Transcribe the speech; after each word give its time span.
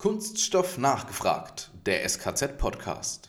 Kunststoff 0.00 0.78
nachgefragt, 0.78 1.72
der 1.84 2.08
SKZ-Podcast. 2.08 3.27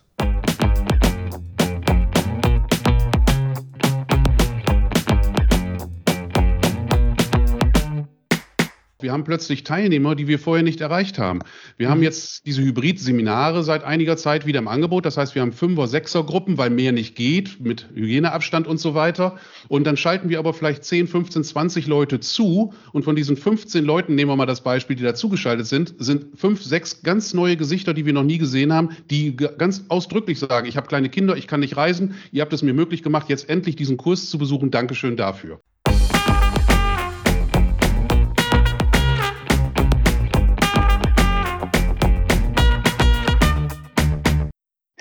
Wir 9.02 9.14
haben 9.14 9.24
plötzlich 9.24 9.64
Teilnehmer, 9.64 10.14
die 10.14 10.28
wir 10.28 10.40
vorher 10.40 10.62
nicht 10.62 10.82
erreicht 10.82 11.20
haben. 11.20 11.40
Wir 11.78 11.88
mhm. 11.88 11.92
haben 11.92 12.04
jetzt 12.04 12.46
diese 12.46 12.62
Hybrid-Seminare 12.62 13.64
seit 13.64 13.86
einiger 13.86 14.18
Zeit 14.18 14.46
wieder 14.46 14.60
im 14.60 14.68
Angebot. 14.68 15.06
Das 15.06 15.16
heißt, 15.16 15.36
wir 15.36 15.42
haben 15.42 15.54
Fünfer-, 15.54 15.88
Sechser-Gruppen, 15.88 16.58
weil 16.58 16.70
mehr 16.70 16.92
nicht 16.92 17.16
geht, 17.16 17.62
mit 17.62 17.88
Hygieneabstand 17.96 18.68
und 18.68 18.78
so 18.78 18.96
weiter. 18.96 19.38
Und 19.70 19.88
dann 19.88 19.96
schalten 19.96 20.28
wir 20.28 20.38
aber 20.38 20.54
vielleicht 20.54 20.84
10, 20.84 21.08
15, 21.08 21.46
20 21.46 21.88
Leute 21.88 22.20
zu. 22.20 22.74
Und 22.92 23.06
von 23.06 23.16
diesen 23.16 23.38
15 23.38 23.86
Leuten, 23.86 24.16
nehmen 24.16 24.32
wir 24.32 24.36
mal 24.36 24.46
das 24.46 24.62
Beispiel, 24.62 24.98
die 24.98 25.04
dazugeschaltet 25.04 25.66
sind, 25.66 25.96
sind 25.98 26.38
fünf, 26.38 26.62
sechs 26.62 27.02
ganz 27.02 27.34
neue 27.34 27.56
Gesichter, 27.56 27.94
die 27.94 28.06
wir 28.06 28.12
noch 28.12 28.24
nie 28.24 28.38
gesehen 28.38 28.74
haben, 28.74 28.90
die 29.10 29.34
ganz 29.38 29.86
ausdrücklich 29.88 30.40
sagen, 30.40 30.68
ich 30.68 30.76
habe 30.76 30.88
kleine 30.88 31.08
Kinder, 31.08 31.38
ich 31.38 31.48
kann 31.48 31.62
nicht 31.62 31.78
reisen, 31.78 32.16
ihr 32.34 32.42
habt 32.42 32.52
es 32.52 32.64
mir 32.64 32.74
möglich 32.74 33.02
gemacht, 33.02 33.30
jetzt 33.30 33.48
endlich 33.48 33.78
diesen 33.78 33.96
Kurs 33.96 34.30
zu 34.30 34.38
besuchen. 34.38 34.72
Dankeschön 34.72 35.16
dafür. 35.16 35.62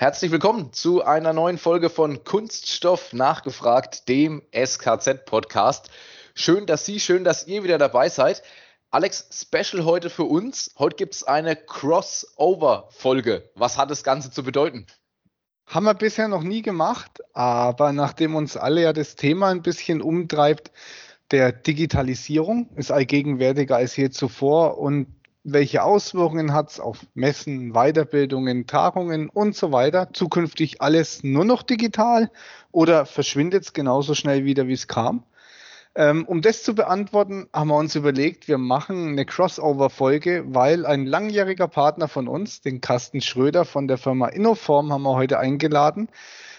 Herzlich 0.01 0.31
willkommen 0.31 0.71
zu 0.71 1.03
einer 1.03 1.33
neuen 1.33 1.57
Folge 1.57 1.89
von 1.89 2.23
Kunststoff 2.23 3.11
nachgefragt, 3.11 4.07
dem 4.07 4.41
SKZ-Podcast. 4.53 5.91
Schön, 6.33 6.65
dass 6.65 6.85
Sie, 6.85 7.01
schön, 7.01 7.25
dass 7.25 7.47
ihr 7.47 7.65
wieder 7.65 7.77
dabei 7.77 8.07
seid. 8.07 8.41
Alex, 8.91 9.27
Special 9.29 9.83
heute 9.83 10.09
für 10.09 10.23
uns. 10.23 10.73
Heute 10.79 10.95
gibt 10.95 11.15
es 11.15 11.25
eine 11.25 11.57
Crossover-Folge. 11.57 13.49
Was 13.55 13.77
hat 13.77 13.91
das 13.91 14.05
Ganze 14.05 14.31
zu 14.31 14.41
bedeuten? 14.41 14.87
Haben 15.65 15.83
wir 15.83 15.95
bisher 15.95 16.29
noch 16.29 16.43
nie 16.43 16.61
gemacht, 16.61 17.19
aber 17.33 17.91
nachdem 17.91 18.35
uns 18.35 18.55
alle 18.55 18.83
ja 18.83 18.93
das 18.93 19.17
Thema 19.17 19.49
ein 19.49 19.63
bisschen 19.63 20.01
umtreibt, 20.01 20.71
der 21.31 21.51
Digitalisierung 21.51 22.69
ist 22.77 22.93
allgegenwärtiger 22.93 23.75
als 23.75 23.97
je 23.97 24.09
zuvor 24.11 24.77
und 24.77 25.18
welche 25.43 25.83
Auswirkungen 25.83 26.53
hat 26.53 26.71
es 26.71 26.79
auf 26.79 27.05
Messen, 27.13 27.73
Weiterbildungen, 27.73 28.67
Tagungen 28.67 29.29
und 29.29 29.55
so 29.55 29.71
weiter? 29.71 30.09
Zukünftig 30.13 30.81
alles 30.81 31.23
nur 31.23 31.45
noch 31.45 31.63
digital 31.63 32.31
oder 32.71 33.05
verschwindet 33.05 33.63
es 33.63 33.73
genauso 33.73 34.15
schnell 34.15 34.45
wieder, 34.45 34.67
wie 34.67 34.73
es 34.73 34.87
kam? 34.87 35.23
Ähm, 35.95 36.25
um 36.25 36.41
das 36.41 36.63
zu 36.63 36.75
beantworten, 36.75 37.47
haben 37.51 37.69
wir 37.69 37.77
uns 37.77 37.95
überlegt, 37.95 38.47
wir 38.47 38.57
machen 38.57 39.09
eine 39.09 39.25
Crossover-Folge, 39.25 40.43
weil 40.47 40.85
ein 40.85 41.05
langjähriger 41.05 41.67
Partner 41.67 42.07
von 42.07 42.27
uns, 42.27 42.61
den 42.61 42.79
Carsten 42.79 43.21
Schröder 43.21 43.65
von 43.65 43.87
der 43.87 43.97
Firma 43.97 44.27
Innoform, 44.27 44.93
haben 44.93 45.03
wir 45.03 45.15
heute 45.15 45.39
eingeladen. 45.39 46.09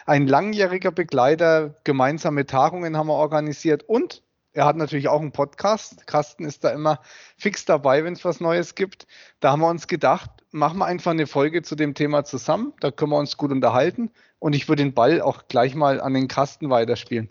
Ein 0.05 0.27
langjähriger 0.27 0.91
Begleiter, 0.91 1.75
gemeinsame 1.85 2.45
Tagungen 2.45 2.97
haben 2.97 3.07
wir 3.07 3.15
organisiert 3.15 3.85
und 3.89 4.23
er 4.53 4.65
hat 4.65 4.77
natürlich 4.77 5.09
auch 5.09 5.21
einen 5.21 5.33
Podcast. 5.33 6.07
Carsten 6.07 6.45
ist 6.45 6.65
da 6.65 6.71
immer 6.71 7.01
fix 7.37 7.65
dabei, 7.65 8.05
wenn 8.05 8.15
es 8.15 8.25
was 8.25 8.41
Neues 8.41 8.75
gibt. 8.75 9.07
Da 9.39 9.53
haben 9.53 9.61
wir 9.61 9.69
uns 9.69 9.87
gedacht, 9.87 10.31
machen 10.51 10.79
wir 10.79 10.87
einfach 10.87 11.13
eine 11.13 11.27
Folge 11.27 11.63
zu 11.63 11.77
dem 11.77 11.95
Thema 11.95 12.25
zusammen. 12.25 12.73
Da 12.81 12.91
können 12.91 13.13
wir 13.13 13.19
uns 13.19 13.37
gut 13.37 13.53
unterhalten. 13.53 14.11
Und 14.39 14.55
ich 14.55 14.69
würde 14.69 14.83
den 14.83 14.95
Ball 14.95 15.21
auch 15.21 15.47
gleich 15.49 15.75
mal 15.75 16.01
an 16.01 16.15
den 16.15 16.27
Carsten 16.27 16.71
weiterspielen. 16.71 17.31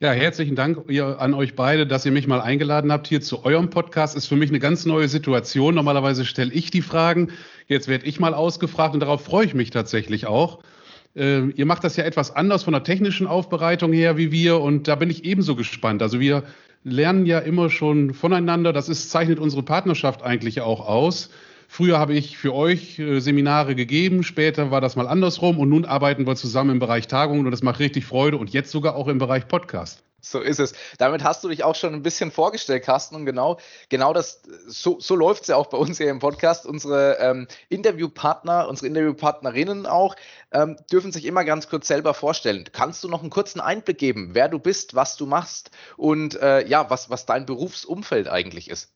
Ja, 0.00 0.10
herzlichen 0.12 0.56
Dank 0.56 0.90
an 1.18 1.32
euch 1.32 1.56
beide, 1.56 1.86
dass 1.86 2.04
ihr 2.04 2.12
mich 2.12 2.26
mal 2.26 2.42
eingeladen 2.42 2.92
habt 2.92 3.06
hier 3.06 3.22
zu 3.22 3.44
eurem 3.44 3.70
Podcast. 3.70 4.16
Ist 4.16 4.26
für 4.26 4.36
mich 4.36 4.50
eine 4.50 4.58
ganz 4.58 4.84
neue 4.84 5.08
Situation. 5.08 5.74
Normalerweise 5.74 6.26
stelle 6.26 6.52
ich 6.52 6.70
die 6.70 6.82
Fragen. 6.82 7.30
Jetzt 7.68 7.88
werde 7.88 8.04
ich 8.04 8.20
mal 8.20 8.34
ausgefragt 8.34 8.92
und 8.92 9.00
darauf 9.00 9.24
freue 9.24 9.46
ich 9.46 9.54
mich 9.54 9.70
tatsächlich 9.70 10.26
auch. 10.26 10.62
Äh, 11.16 11.50
ihr 11.50 11.66
macht 11.66 11.84
das 11.84 11.96
ja 11.96 12.04
etwas 12.04 12.34
anders 12.34 12.64
von 12.64 12.72
der 12.72 12.82
technischen 12.82 13.26
Aufbereitung 13.26 13.92
her 13.92 14.16
wie 14.16 14.32
wir 14.32 14.60
und 14.60 14.88
da 14.88 14.96
bin 14.96 15.10
ich 15.10 15.24
ebenso 15.24 15.54
gespannt. 15.56 16.02
Also 16.02 16.20
wir 16.20 16.42
lernen 16.82 17.26
ja 17.26 17.38
immer 17.38 17.70
schon 17.70 18.14
voneinander. 18.14 18.72
Das 18.72 18.88
ist, 18.88 19.10
zeichnet 19.10 19.38
unsere 19.38 19.62
Partnerschaft 19.62 20.22
eigentlich 20.22 20.60
auch 20.60 20.86
aus. 20.86 21.30
Früher 21.68 21.98
habe 21.98 22.14
ich 22.14 22.36
für 22.36 22.54
euch 22.54 22.98
äh, 22.98 23.20
Seminare 23.20 23.74
gegeben, 23.74 24.22
später 24.22 24.70
war 24.70 24.80
das 24.80 24.96
mal 24.96 25.08
andersrum 25.08 25.58
und 25.58 25.70
nun 25.70 25.84
arbeiten 25.84 26.26
wir 26.26 26.36
zusammen 26.36 26.70
im 26.70 26.78
Bereich 26.78 27.08
Tagungen 27.08 27.46
und 27.46 27.50
das 27.50 27.62
macht 27.62 27.80
richtig 27.80 28.04
Freude 28.04 28.36
und 28.36 28.50
jetzt 28.50 28.70
sogar 28.70 28.94
auch 28.96 29.08
im 29.08 29.18
Bereich 29.18 29.48
Podcast. 29.48 30.04
So 30.24 30.40
ist 30.40 30.58
es. 30.58 30.72
Damit 30.96 31.22
hast 31.22 31.44
du 31.44 31.48
dich 31.48 31.64
auch 31.64 31.74
schon 31.74 31.92
ein 31.92 32.02
bisschen 32.02 32.30
vorgestellt, 32.30 32.82
Carsten. 32.82 33.14
Und 33.14 33.26
genau, 33.26 33.58
genau 33.90 34.14
das, 34.14 34.40
so, 34.66 34.98
so 34.98 35.16
läuft 35.16 35.42
es 35.42 35.48
ja 35.48 35.56
auch 35.56 35.66
bei 35.66 35.76
uns 35.76 35.98
hier 35.98 36.08
im 36.08 36.18
Podcast. 36.18 36.64
Unsere 36.64 37.18
ähm, 37.18 37.46
Interviewpartner, 37.68 38.66
unsere 38.68 38.86
Interviewpartnerinnen 38.86 39.86
auch, 39.86 40.16
ähm, 40.50 40.78
dürfen 40.90 41.12
sich 41.12 41.26
immer 41.26 41.44
ganz 41.44 41.68
kurz 41.68 41.88
selber 41.88 42.14
vorstellen. 42.14 42.64
Kannst 42.72 43.04
du 43.04 43.08
noch 43.08 43.20
einen 43.20 43.30
kurzen 43.30 43.60
Einblick 43.60 43.98
geben, 43.98 44.30
wer 44.32 44.48
du 44.48 44.58
bist, 44.58 44.94
was 44.94 45.16
du 45.16 45.26
machst 45.26 45.70
und 45.98 46.40
äh, 46.40 46.66
ja, 46.66 46.88
was, 46.88 47.10
was 47.10 47.26
dein 47.26 47.44
Berufsumfeld 47.44 48.28
eigentlich 48.28 48.70
ist? 48.70 48.94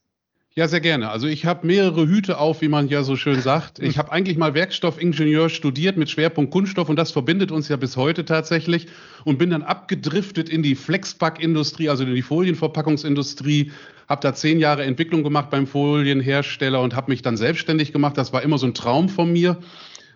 Ja, 0.58 0.66
sehr 0.66 0.80
gerne. 0.80 1.08
Also 1.08 1.28
ich 1.28 1.46
habe 1.46 1.64
mehrere 1.69 2.08
Hüte 2.08 2.38
auf, 2.38 2.62
wie 2.62 2.69
man 2.69 2.88
ja 2.88 3.04
so 3.04 3.14
schön 3.14 3.41
sagt. 3.41 3.78
Ich 3.78 3.96
habe 3.96 4.10
eigentlich 4.10 4.36
mal 4.36 4.54
Werkstoffingenieur 4.54 5.50
studiert 5.50 5.96
mit 5.96 6.10
Schwerpunkt 6.10 6.50
Kunststoff 6.50 6.88
und 6.88 6.96
das 6.96 7.12
verbindet 7.12 7.52
uns 7.52 7.69
ja 7.69 7.76
bis 7.76 7.96
heute 7.96 8.24
tatsächlich 8.24 8.88
und 9.24 9.38
bin 9.38 9.50
dann 9.50 9.62
abgedriftet 9.62 10.48
in 10.48 10.64
die 10.64 10.74
Flexpack-Industrie, 10.74 11.88
also 11.88 12.02
in 12.02 12.12
die 12.12 12.22
Folienverpackungsindustrie, 12.22 13.70
habe 14.08 14.20
da 14.20 14.34
zehn 14.34 14.58
Jahre 14.58 14.82
Entwicklung 14.82 15.22
gemacht 15.22 15.48
beim 15.50 15.69
Folienhersteller 15.69 16.80
und 16.80 16.96
habe 16.96 17.12
mich 17.12 17.22
dann 17.22 17.36
selbstständig 17.36 17.92
gemacht. 17.92 18.19
Das 18.19 18.32
war 18.32 18.42
immer 18.42 18.58
so 18.58 18.66
ein 18.66 18.75
Traum 18.75 19.08
von 19.08 19.32
mir 19.32 19.58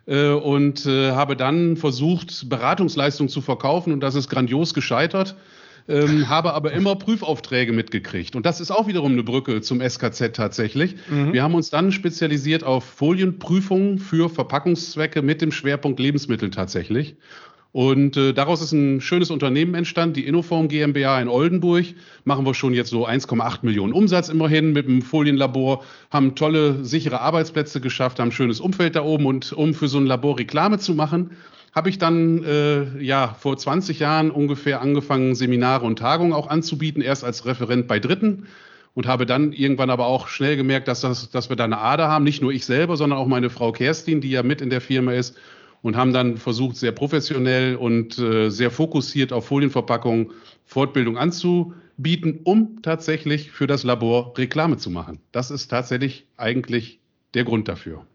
äh, 0.07 0.31
und 0.31 0.87
äh, 0.87 1.13
habe 1.13 1.37
dann 1.37 1.77
versucht, 1.77 2.49
Beratungsleistungen 2.49 3.29
zu 3.29 3.43
verkaufen 3.43 3.93
und 3.93 4.01
das 4.01 4.17
ist 4.17 4.29
grandios 4.29 4.75
gescheitert 4.75 5.37
ähm, 5.89 6.29
habe 6.29 6.55
aber 6.55 6.73
immer 6.73 6.97
Prüfaufträge 6.97 7.73
mitgekriegt. 7.73 8.37
Und 8.37 8.47
das 8.47 8.61
ist 8.61 8.71
auch 8.71 8.87
wiederum 8.87 9.13
eine 9.13 9.23
Brücke 9.23 9.61
zum 9.61 9.81
SKZ 9.81 10.35
tatsächlich. 10.35 10.97
Mhm. 11.11 11.33
Wir 11.33 11.43
haben 11.43 11.55
uns 11.55 11.71
dann 11.71 11.93
spezialisiert 11.93 12.65
auf 12.65 12.85
Folienprüfungen 12.85 13.99
für 13.99 14.29
Verpackungszwecke 14.29 15.23
mit 15.23 15.43
dem 15.43 15.53
Schwerpunkt 15.53 16.01
Lebensmittel 16.01 16.51
tatsächlich. 16.51 17.17
Und 17.73 18.19
äh, 18.19 18.35
daraus 18.35 18.61
ist 18.61 18.73
ein 18.73 19.01
schönes 19.01 19.31
Unternehmen 19.31 19.75
entstanden, 19.75 20.15
die 20.15 20.27
Innoform 20.27 20.69
GmbH 20.69 21.21
in 21.23 21.29
Oldenburg. 21.29 21.87
Machen 22.25 22.45
wir 22.45 22.53
schon 22.53 22.75
jetzt 22.75 22.91
so 22.91 23.09
1,8 23.09 23.61
Millionen 23.63 23.95
Umsatz 23.95 24.29
immerhin 24.29 24.73
mit 24.73 24.87
dem 24.87 25.01
Folienlabor, 25.01 25.83
haben 26.11 26.35
tolle, 26.35 26.85
sichere 26.85 27.23
Arbeitsplätze 27.23 27.81
geschafft, 27.81 28.21
haben 28.21 28.29
ein 28.29 28.33
schönes 28.33 28.61
Umfeld 28.61 28.95
da 28.95 29.03
oben. 29.03 29.25
Und 29.25 29.55
um 29.55 29.73
für 29.73 29.89
so 29.89 29.99
ein 29.99 30.05
Labor 30.05 30.39
Reklame 30.39 30.79
zu 30.79 30.93
machen, 30.93 31.31
habe 31.73 31.89
ich 31.89 31.99
dann 31.99 32.45
äh, 32.45 33.03
ja 33.03 33.35
vor 33.39 33.57
20 33.57 33.99
Jahren 33.99 34.31
ungefähr 34.31 34.81
angefangen, 34.81 35.35
Seminare 35.35 35.85
und 35.87 35.99
Tagungen 35.99 36.33
auch 36.33 36.49
anzubieten, 36.49 37.03
erst 37.03 37.25
als 37.25 37.47
Referent 37.47 37.89
bei 37.89 37.99
Dritten 37.99 38.47
und 38.95 39.07
habe 39.07 39.25
dann 39.25 39.53
irgendwann 39.53 39.91
aber 39.91 40.07
auch 40.07 40.29
schnell 40.29 40.57
gemerkt, 40.57 40.87
dass, 40.87 41.01
das, 41.01 41.31
dass 41.31 41.49
wir 41.49 41.57
da 41.57 41.65
eine 41.65 41.79
Ader 41.79 42.09
haben, 42.09 42.25
nicht 42.25 42.43
nur 42.43 42.53
ich 42.53 42.67
selber, 42.67 42.97
sondern 42.97 43.19
auch 43.19 43.27
meine 43.27 43.49
Frau 43.49 43.73
Kerstin, 43.73 44.21
die 44.21 44.31
ja 44.31 44.43
mit 44.43 44.61
in 44.61 44.69
der 44.69 44.83
Firma 44.83 45.13
ist 45.13 45.37
und 45.81 45.97
haben 45.97 46.13
dann 46.13 46.37
versucht, 46.37 46.77
sehr 46.77 46.93
professionell 46.93 47.77
und 47.77 48.19
äh, 48.19 48.51
sehr 48.51 48.71
fokussiert 48.71 49.33
auf 49.33 49.47
Folienverpackungen 49.47 50.33
Fortbildung 50.65 51.17
anzubieten, 51.17 52.41
um 52.45 52.83
tatsächlich 52.83 53.51
für 53.51 53.67
das 53.67 53.83
Labor 53.83 54.35
Reklame 54.37 54.77
zu 54.77 54.91
machen. 54.91 55.21
Das 55.33 55.51
ist 55.51 55.69
tatsächlich 55.69 56.27
eigentlich 56.37 57.01
der 57.35 57.45
Grund 57.45 57.69
dafür. 57.69 58.07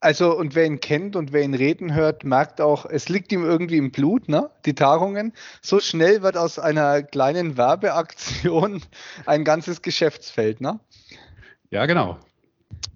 Also, 0.00 0.36
und 0.36 0.54
wer 0.54 0.66
ihn 0.66 0.80
kennt 0.80 1.16
und 1.16 1.32
wer 1.32 1.42
ihn 1.42 1.54
reden 1.54 1.94
hört, 1.94 2.22
merkt 2.22 2.60
auch, 2.60 2.84
es 2.84 3.08
liegt 3.08 3.32
ihm 3.32 3.44
irgendwie 3.44 3.78
im 3.78 3.92
Blut, 3.92 4.28
ne? 4.28 4.50
Die 4.66 4.74
Tagungen. 4.74 5.32
So 5.62 5.80
schnell 5.80 6.22
wird 6.22 6.36
aus 6.36 6.58
einer 6.58 7.02
kleinen 7.02 7.56
Werbeaktion 7.56 8.82
ein 9.26 9.44
ganzes 9.44 9.80
Geschäftsfeld, 9.80 10.60
ne? 10.60 10.78
Ja, 11.70 11.86
genau. 11.86 12.18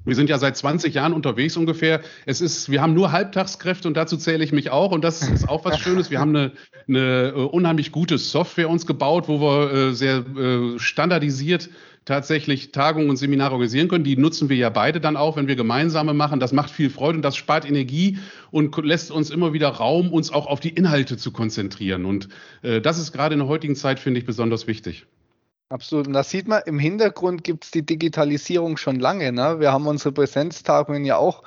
Wir 0.05 0.15
sind 0.15 0.31
ja 0.31 0.39
seit 0.39 0.57
20 0.57 0.95
Jahren 0.95 1.13
unterwegs 1.13 1.57
ungefähr. 1.57 2.01
Es 2.27 2.41
ist, 2.41 2.71
wir 2.71 2.83
haben 2.83 2.95
nur 2.95 3.13
Halbtagskräfte 3.13 3.87
und 3.89 3.97
dazu 3.97 4.17
zähle 4.17 4.43
ich 4.45 4.53
mich 4.53 4.71
auch. 4.71 4.93
Und 4.93 5.03
das 5.03 5.23
ist 5.23 5.49
auch 5.49 5.65
was 5.65 5.79
Schönes. 5.79 6.11
Wir 6.11 6.21
haben 6.21 6.35
eine, 6.35 6.53
eine 6.89 7.29
äh, 7.29 7.33
unheimlich 7.33 7.93
gute 7.93 8.19
Software 8.19 8.71
uns 8.71 8.87
gebaut, 8.87 9.29
wo 9.29 9.41
wir 9.41 9.73
äh, 9.73 9.95
sehr 9.95 10.19
äh, 10.19 10.79
standardisiert 10.79 11.71
tatsächlich 12.05 12.73
Tagungen 12.73 13.11
und 13.11 13.17
Seminare 13.17 13.53
organisieren 13.53 13.89
können. 13.89 14.05
Die 14.05 14.17
nutzen 14.17 14.49
wir 14.49 14.57
ja 14.57 14.71
beide 14.71 15.01
dann 15.01 15.17
auch, 15.17 15.37
wenn 15.37 15.49
wir 15.49 15.57
gemeinsame 15.57 16.15
machen. 16.15 16.41
Das 16.41 16.53
macht 16.53 16.71
viel 16.71 16.91
Freude 16.91 17.17
und 17.17 17.23
das 17.23 17.37
spart 17.37 17.69
Energie 17.69 18.19
und 18.51 18.77
lässt 18.85 19.11
uns 19.11 19.31
immer 19.31 19.53
wieder 19.53 19.69
Raum, 19.69 20.13
uns 20.13 20.33
auch 20.33 20.47
auf 20.47 20.61
die 20.61 20.71
Inhalte 20.71 21.17
zu 21.17 21.33
konzentrieren. 21.33 22.05
Und 22.05 22.29
äh, 22.63 22.81
das 22.81 22.99
ist 22.99 23.13
gerade 23.13 23.35
in 23.35 23.41
der 23.41 23.49
heutigen 23.49 23.77
Zeit, 23.77 24.01
finde 24.01 24.21
ich, 24.21 24.27
besonders 24.27 24.67
wichtig. 24.67 25.07
Absolut. 25.69 26.09
Und 26.09 26.15
das 26.15 26.31
sieht 26.31 26.49
man, 26.49 26.63
im 26.67 26.81
Hintergrund 26.81 27.45
gibt 27.45 27.65
es 27.65 27.71
die 27.71 27.87
Digitalisierung 27.87 28.77
schon 28.77 28.99
lange. 28.99 29.31
Ne? 29.31 29.61
Wir 29.61 29.73
haben 29.73 29.87
unsere 29.87 30.13
Präsenztagungen 30.13 31.05
ja 31.05 31.17
auch 31.17 31.45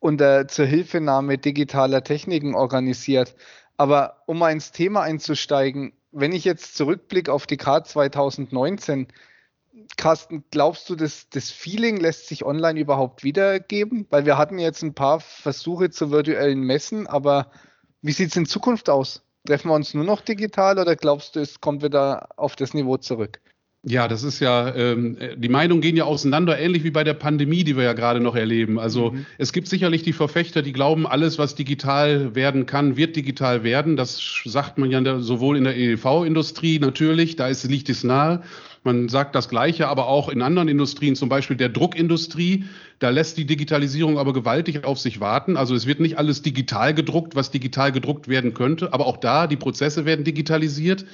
unter 0.00 0.48
zur 0.48 0.66
Hilfenahme 0.66 1.38
digitaler 1.38 2.02
Techniken 2.02 2.54
organisiert. 2.54 3.36
Aber 3.76 4.22
um 4.26 4.38
mal 4.38 4.50
ins 4.50 4.72
Thema 4.72 5.02
einzusteigen, 5.02 5.92
wenn 6.10 6.32
ich 6.32 6.44
jetzt 6.44 6.76
zurückblicke 6.76 7.32
auf 7.32 7.46
die 7.46 7.56
K 7.56 7.84
2019, 7.84 9.06
Carsten, 9.96 10.44
glaubst 10.50 10.88
du, 10.88 10.94
dass 10.94 11.28
das 11.30 11.50
Feeling 11.50 11.98
lässt 11.98 12.28
sich 12.28 12.44
online 12.44 12.80
überhaupt 12.80 13.24
wiedergeben? 13.24 14.06
Weil 14.10 14.26
wir 14.26 14.38
hatten 14.38 14.58
jetzt 14.58 14.82
ein 14.82 14.94
paar 14.94 15.20
Versuche 15.20 15.90
zu 15.90 16.10
virtuellen 16.10 16.60
Messen, 16.60 17.06
aber 17.06 17.50
wie 18.02 18.12
sieht 18.12 18.30
es 18.30 18.36
in 18.36 18.46
Zukunft 18.46 18.88
aus? 18.88 19.22
Treffen 19.46 19.68
wir 19.68 19.74
uns 19.74 19.94
nur 19.94 20.04
noch 20.04 20.20
digital 20.20 20.78
oder 20.78 20.96
glaubst 20.96 21.36
du, 21.36 21.40
es 21.40 21.60
kommt 21.60 21.82
wieder 21.82 22.28
auf 22.36 22.56
das 22.56 22.74
Niveau 22.74 22.96
zurück? 22.96 23.40
Ja, 23.82 24.08
das 24.08 24.24
ist 24.24 24.40
ja, 24.40 24.74
ähm, 24.74 25.16
die 25.36 25.48
Meinungen 25.48 25.80
gehen 25.80 25.96
ja 25.96 26.04
auseinander, 26.04 26.58
ähnlich 26.58 26.84
wie 26.84 26.90
bei 26.90 27.02
der 27.02 27.14
Pandemie, 27.14 27.64
die 27.64 27.78
wir 27.78 27.84
ja 27.84 27.94
gerade 27.94 28.20
noch 28.20 28.36
erleben. 28.36 28.78
Also 28.78 29.12
mhm. 29.12 29.24
es 29.38 29.54
gibt 29.54 29.68
sicherlich 29.68 30.02
die 30.02 30.12
Verfechter, 30.12 30.60
die 30.60 30.74
glauben, 30.74 31.06
alles, 31.06 31.38
was 31.38 31.54
digital 31.54 32.34
werden 32.34 32.66
kann, 32.66 32.98
wird 32.98 33.16
digital 33.16 33.64
werden. 33.64 33.96
Das 33.96 34.42
sagt 34.44 34.76
man 34.76 34.90
ja 34.90 35.20
sowohl 35.20 35.56
in 35.56 35.64
der 35.64 35.78
EDV-Industrie 35.78 36.78
natürlich, 36.78 37.36
da 37.36 37.48
ist, 37.48 37.64
liegt 37.64 37.88
es 37.88 38.04
nahe. 38.04 38.42
Man 38.82 39.10
sagt 39.10 39.34
das 39.34 39.50
Gleiche 39.50 39.88
aber 39.88 40.06
auch 40.08 40.30
in 40.30 40.40
anderen 40.40 40.68
Industrien, 40.68 41.14
zum 41.14 41.28
Beispiel 41.28 41.56
der 41.56 41.68
Druckindustrie. 41.68 42.64
Da 42.98 43.10
lässt 43.10 43.36
die 43.36 43.44
Digitalisierung 43.44 44.18
aber 44.18 44.32
gewaltig 44.32 44.84
auf 44.84 44.98
sich 44.98 45.20
warten. 45.20 45.58
Also 45.58 45.74
es 45.74 45.86
wird 45.86 46.00
nicht 46.00 46.16
alles 46.16 46.40
digital 46.40 46.94
gedruckt, 46.94 47.34
was 47.34 47.50
digital 47.50 47.92
gedruckt 47.92 48.28
werden 48.28 48.54
könnte. 48.54 48.94
Aber 48.94 49.06
auch 49.06 49.18
da, 49.18 49.46
die 49.46 49.56
Prozesse 49.56 50.06
werden 50.06 50.24
digitalisiert. 50.24 51.04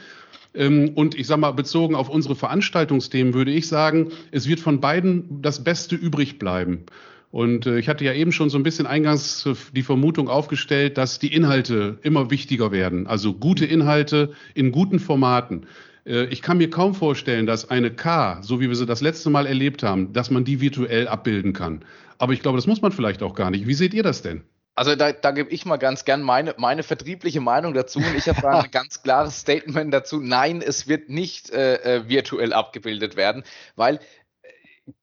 Ähm, 0.54 0.92
und 0.94 1.16
ich 1.16 1.26
sage 1.26 1.40
mal, 1.40 1.50
bezogen 1.52 1.96
auf 1.96 2.08
unsere 2.08 2.36
Veranstaltungsthemen 2.36 3.34
würde 3.34 3.50
ich 3.50 3.66
sagen, 3.66 4.12
es 4.30 4.48
wird 4.48 4.60
von 4.60 4.80
beiden 4.80 5.42
das 5.42 5.64
Beste 5.64 5.96
übrig 5.96 6.38
bleiben. 6.38 6.84
Und 7.32 7.66
äh, 7.66 7.78
ich 7.78 7.88
hatte 7.88 8.04
ja 8.04 8.14
eben 8.14 8.32
schon 8.32 8.48
so 8.48 8.56
ein 8.58 8.62
bisschen 8.62 8.86
eingangs 8.86 9.46
die 9.74 9.82
Vermutung 9.82 10.28
aufgestellt, 10.28 10.96
dass 10.96 11.18
die 11.18 11.34
Inhalte 11.34 11.98
immer 12.02 12.30
wichtiger 12.30 12.70
werden. 12.70 13.06
Also 13.06 13.34
gute 13.34 13.66
Inhalte 13.66 14.32
in 14.54 14.72
guten 14.72 15.00
Formaten. 15.00 15.66
Äh, 16.06 16.26
ich 16.26 16.42
kann 16.42 16.58
mir 16.58 16.70
kaum 16.70 16.94
vorstellen, 16.94 17.46
dass 17.46 17.68
eine 17.68 17.90
K, 17.90 18.40
so 18.42 18.60
wie 18.60 18.68
wir 18.68 18.76
sie 18.76 18.86
das 18.86 19.00
letzte 19.00 19.30
Mal 19.30 19.46
erlebt 19.46 19.82
haben, 19.82 20.12
dass 20.12 20.30
man 20.30 20.44
die 20.44 20.60
virtuell 20.60 21.08
abbilden 21.08 21.52
kann. 21.52 21.84
Aber 22.18 22.32
ich 22.32 22.40
glaube, 22.40 22.56
das 22.56 22.66
muss 22.66 22.80
man 22.80 22.92
vielleicht 22.92 23.22
auch 23.22 23.34
gar 23.34 23.50
nicht. 23.50 23.66
Wie 23.66 23.74
seht 23.74 23.92
ihr 23.92 24.02
das 24.02 24.22
denn? 24.22 24.44
Also 24.74 24.94
da, 24.94 25.12
da 25.12 25.30
gebe 25.30 25.50
ich 25.50 25.64
mal 25.64 25.78
ganz 25.78 26.04
gern 26.04 26.20
meine, 26.20 26.54
meine 26.58 26.82
vertriebliche 26.82 27.40
Meinung 27.40 27.72
dazu 27.72 27.98
und 27.98 28.14
ich 28.14 28.28
habe 28.28 28.42
da 28.42 28.60
ein 28.60 28.70
ganz 28.70 29.02
klares 29.02 29.40
Statement 29.40 29.92
dazu. 29.92 30.20
Nein, 30.20 30.60
es 30.60 30.86
wird 30.86 31.08
nicht 31.08 31.50
äh, 31.50 31.76
äh, 31.76 32.08
virtuell 32.08 32.52
abgebildet 32.52 33.16
werden, 33.16 33.42
weil 33.74 33.96
äh, 33.96 34.00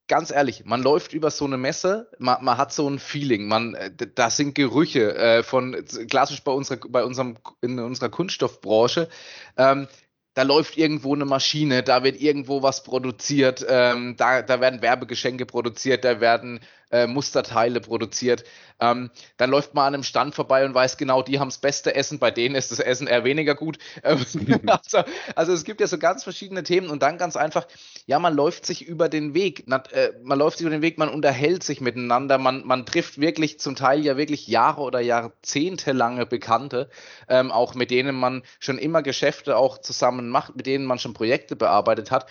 ganz 0.08 0.30
ehrlich, 0.30 0.66
man 0.66 0.84
läuft 0.84 1.14
über 1.14 1.32
so 1.32 1.46
eine 1.46 1.58
Messe, 1.58 2.08
man, 2.20 2.44
man 2.44 2.60
hat 2.60 2.72
so 2.72 2.88
ein 2.88 3.00
Feeling, 3.00 3.48
man, 3.48 3.76
das 4.14 4.38
sind 4.38 4.54
Gerüche 4.54 5.16
äh, 5.16 5.42
von 5.42 5.84
klassisch 6.08 6.44
bei 6.44 6.52
unserer, 6.52 6.78
bei 6.88 7.04
unserem, 7.04 7.38
in 7.62 7.80
unserer 7.80 8.10
Kunststoffbranche. 8.10 9.10
Ähm, 9.58 9.88
da 10.34 10.42
läuft 10.42 10.78
irgendwo 10.78 11.14
eine 11.14 11.26
Maschine, 11.26 11.84
da 11.84 12.04
wird 12.04 12.20
irgendwo 12.20 12.64
was 12.64 12.84
produziert, 12.84 13.66
ähm, 13.68 14.16
da, 14.18 14.42
da 14.42 14.60
werden 14.60 14.82
Werbegeschenke 14.82 15.46
produziert, 15.46 16.04
da 16.04 16.20
werden 16.20 16.60
äh, 16.94 17.08
Musterteile 17.08 17.82
produziert. 17.82 18.44
Ähm, 18.80 19.10
dann 19.38 19.50
läuft 19.50 19.74
man 19.74 19.88
an 19.88 19.94
einem 19.96 20.04
Stand 20.04 20.36
vorbei 20.36 20.64
und 20.64 20.74
weiß 20.74 20.98
genau, 20.98 21.24
die 21.24 21.40
haben 21.40 21.50
das 21.50 21.58
beste 21.58 21.96
Essen, 21.96 22.20
bei 22.20 22.32
denen 22.32 22.56
ist 22.56 22.72
das 22.72 22.80
Essen 22.80 23.08
eher 23.08 23.24
weniger 23.24 23.56
gut. 23.56 23.80
Ähm, 24.04 24.24
also, 24.68 25.04
also, 25.36 25.54
es 25.54 25.64
gibt 25.64 25.82
ja 25.82 25.88
so 25.88 25.98
ganz 25.98 26.24
verschiedene 26.24 26.64
Themen 26.64 26.90
und 26.90 27.02
dann 27.02 27.18
ganz 27.18 27.36
einfach, 27.36 27.68
ja, 28.06 28.20
man 28.20 28.36
läuft 28.36 28.66
sich 28.66 28.86
über 28.88 29.10
den 29.10 29.34
Weg, 29.34 29.66
äh, 29.68 30.12
man 30.24 30.38
läuft 30.38 30.58
sich 30.58 30.66
über 30.66 30.76
den 30.76 30.84
Weg, 30.84 31.00
man 31.00 31.10
unterhält 31.10 31.64
sich 31.64 31.82
miteinander, 31.82 32.38
man, 32.38 32.66
man 32.66 32.86
trifft 32.86 33.20
wirklich 33.20 33.60
zum 33.60 33.76
Teil 33.76 34.06
ja 34.06 34.16
wirklich 34.16 34.48
Jahre 34.48 34.82
oder 34.82 35.00
jahrzehntelange 35.00 36.28
Bekannte, 36.28 36.90
ähm, 37.28 37.52
auch 37.52 37.74
mit 37.74 37.90
denen 37.90 38.16
man 38.16 38.44
schon 38.60 38.78
immer 38.78 39.02
Geschäfte 39.02 39.58
auch 39.58 39.80
zusammen 39.80 40.30
macht, 40.30 40.56
mit 40.56 40.68
denen 40.68 40.86
man 40.86 41.00
schon 41.00 41.14
Projekte 41.14 41.56
bearbeitet 41.56 42.12
hat 42.12 42.28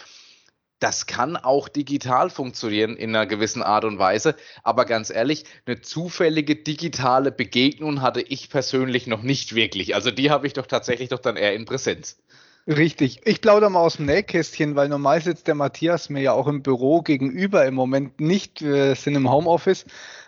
das 0.83 1.07
kann 1.07 1.37
auch 1.37 1.69
digital 1.69 2.29
funktionieren 2.29 2.97
in 2.97 3.15
einer 3.15 3.27
gewissen 3.27 3.63
Art 3.63 3.85
und 3.85 3.99
Weise. 3.99 4.35
Aber 4.65 4.85
ganz 4.85 5.11
ehrlich, 5.11 5.45
eine 5.65 5.81
zufällige 5.81 6.57
digitale 6.57 7.31
Begegnung 7.31 8.03
hatte 8.03 8.21
ich 8.21 8.51
persönlich 8.51 9.07
noch 9.07 9.23
nicht 9.23 9.55
wirklich. 9.55 9.95
Also 9.95 10.11
die 10.11 10.31
habe 10.31 10.47
ich 10.47 10.55
doch 10.55 10.67
tatsächlich 10.67 11.09
doch 11.09 11.21
dann 11.21 11.37
eher 11.37 11.55
in 11.55 11.67
Präsenz. 11.67 12.19
Richtig. 12.67 13.21
Ich 13.25 13.41
plaudere 13.41 13.71
mal 13.71 13.81
aus 13.81 13.97
dem 13.97 14.07
Nähkästchen, 14.07 14.75
weil 14.75 14.89
normal 14.89 15.21
sitzt 15.21 15.47
der 15.47 15.55
Matthias 15.55 16.09
mir 16.09 16.23
ja 16.23 16.33
auch 16.33 16.49
im 16.49 16.63
Büro 16.63 17.03
gegenüber 17.03 17.65
im 17.65 17.75
Moment 17.75 18.21
nicht. 18.21 18.63
Wir 18.63 18.97
sind 18.97 19.15
im 19.15 19.31
Homeoffice, 19.31 19.85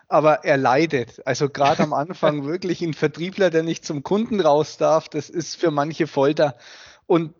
aber 0.09 0.45
er 0.45 0.57
leidet. 0.57 1.25
Also 1.27 1.49
gerade 1.49 1.83
am 1.83 1.93
Anfang 1.93 2.45
wirklich 2.47 2.81
ein 2.83 2.95
Vertriebler, 2.95 3.51
der 3.51 3.65
nicht 3.65 3.85
zum 3.85 4.05
Kunden 4.05 4.41
raus 4.41 4.77
darf, 4.77 5.09
das 5.09 5.31
ist 5.31 5.57
für 5.57 5.73
manche 5.73 6.07
Folter. 6.07 6.57
Und 7.07 7.35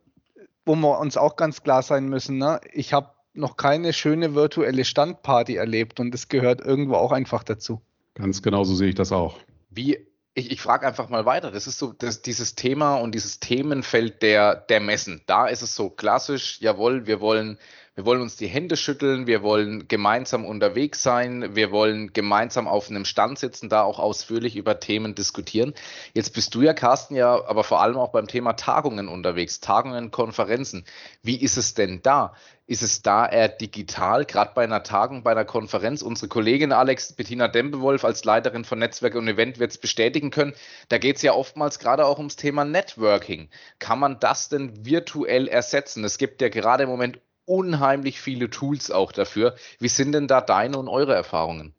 wo 0.65 0.75
wir 0.75 0.99
uns 0.99 1.17
auch 1.17 1.37
ganz 1.37 1.63
klar 1.63 1.83
sein 1.83 2.09
müssen, 2.09 2.39
ne? 2.39 2.61
ich 2.73 2.93
habe 2.93 3.11
noch 3.35 3.57
keine 3.57 3.93
schöne 3.93 4.35
virtuelle 4.35 4.85
Standparty 4.85 5.57
erlebt 5.57 6.01
und 6.01 6.13
das 6.13 6.29
gehört 6.29 6.61
irgendwo 6.61 6.95
auch 6.95 7.13
einfach 7.13 7.43
dazu. 7.43 7.83
Ganz 8.15 8.43
genau 8.43 8.65
so 8.65 8.75
sehe 8.75 8.91
ich 8.91 8.95
das 8.95 9.11
auch. 9.11 9.39
Wie, 9.71 9.99
ich, 10.35 10.53
ich 10.53 10.61
frage 10.61 10.87
einfach 10.87 11.09
mal 11.09 11.27
weiter. 11.27 11.51
Das 11.51 11.67
ist 11.67 11.79
so 11.79 11.93
das, 11.93 12.23
dieses 12.23 12.55
Thema 12.55 12.97
und 12.97 13.13
dieses 13.15 13.41
Themenfeld 13.41 14.23
der, 14.23 14.55
der 14.55 14.81
Messen. 14.81 15.23
Da 15.27 15.47
ist 15.47 15.63
es 15.63 15.75
so 15.75 15.91
klassisch, 15.91 16.61
jawohl, 16.61 17.07
wir 17.07 17.21
wollen 17.21 17.59
wir 17.95 18.05
wollen 18.05 18.23
uns 18.23 18.37
die 18.37 18.49
Hände 18.49 18.77
schütteln, 18.77 19.29
wir 19.29 19.43
wollen 19.43 19.87
gemeinsam 19.87 20.45
unterwegs 20.45 21.03
sein, 21.03 21.55
wir 21.55 21.71
wollen 21.71 22.13
gemeinsam 22.13 22.67
auf 22.67 22.91
einem 22.91 23.05
Stand 23.05 23.39
sitzen, 23.39 23.69
da 23.69 23.83
auch 23.83 24.01
ausführlich 24.01 24.57
über 24.57 24.81
Themen 24.81 25.15
diskutieren. 25.15 25.75
Jetzt 26.13 26.35
bist 26.35 26.55
du 26.55 26.63
ja, 26.63 26.75
Carsten, 26.75 27.15
ja, 27.15 27.45
aber 27.47 27.63
vor 27.63 27.81
allem 27.81 27.97
auch 27.97 28.11
beim 28.11 28.27
Thema 28.27 28.55
Tagungen 28.55 29.07
unterwegs, 29.07 29.61
Tagungen, 29.61 30.11
Konferenzen. 30.11 30.85
Wie 31.23 31.41
ist 31.41 31.57
es 31.57 31.75
denn 31.75 32.03
da? 32.03 32.35
Ist 32.67 32.83
es 32.83 33.03
da 33.03 33.27
eher 33.27 33.49
digital, 33.49 34.25
gerade 34.25 34.53
bei 34.55 34.65
einer 34.65 34.83
Tagung, 34.83 35.23
bei 35.23 35.31
einer 35.31 35.45
Konferenz? 35.45 36.03
Unsere 36.03 36.29
Kollegin 36.29 36.73
Alex 36.73 37.13
Bettina 37.13 37.47
Dembewolf 37.47 38.05
als 38.05 38.25
Leiterin 38.25 38.65
von 38.65 38.79
Netzwerk 38.79 39.15
und 39.15 39.29
Event 39.29 39.59
wird 39.59 39.71
es 39.71 39.79
bestätigen 39.79 40.31
können. 40.31 40.55
Da 40.89 40.99
geht 40.99 41.17
es 41.17 41.23
ja 41.23 41.35
oftmals 41.35 41.79
gerade 41.79 42.07
auch 42.07 42.17
ums 42.17 42.37
Thema 42.37 42.65
Networking. 42.65 43.51
Kann 43.79 43.99
man 43.99 44.19
das 44.19 44.49
denn 44.49 44.85
virtuell 44.85 45.47
ersetzen? 45.47 46.03
Es 46.05 46.17
gibt 46.17 46.41
ja 46.41 46.49
gerade 46.49 46.85
im 46.85 46.89
Moment 46.89 47.21
unheimlich 47.47 48.21
viele 48.21 48.51
Tools 48.51 48.91
auch 48.91 49.13
dafür. 49.13 49.55
Wie 49.81 49.89
sind 49.89 50.13
denn 50.13 50.29
da 50.29 50.41
deine 50.41 50.79
und 50.79 50.89
eure 50.89 51.15
Erfahrungen? 51.15 51.75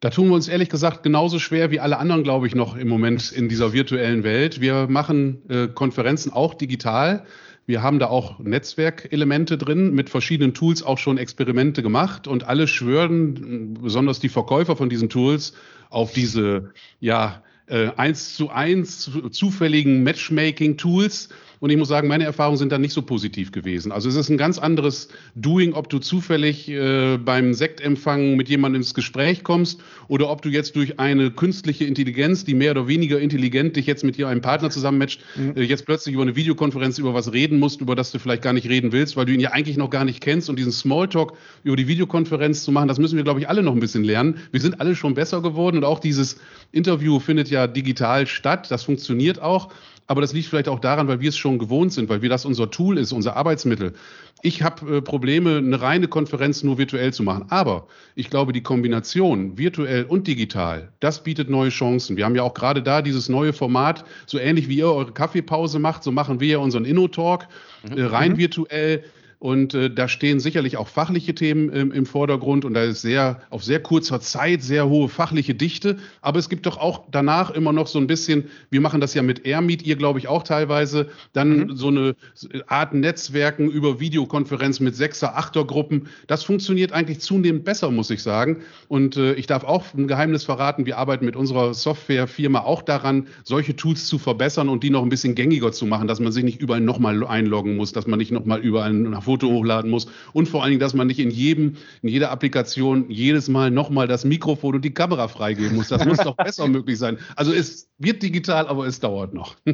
Da 0.00 0.10
tun 0.10 0.28
wir 0.28 0.34
uns 0.34 0.48
ehrlich 0.48 0.68
gesagt 0.68 1.02
genauso 1.02 1.38
schwer 1.38 1.70
wie 1.70 1.80
alle 1.80 1.98
anderen, 1.98 2.22
glaube 2.22 2.46
ich, 2.46 2.54
noch 2.54 2.76
im 2.76 2.86
Moment 2.86 3.32
in 3.32 3.48
dieser 3.48 3.72
virtuellen 3.72 4.24
Welt. 4.24 4.60
Wir 4.60 4.88
machen 4.88 5.42
äh, 5.48 5.68
Konferenzen 5.68 6.32
auch 6.32 6.54
digital. 6.54 7.24
Wir 7.64 7.82
haben 7.82 7.98
da 7.98 8.06
auch 8.06 8.38
Netzwerkelemente 8.38 9.58
drin, 9.58 9.94
mit 9.94 10.10
verschiedenen 10.10 10.54
Tools 10.54 10.82
auch 10.82 10.98
schon 10.98 11.18
Experimente 11.18 11.82
gemacht 11.82 12.28
und 12.28 12.44
alle 12.44 12.68
schwören, 12.68 13.74
besonders 13.74 14.20
die 14.20 14.28
Verkäufer 14.28 14.76
von 14.76 14.88
diesen 14.88 15.08
Tools, 15.08 15.54
auf 15.90 16.12
diese 16.12 16.72
ja 17.00 17.42
äh, 17.66 17.88
eins 17.96 18.36
zu 18.36 18.50
eins 18.50 19.10
zufälligen 19.30 20.04
Matchmaking-Tools 20.04 21.30
und 21.60 21.70
ich 21.70 21.76
muss 21.76 21.88
sagen, 21.88 22.08
meine 22.08 22.24
Erfahrungen 22.24 22.58
sind 22.58 22.72
da 22.72 22.78
nicht 22.78 22.92
so 22.92 23.02
positiv 23.02 23.52
gewesen. 23.52 23.92
Also 23.92 24.08
es 24.08 24.16
ist 24.16 24.28
ein 24.28 24.36
ganz 24.36 24.58
anderes 24.58 25.08
Doing, 25.34 25.72
ob 25.72 25.88
du 25.88 25.98
zufällig 25.98 26.68
äh, 26.68 27.16
beim 27.18 27.54
Sektempfang 27.54 28.36
mit 28.36 28.48
jemandem 28.48 28.82
ins 28.82 28.94
Gespräch 28.94 29.42
kommst 29.44 29.80
oder 30.08 30.30
ob 30.30 30.42
du 30.42 30.48
jetzt 30.48 30.76
durch 30.76 30.98
eine 30.98 31.30
künstliche 31.30 31.84
Intelligenz, 31.84 32.44
die 32.44 32.54
mehr 32.54 32.72
oder 32.72 32.88
weniger 32.88 33.18
intelligent 33.18 33.76
dich 33.76 33.86
jetzt 33.86 34.04
mit 34.04 34.16
dir 34.16 34.28
einem 34.28 34.40
Partner 34.40 34.70
zusammenmatcht, 34.70 35.20
mhm. 35.36 35.56
äh, 35.56 35.62
jetzt 35.62 35.86
plötzlich 35.86 36.14
über 36.14 36.22
eine 36.22 36.36
Videokonferenz 36.36 36.98
über 36.98 37.14
was 37.14 37.32
reden 37.32 37.58
musst, 37.58 37.80
über 37.80 37.94
das 37.94 38.12
du 38.12 38.18
vielleicht 38.18 38.42
gar 38.42 38.52
nicht 38.52 38.68
reden 38.68 38.92
willst, 38.92 39.16
weil 39.16 39.26
du 39.26 39.32
ihn 39.32 39.40
ja 39.40 39.52
eigentlich 39.52 39.76
noch 39.76 39.90
gar 39.90 40.04
nicht 40.04 40.20
kennst 40.20 40.50
und 40.50 40.58
diesen 40.58 40.72
Smalltalk 40.72 41.32
über 41.64 41.76
die 41.76 41.88
Videokonferenz 41.88 42.64
zu 42.64 42.72
machen, 42.72 42.88
das 42.88 42.98
müssen 42.98 43.16
wir, 43.16 43.24
glaube 43.24 43.40
ich, 43.40 43.48
alle 43.48 43.62
noch 43.62 43.72
ein 43.72 43.80
bisschen 43.80 44.04
lernen. 44.04 44.36
Wir 44.52 44.60
sind 44.60 44.80
alle 44.80 44.94
schon 44.94 45.14
besser 45.14 45.40
geworden 45.42 45.78
und 45.78 45.84
auch 45.84 46.00
dieses 46.00 46.38
Interview 46.72 47.18
findet 47.18 47.50
ja 47.50 47.66
digital 47.66 48.26
statt. 48.26 48.70
Das 48.70 48.84
funktioniert 48.84 49.40
auch. 49.40 49.72
Aber 50.06 50.20
das 50.20 50.32
liegt 50.32 50.48
vielleicht 50.48 50.68
auch 50.68 50.78
daran, 50.78 51.08
weil 51.08 51.20
wir 51.20 51.28
es 51.28 51.36
schon 51.36 51.58
gewohnt 51.58 51.92
sind, 51.92 52.08
weil 52.08 52.22
wir 52.22 52.28
das 52.28 52.44
unser 52.44 52.70
Tool 52.70 52.98
ist, 52.98 53.12
unser 53.12 53.36
Arbeitsmittel. 53.36 53.94
Ich 54.42 54.62
habe 54.62 54.96
äh, 54.96 55.02
Probleme, 55.02 55.56
eine 55.56 55.80
reine 55.80 56.08
Konferenz 56.08 56.62
nur 56.62 56.78
virtuell 56.78 57.12
zu 57.12 57.22
machen. 57.22 57.46
Aber 57.48 57.86
ich 58.14 58.30
glaube, 58.30 58.52
die 58.52 58.62
Kombination 58.62 59.58
virtuell 59.58 60.04
und 60.04 60.26
digital, 60.26 60.92
das 61.00 61.24
bietet 61.24 61.50
neue 61.50 61.70
Chancen. 61.70 62.16
Wir 62.16 62.24
haben 62.24 62.36
ja 62.36 62.42
auch 62.42 62.54
gerade 62.54 62.82
da 62.82 63.02
dieses 63.02 63.28
neue 63.28 63.52
Format, 63.52 64.04
so 64.26 64.38
ähnlich 64.38 64.68
wie 64.68 64.76
ihr 64.76 64.86
eure 64.86 65.12
Kaffeepause 65.12 65.78
macht, 65.78 66.02
so 66.04 66.12
machen 66.12 66.38
wir 66.40 66.48
ja 66.48 66.58
unseren 66.58 66.84
Inno-Talk, 66.84 67.48
äh, 67.94 68.02
rein 68.02 68.32
mhm. 68.32 68.38
virtuell 68.38 69.04
und 69.38 69.74
äh, 69.74 69.90
da 69.90 70.08
stehen 70.08 70.40
sicherlich 70.40 70.78
auch 70.78 70.88
fachliche 70.88 71.34
Themen 71.34 71.70
ähm, 71.74 71.92
im 71.92 72.06
Vordergrund 72.06 72.64
und 72.64 72.72
da 72.74 72.84
ist 72.84 73.02
sehr 73.02 73.40
auf 73.50 73.62
sehr 73.62 73.80
kurzer 73.80 74.20
Zeit 74.20 74.62
sehr 74.62 74.88
hohe 74.88 75.08
fachliche 75.08 75.54
Dichte. 75.54 75.98
Aber 76.22 76.38
es 76.38 76.48
gibt 76.48 76.64
doch 76.64 76.78
auch 76.78 77.04
danach 77.10 77.50
immer 77.50 77.72
noch 77.72 77.86
so 77.86 77.98
ein 77.98 78.06
bisschen, 78.06 78.44
wir 78.70 78.80
machen 78.80 79.00
das 79.00 79.12
ja 79.12 79.22
mit 79.22 79.44
Airmeet, 79.44 79.82
ihr 79.82 79.96
glaube 79.96 80.18
ich 80.18 80.28
auch 80.28 80.42
teilweise, 80.42 81.08
dann 81.34 81.58
mhm. 81.58 81.76
so 81.76 81.88
eine 81.88 82.16
Art 82.66 82.94
Netzwerken 82.94 83.68
über 83.68 84.00
Videokonferenz 84.00 84.80
mit 84.80 84.96
Sechser, 84.96 85.36
Achter 85.36 85.64
Gruppen. 85.64 86.08
Das 86.28 86.42
funktioniert 86.42 86.92
eigentlich 86.92 87.20
zunehmend 87.20 87.64
besser, 87.64 87.90
muss 87.90 88.10
ich 88.10 88.22
sagen. 88.22 88.62
Und 88.88 89.18
äh, 89.18 89.34
ich 89.34 89.46
darf 89.46 89.64
auch 89.64 89.84
ein 89.94 90.08
Geheimnis 90.08 90.44
verraten, 90.44 90.86
wir 90.86 90.96
arbeiten 90.96 91.26
mit 91.26 91.36
unserer 91.36 91.74
Softwarefirma 91.74 92.60
auch 92.60 92.80
daran, 92.80 93.26
solche 93.44 93.76
Tools 93.76 94.06
zu 94.06 94.18
verbessern 94.18 94.70
und 94.70 94.82
die 94.82 94.90
noch 94.90 95.02
ein 95.02 95.10
bisschen 95.10 95.34
gängiger 95.34 95.72
zu 95.72 95.84
machen, 95.84 96.08
dass 96.08 96.20
man 96.20 96.32
sich 96.32 96.44
nicht 96.44 96.60
überall 96.60 96.80
nochmal 96.80 97.26
einloggen 97.26 97.76
muss, 97.76 97.92
dass 97.92 98.06
man 98.06 98.18
nicht 98.18 98.32
nochmal 98.32 98.60
überall 98.60 98.94
nach 98.94 99.25
Foto 99.26 99.48
hochladen 99.48 99.90
muss 99.90 100.06
und 100.32 100.48
vor 100.48 100.62
allen 100.62 100.70
Dingen, 100.70 100.80
dass 100.80 100.94
man 100.94 101.06
nicht 101.06 101.20
in 101.20 101.30
jedem, 101.30 101.76
in 102.02 102.08
jeder 102.08 102.30
Applikation 102.30 103.10
jedes 103.10 103.48
Mal 103.48 103.70
nochmal 103.70 104.08
das 104.08 104.24
Mikrofon 104.24 104.76
und 104.76 104.84
die 104.84 104.94
Kamera 104.94 105.28
freigeben 105.28 105.76
muss. 105.76 105.88
Das 105.88 106.04
muss 106.04 106.18
doch 106.18 106.36
besser 106.36 106.66
möglich 106.68 106.98
sein. 106.98 107.18
Also 107.36 107.52
es 107.52 107.90
wird 107.98 108.22
digital, 108.22 108.66
aber 108.68 108.86
es 108.86 109.00
dauert 109.00 109.34
noch. 109.34 109.56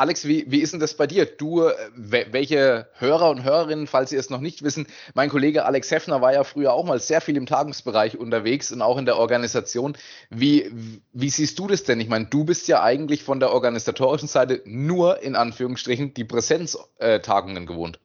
Alex, 0.00 0.26
wie, 0.26 0.46
wie 0.50 0.60
ist 0.60 0.72
denn 0.72 0.80
das 0.80 0.94
bei 0.94 1.06
dir? 1.06 1.26
Du, 1.26 1.64
äh, 1.64 1.74
welche 1.94 2.88
Hörer 2.94 3.28
und 3.28 3.44
Hörerinnen, 3.44 3.86
falls 3.86 4.08
Sie 4.08 4.16
es 4.16 4.30
noch 4.30 4.40
nicht 4.40 4.62
wissen, 4.62 4.86
mein 5.12 5.28
Kollege 5.28 5.66
Alex 5.66 5.90
Heffner 5.90 6.22
war 6.22 6.32
ja 6.32 6.42
früher 6.42 6.72
auch 6.72 6.86
mal 6.86 6.98
sehr 6.98 7.20
viel 7.20 7.36
im 7.36 7.44
Tagungsbereich 7.44 8.16
unterwegs 8.16 8.72
und 8.72 8.80
auch 8.80 8.96
in 8.96 9.04
der 9.04 9.18
Organisation. 9.18 9.98
Wie, 10.30 10.70
wie 11.12 11.28
siehst 11.28 11.58
du 11.58 11.66
das 11.66 11.84
denn? 11.84 12.00
Ich 12.00 12.08
meine, 12.08 12.24
du 12.24 12.44
bist 12.44 12.66
ja 12.66 12.82
eigentlich 12.82 13.24
von 13.24 13.40
der 13.40 13.52
organisatorischen 13.52 14.26
Seite 14.26 14.62
nur 14.64 15.22
in 15.22 15.36
Anführungsstrichen 15.36 16.14
die 16.14 16.24
Präsenztagungen 16.24 17.66
gewohnt. 17.66 18.00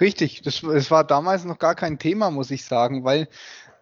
Richtig, 0.00 0.42
das, 0.42 0.62
das 0.62 0.90
war 0.90 1.04
damals 1.04 1.44
noch 1.44 1.58
gar 1.58 1.74
kein 1.74 1.98
Thema, 1.98 2.30
muss 2.30 2.50
ich 2.50 2.64
sagen, 2.64 3.04
weil 3.04 3.28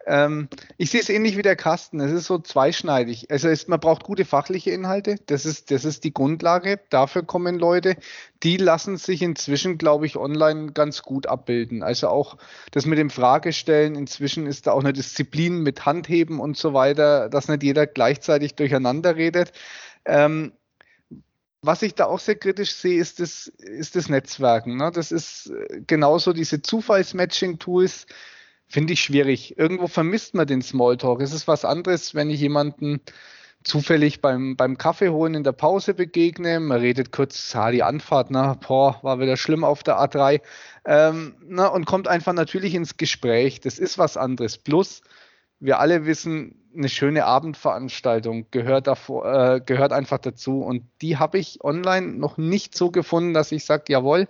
ähm, 0.05 0.49
ich 0.77 0.89
sehe 0.89 1.01
es 1.01 1.09
ähnlich 1.09 1.37
wie 1.37 1.43
der 1.43 1.55
Kasten. 1.55 1.99
Es 1.99 2.11
ist 2.11 2.25
so 2.25 2.39
zweischneidig. 2.39 3.29
Also 3.29 3.47
es, 3.47 3.67
man 3.67 3.79
braucht 3.79 4.03
gute 4.03 4.25
fachliche 4.25 4.71
Inhalte. 4.71 5.17
Das 5.27 5.45
ist, 5.45 5.71
das 5.71 5.85
ist 5.85 6.03
die 6.03 6.13
Grundlage. 6.13 6.79
Dafür 6.89 7.23
kommen 7.23 7.59
Leute. 7.59 7.95
Die 8.41 8.57
lassen 8.57 8.97
sich 8.97 9.21
inzwischen, 9.21 9.77
glaube 9.77 10.07
ich, 10.07 10.17
online 10.17 10.71
ganz 10.71 11.03
gut 11.03 11.27
abbilden. 11.27 11.83
Also 11.83 12.07
auch 12.07 12.37
das 12.71 12.85
mit 12.85 12.97
dem 12.97 13.11
Fragestellen. 13.11 13.95
Inzwischen 13.95 14.47
ist 14.47 14.67
da 14.67 14.71
auch 14.71 14.79
eine 14.79 14.93
Disziplin 14.93 15.61
mit 15.61 15.85
Handheben 15.85 16.39
und 16.39 16.57
so 16.57 16.73
weiter, 16.73 17.29
dass 17.29 17.47
nicht 17.47 17.63
jeder 17.63 17.85
gleichzeitig 17.85 18.55
durcheinander 18.55 19.15
redet. 19.15 19.51
Ähm, 20.05 20.53
was 21.61 21.81
ich 21.81 21.95
da 21.95 22.05
auch 22.05 22.19
sehr 22.19 22.35
kritisch 22.35 22.73
sehe, 22.73 22.99
ist 22.99 23.19
das, 23.19 23.47
ist 23.47 23.95
das 23.95 24.09
Netzwerken. 24.09 24.77
Ne? 24.77 24.91
Das 24.93 25.11
ist 25.11 25.47
äh, 25.47 25.81
genauso 25.85 26.33
diese 26.33 26.61
Zufallsmatching-Tools 26.61 28.05
finde 28.67 28.93
ich 28.93 29.01
schwierig. 29.01 29.57
Irgendwo 29.57 29.87
vermisst 29.87 30.35
man 30.35 30.47
den 30.47 30.61
Smalltalk. 30.61 31.21
Es 31.21 31.33
ist 31.33 31.47
was 31.47 31.65
anderes, 31.65 32.15
wenn 32.15 32.29
ich 32.29 32.39
jemanden 32.39 33.01
zufällig 33.63 34.21
beim, 34.21 34.55
beim 34.55 34.77
Kaffee 34.77 35.09
holen 35.09 35.33
in 35.33 35.43
der 35.43 35.51
Pause 35.51 35.93
begegne. 35.93 36.59
Man 36.59 36.79
redet 36.79 37.11
kurz, 37.11 37.53
ah, 37.55 37.71
die 37.71 37.83
Anfahrt, 37.83 38.31
na, 38.31 38.53
boah, 38.53 38.99
war 39.01 39.19
wieder 39.19 39.35
schlimm 39.37 39.63
auf 39.63 39.83
der 39.83 39.99
A3. 39.99 40.41
Ähm, 40.85 41.35
na, 41.41 41.67
und 41.67 41.85
kommt 41.85 42.07
einfach 42.07 42.33
natürlich 42.33 42.73
ins 42.75 42.95
Gespräch. 42.95 43.59
Das 43.59 43.79
ist 43.79 43.97
was 43.97 44.15
anderes. 44.15 44.57
Plus, 44.57 45.01
wir 45.59 45.79
alle 45.79 46.05
wissen, 46.05 46.58
eine 46.75 46.89
schöne 46.89 47.25
Abendveranstaltung 47.25 48.47
gehört, 48.51 48.87
davor, 48.87 49.25
äh, 49.25 49.61
gehört 49.61 49.91
einfach 49.91 50.19
dazu. 50.19 50.61
Und 50.61 50.83
die 51.01 51.17
habe 51.17 51.39
ich 51.39 51.63
online 51.63 52.07
noch 52.07 52.37
nicht 52.37 52.75
so 52.75 52.91
gefunden, 52.91 53.33
dass 53.33 53.51
ich 53.51 53.65
sage, 53.65 53.85
jawohl, 53.89 54.27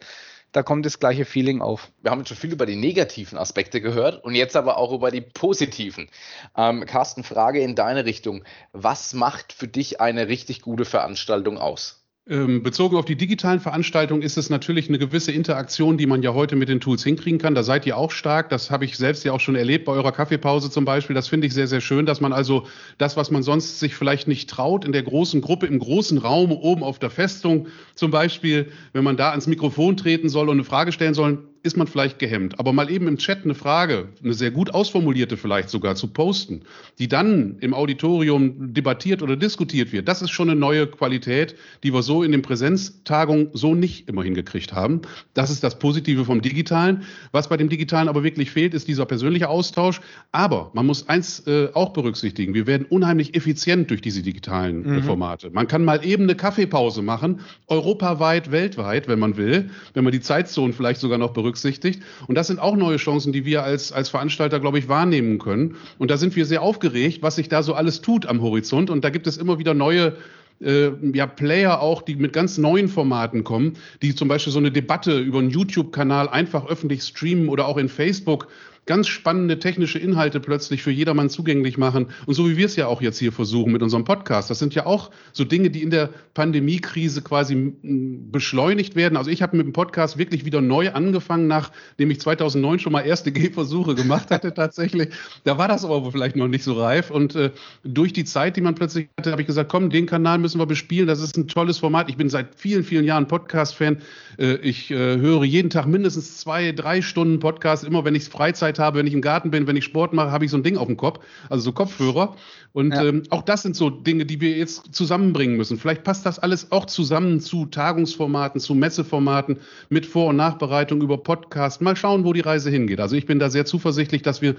da 0.51 0.63
kommt 0.63 0.86
das 0.86 1.00
gleiche 1.00 1.25
Feeling 1.25 1.62
auf. 1.62 1.91
Wir 2.01 2.12
haben 2.12 2.19
jetzt 2.19 2.29
schon 2.29 2.38
viel 2.38 2.53
über 2.53 2.65
die 2.65 2.75
negativen 2.75 3.38
Aspekte 3.38 3.81
gehört 3.81 4.24
und 4.24 4.34
jetzt 4.34 4.55
aber 4.55 4.77
auch 4.77 4.91
über 4.91 5.12
die 5.12 5.22
positiven. 5.22 6.10
Ähm, 6.58 6.86
Carsten, 6.86 7.24
Frage 7.24 7.60
in 7.60 7.75
deine 7.75 8.05
Richtung. 8.05 8.43
Was 8.72 9.13
macht 9.13 9.53
für 9.53 9.67
dich 9.67 10.01
eine 10.01 10.27
richtig 10.27 10.62
gute 10.62 10.86
Veranstaltung 10.86 11.60
aus? 11.60 11.98
Ähm, 12.29 12.62
bezogen 12.62 12.95
auf 12.95 13.05
die 13.05 13.15
digitalen 13.15 13.59
Veranstaltungen 13.59 14.21
ist 14.21 14.38
es 14.38 14.51
natürlich 14.51 14.88
eine 14.88 15.00
gewisse 15.00 15.31
Interaktion, 15.31 15.98
die 15.98 16.05
man 16.05 16.21
ja 16.21 16.36
heute 16.36 16.55
mit 16.55 16.69
den 16.69 16.79
Tools 16.79 17.03
hinkriegen 17.03 17.39
kann. 17.39 17.55
Da 17.55 17.63
seid 17.63 17.88
ihr 17.88 17.98
auch 17.98 18.12
stark. 18.12 18.50
Das 18.51 18.69
habe 18.69 18.86
ich 18.86 18.98
selbst 18.98 19.25
ja 19.25 19.31
auch 19.31 19.39
schon 19.39 19.55
erlebt 19.55 19.86
bei 19.86 19.93
eurer 19.93 20.12
Kaffeepause 20.12 20.69
zum 20.69 20.86
Beispiel. 20.86 21.15
Das 21.15 21.27
finde 21.27 21.48
ich 21.48 21.55
sehr, 21.55 21.65
sehr 21.65 21.81
schön, 21.81 22.05
dass 22.05 22.21
man 22.21 22.31
also 22.31 22.67
das, 23.00 23.17
was 23.17 23.31
man 23.31 23.41
sonst 23.41 23.79
sich 23.79 23.95
vielleicht 23.95 24.27
nicht 24.27 24.48
traut, 24.48 24.86
in 24.86 24.91
der 24.91 25.01
großen 25.01 25.41
Gruppe, 25.41 25.65
im 25.65 25.79
großen 25.79 26.19
Raum, 26.19 26.51
oben 26.51 26.83
auf 26.83 27.00
der 27.00 27.09
Festung 27.09 27.65
zum 27.95 28.12
Beispiel, 28.12 28.71
wenn 28.93 29.03
man 29.03 29.17
da 29.17 29.31
ans 29.31 29.48
Mikrofon 29.48 29.98
treten 29.98 30.29
soll 30.29 30.50
und 30.50 30.57
eine 30.57 30.63
Frage 30.65 30.91
stellen 30.91 31.15
soll, 31.15 31.48
ist 31.61 31.75
man 31.75 31.87
vielleicht 31.87 32.19
gehemmt. 32.19 32.59
Aber 32.59 32.71
mal 32.71 32.89
eben 32.89 33.07
im 33.07 33.17
Chat 33.17 33.43
eine 33.43 33.53
Frage, 33.53 34.09
eine 34.23 34.33
sehr 34.33 34.51
gut 34.51 34.73
ausformulierte 34.73 35.35
vielleicht 35.35 35.69
sogar 35.69 35.95
zu 35.95 36.07
posten, 36.07 36.61
die 36.99 37.07
dann 37.07 37.57
im 37.59 37.73
Auditorium 37.73 38.73
debattiert 38.73 39.21
oder 39.21 39.35
diskutiert 39.35 39.91
wird, 39.91 40.07
das 40.07 40.21
ist 40.21 40.31
schon 40.31 40.49
eine 40.49 40.59
neue 40.59 40.87
Qualität, 40.87 41.55
die 41.83 41.93
wir 41.93 42.01
so 42.01 42.23
in 42.23 42.31
den 42.31 42.41
Präsenztagungen 42.41 43.49
so 43.53 43.75
nicht 43.75 44.07
immer 44.07 44.23
hingekriegt 44.23 44.73
haben. 44.73 45.01
Das 45.33 45.49
ist 45.49 45.63
das 45.63 45.79
Positive 45.79 46.23
vom 46.23 46.41
Digitalen. 46.41 47.03
Was 47.31 47.49
bei 47.49 47.57
dem 47.57 47.69
Digitalen 47.69 48.07
aber 48.07 48.23
wirklich 48.23 48.51
fehlt, 48.51 48.73
ist 48.73 48.87
dieser 48.87 49.05
persönliche 49.05 49.49
Austausch. 49.49 49.99
Aber 50.31 50.71
man 50.73 50.85
muss 50.85 51.09
eins 51.09 51.45
äh, 51.45 51.69
auch 51.73 51.89
berücksichtigen. 51.89 52.53
Wir 52.53 52.67
werden 52.67 52.85
unheimlich 52.89 53.35
effizient 53.35 53.89
durch 53.89 54.01
diese 54.01 54.21
digitalen 54.21 54.83
mhm. 54.83 55.03
Formate. 55.03 55.49
Man 55.49 55.67
kann 55.67 55.83
mal 55.83 56.05
eben 56.05 56.23
eine 56.23 56.35
Kaffeepause 56.35 57.01
machen, 57.01 57.41
europaweit, 57.67 58.51
weltweit, 58.51 59.07
wenn 59.07 59.19
man 59.19 59.35
will, 59.35 59.69
wenn 59.93 60.03
man 60.05 60.13
die 60.13 60.21
Zeitzonen 60.21 60.73
vielleicht 60.73 61.01
sogar 61.01 61.17
noch 61.17 61.31
berücksichtigt 61.31 61.48
berücksichtigt. 61.49 62.01
Und 62.27 62.35
das 62.35 62.47
sind 62.47 62.59
auch 62.59 62.75
neue 62.75 62.97
Chancen, 62.97 63.33
die 63.33 63.45
wir 63.45 63.63
als, 63.63 63.91
als 63.91 64.09
Veranstalter, 64.09 64.59
glaube 64.59 64.79
ich, 64.79 64.87
wahrnehmen 64.87 65.39
können. 65.39 65.75
Und 65.97 66.11
da 66.11 66.17
sind 66.17 66.35
wir 66.35 66.45
sehr 66.45 66.61
aufgeregt, 66.61 67.21
was 67.21 67.35
sich 67.35 67.49
da 67.49 67.63
so 67.63 67.73
alles 67.73 68.01
tut 68.01 68.25
am 68.27 68.41
Horizont. 68.41 68.89
Und 68.89 69.03
da 69.03 69.09
gibt 69.09 69.27
es 69.27 69.37
immer 69.37 69.57
wieder 69.57 69.73
neue 69.73 70.15
äh, 70.61 70.89
ja, 71.13 71.25
Player 71.25 71.81
auch, 71.81 72.01
die 72.01 72.15
mit 72.15 72.33
ganz 72.33 72.57
neuen 72.57 72.87
Formaten 72.87 73.43
kommen, 73.43 73.77
die 74.01 74.13
zum 74.13 74.27
Beispiel 74.27 74.53
so 74.53 74.59
eine 74.59 74.71
Debatte 74.71 75.17
über 75.17 75.39
einen 75.39 75.49
YouTube-Kanal 75.49 76.29
einfach 76.29 76.67
öffentlich 76.67 77.03
streamen 77.03 77.49
oder 77.49 77.67
auch 77.67 77.77
in 77.77 77.89
Facebook 77.89 78.47
ganz 78.89 79.08
spannende 79.08 79.60
technische 79.60 80.00
Inhalte 80.00 80.39
plötzlich 80.39 80.81
für 80.81 80.89
jedermann 80.89 81.29
zugänglich 81.29 81.77
machen. 81.77 82.08
Und 82.25 82.34
so 82.34 82.50
wie 82.50 82.58
wir 82.58 82.65
es 82.65 82.75
ja 82.75 82.88
auch 82.88 83.03
jetzt 83.03 83.19
hier 83.19 83.31
versuchen 83.31 83.72
mit 83.72 83.84
unserem 83.84 84.03
Podcast. 84.03 84.50
Das 84.50 84.58
sind 84.58 84.74
ja 84.74 84.88
auch 84.88 85.12
so 85.31 85.43
Dinge, 85.43 85.69
die 85.69 85.84
in 85.84 85.91
der 85.91 86.10
Pandemiekrise 86.34 87.22
quasi 87.22 87.75
beschleunigt 87.84 88.96
werden. 88.96 89.15
Also 89.15 89.29
ich 89.29 89.43
habe 89.43 89.58
mit 89.58 89.67
dem 89.67 89.74
Podcast 89.74 90.17
wirklich 90.17 90.43
wieder 90.43 90.62
neu 90.62 90.91
angefangen, 90.91 91.46
nachdem 91.46 92.10
ich 92.10 92.19
2009 92.19 92.79
schon 92.79 92.91
mal 92.91 93.01
erste 93.01 93.31
Gehversuche 93.31 93.93
gemacht 93.93 94.31
hatte 94.31 94.55
tatsächlich. 94.55 95.10
Da 95.43 95.60
war 95.60 95.67
das 95.67 95.86
aber 95.86 96.12
vielleicht 96.12 96.36
noch 96.36 96.48
nicht 96.48 96.63
so 96.63 96.74
reif. 96.74 97.12
Und 97.12 97.36
äh, 97.36 97.51
durch 97.84 98.12
die 98.12 98.25
Zeit, 98.25 98.58
die 98.58 98.62
man 98.62 98.74
plötzlich 98.74 99.10
hatte, 99.19 99.31
habe 99.31 99.41
ich 99.41 99.48
gesagt, 99.48 99.69
komm, 99.69 99.91
den 99.91 100.08
Kanal 100.08 100.39
müssen 100.39 100.60
wir 100.60 100.65
bespielen. 100.65 101.05
Das 101.05 101.22
ist 101.22 101.38
ein 101.38 101.48
tolles 101.48 101.77
Format. 101.77 102.10
Ich 102.10 102.17
bin 102.17 102.27
seit 102.27 102.55
vielen, 102.55 102.84
vielen 102.84 103.05
Jahren 103.05 103.27
Podcast-Fan. 103.27 104.00
Äh, 104.39 104.55
ich 104.63 104.89
äh, 104.89 104.96
höre 104.96 105.43
jeden 105.43 105.69
Tag 105.69 105.86
mindestens 105.86 106.39
zwei, 106.39 106.72
drei 106.72 107.03
Stunden 107.03 107.38
Podcast, 107.38 107.84
immer 107.84 108.03
wenn 108.03 108.15
ich 108.15 108.24
Freizeit 108.24 108.78
habe, 108.79 109.00
wenn 109.00 109.07
ich 109.07 109.13
im 109.13 109.21
Garten 109.21 109.51
bin, 109.51 109.67
wenn 109.67 109.75
ich 109.75 109.83
Sport 109.83 110.13
mache, 110.13 110.31
habe 110.31 110.45
ich 110.45 110.51
so 110.51 110.57
ein 110.57 110.63
Ding 110.63 110.77
auf 110.77 110.88
dem 110.88 110.98
Kopf, 110.98 111.19
also 111.50 111.63
so 111.63 111.71
Kopfhörer. 111.71 112.36
Und 112.74 112.93
ja. 112.93 113.05
ähm, 113.05 113.24
auch 113.29 113.41
das 113.41 113.62
sind 113.63 113.75
so 113.75 113.89
Dinge, 113.89 114.25
die 114.25 114.41
wir 114.41 114.57
jetzt 114.57 114.93
zusammenbringen 114.93 115.57
müssen. 115.57 115.77
Vielleicht 115.77 116.03
passt 116.03 116.25
das 116.25 116.39
alles 116.39 116.71
auch 116.71 116.86
zusammen 116.86 117.39
zu 117.39 117.65
Tagungsformaten, 117.65 118.59
zu 118.59 118.75
Messeformaten 118.75 119.57
mit 119.89 120.05
Vor- 120.05 120.29
und 120.29 120.36
Nachbereitung 120.36 121.01
über 121.01 121.17
Podcast. 121.17 121.81
Mal 121.81 121.95
schauen, 121.95 122.24
wo 122.24 122.33
die 122.33 122.41
Reise 122.41 122.69
hingeht. 122.69 123.00
Also 123.00 123.15
ich 123.15 123.25
bin 123.25 123.39
da 123.39 123.50
sehr 123.50 123.65
zuversichtlich, 123.65 124.21
dass 124.21 124.41
wir 124.41 124.55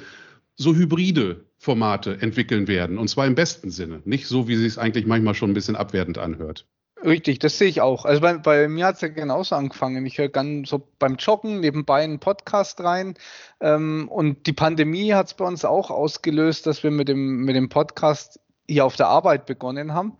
so 0.56 0.74
hybride 0.74 1.44
Formate 1.58 2.20
entwickeln 2.20 2.68
werden. 2.68 2.98
Und 2.98 3.08
zwar 3.08 3.26
im 3.26 3.34
besten 3.34 3.70
Sinne. 3.70 4.02
Nicht 4.04 4.26
so, 4.26 4.48
wie 4.48 4.56
sich 4.56 4.66
es 4.66 4.78
eigentlich 4.78 5.06
manchmal 5.06 5.34
schon 5.34 5.50
ein 5.50 5.54
bisschen 5.54 5.76
abwertend 5.76 6.18
anhört. 6.18 6.66
Richtig, 7.02 7.38
das 7.38 7.56
sehe 7.56 7.68
ich 7.68 7.80
auch. 7.80 8.04
Also 8.04 8.20
bei, 8.20 8.36
bei 8.36 8.68
mir 8.68 8.86
hat 8.86 8.96
es 8.96 9.00
ja 9.00 9.08
genauso 9.08 9.54
angefangen. 9.54 10.04
Ich 10.04 10.18
höre 10.18 10.28
ganz 10.28 10.68
so 10.68 10.86
beim 10.98 11.16
Joggen 11.16 11.60
nebenbei 11.60 12.02
einen 12.02 12.20
Podcast 12.20 12.80
rein. 12.82 13.14
Ähm, 13.60 14.08
und 14.08 14.46
die 14.46 14.52
Pandemie 14.52 15.14
hat 15.14 15.28
es 15.28 15.34
bei 15.34 15.46
uns 15.46 15.64
auch 15.64 15.90
ausgelöst, 15.90 16.66
dass 16.66 16.82
wir 16.82 16.90
mit 16.90 17.08
dem, 17.08 17.44
mit 17.44 17.56
dem 17.56 17.70
Podcast 17.70 18.38
hier 18.68 18.84
auf 18.84 18.96
der 18.96 19.08
Arbeit 19.08 19.46
begonnen 19.46 19.94
haben. 19.94 20.18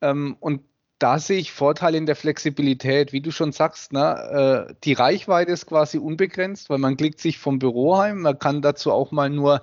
Ähm, 0.00 0.36
und 0.40 0.62
da 0.98 1.18
sehe 1.18 1.38
ich 1.38 1.52
Vorteile 1.52 1.98
in 1.98 2.06
der 2.06 2.16
Flexibilität, 2.16 3.12
wie 3.12 3.20
du 3.20 3.30
schon 3.30 3.52
sagst. 3.52 3.92
Ne? 3.92 4.68
Äh, 4.70 4.74
die 4.84 4.94
Reichweite 4.94 5.52
ist 5.52 5.66
quasi 5.66 5.98
unbegrenzt, 5.98 6.70
weil 6.70 6.78
man 6.78 6.96
klickt 6.96 7.20
sich 7.20 7.38
vom 7.38 7.58
Büro 7.58 7.98
heim. 7.98 8.22
Man 8.22 8.38
kann 8.38 8.62
dazu 8.62 8.90
auch 8.90 9.12
mal 9.12 9.28
nur 9.28 9.62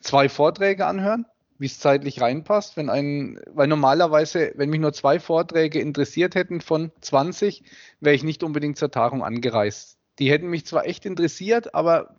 zwei 0.00 0.28
Vorträge 0.28 0.86
anhören 0.86 1.26
wie 1.62 1.66
es 1.66 1.78
zeitlich 1.78 2.20
reinpasst. 2.20 2.76
Wenn 2.76 2.90
ein, 2.90 3.38
weil 3.46 3.68
normalerweise, 3.68 4.52
wenn 4.56 4.68
mich 4.68 4.80
nur 4.80 4.92
zwei 4.92 5.20
Vorträge 5.20 5.78
interessiert 5.78 6.34
hätten 6.34 6.60
von 6.60 6.90
20, 7.00 7.62
wäre 8.00 8.16
ich 8.16 8.24
nicht 8.24 8.42
unbedingt 8.42 8.76
zur 8.76 8.90
Tagung 8.90 9.22
angereist. 9.22 9.96
Die 10.18 10.28
hätten 10.28 10.48
mich 10.48 10.66
zwar 10.66 10.86
echt 10.86 11.06
interessiert, 11.06 11.72
aber 11.74 12.16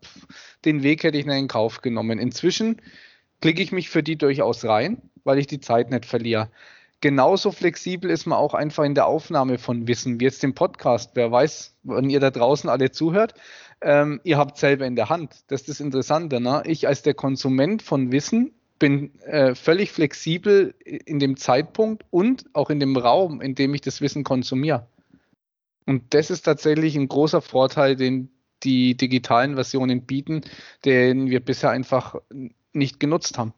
den 0.63 0.81
Weg 0.81 1.03
hätte 1.03 1.17
ich 1.17 1.25
nicht 1.25 1.37
in 1.37 1.49
Kauf 1.49 1.81
genommen. 1.81 2.19
Inzwischen 2.19 2.81
klicke 3.41 3.61
ich 3.61 3.73
mich 3.73 3.89
für 3.89 4.01
die 4.01 4.17
durchaus 4.17 4.63
rein, 4.63 5.01
weil 5.25 5.37
ich 5.37 5.47
die 5.47 5.59
Zeit 5.59 5.91
nicht 5.91 6.05
verliere. 6.05 6.49
Genauso 7.01 7.51
flexibel 7.51 8.09
ist 8.09 8.25
man 8.25 8.37
auch 8.37 8.53
einfach 8.53 8.85
in 8.85 8.95
der 8.95 9.07
Aufnahme 9.07 9.57
von 9.57 9.89
Wissen, 9.89 10.21
wie 10.21 10.23
jetzt 10.23 10.41
im 10.45 10.55
Podcast. 10.55 11.11
Wer 11.15 11.29
weiß, 11.33 11.75
wenn 11.83 12.09
ihr 12.09 12.21
da 12.21 12.31
draußen 12.31 12.69
alle 12.69 12.91
zuhört, 12.91 13.33
ähm, 13.81 14.21
ihr 14.23 14.37
habt 14.37 14.57
selber 14.57 14.85
in 14.85 14.95
der 14.95 15.09
Hand. 15.09 15.43
Das 15.49 15.61
ist 15.61 15.69
das 15.69 15.79
Interessante. 15.81 16.39
Ne? 16.39 16.63
Ich 16.65 16.87
als 16.87 17.01
der 17.01 17.13
Konsument 17.13 17.81
von 17.81 18.13
Wissen 18.13 18.53
bin 18.79 19.19
äh, 19.21 19.55
völlig 19.55 19.91
flexibel 19.91 20.75
in 20.83 21.19
dem 21.19 21.37
Zeitpunkt 21.37 22.05
und 22.09 22.45
auch 22.53 22.69
in 22.69 22.79
dem 22.79 22.97
Raum, 22.97 23.41
in 23.41 23.55
dem 23.55 23.73
ich 23.73 23.81
das 23.81 24.01
Wissen 24.01 24.23
konsumiere. 24.23 24.87
Und 25.85 26.13
das 26.13 26.29
ist 26.29 26.43
tatsächlich 26.43 26.95
ein 26.95 27.07
großer 27.07 27.41
Vorteil, 27.41 27.95
den 27.95 28.29
die 28.63 28.95
digitalen 28.95 29.55
Versionen 29.55 30.05
bieten, 30.05 30.41
den 30.85 31.29
wir 31.29 31.41
bisher 31.41 31.69
einfach 31.69 32.15
nicht 32.71 32.99
genutzt 32.99 33.37
haben. 33.37 33.53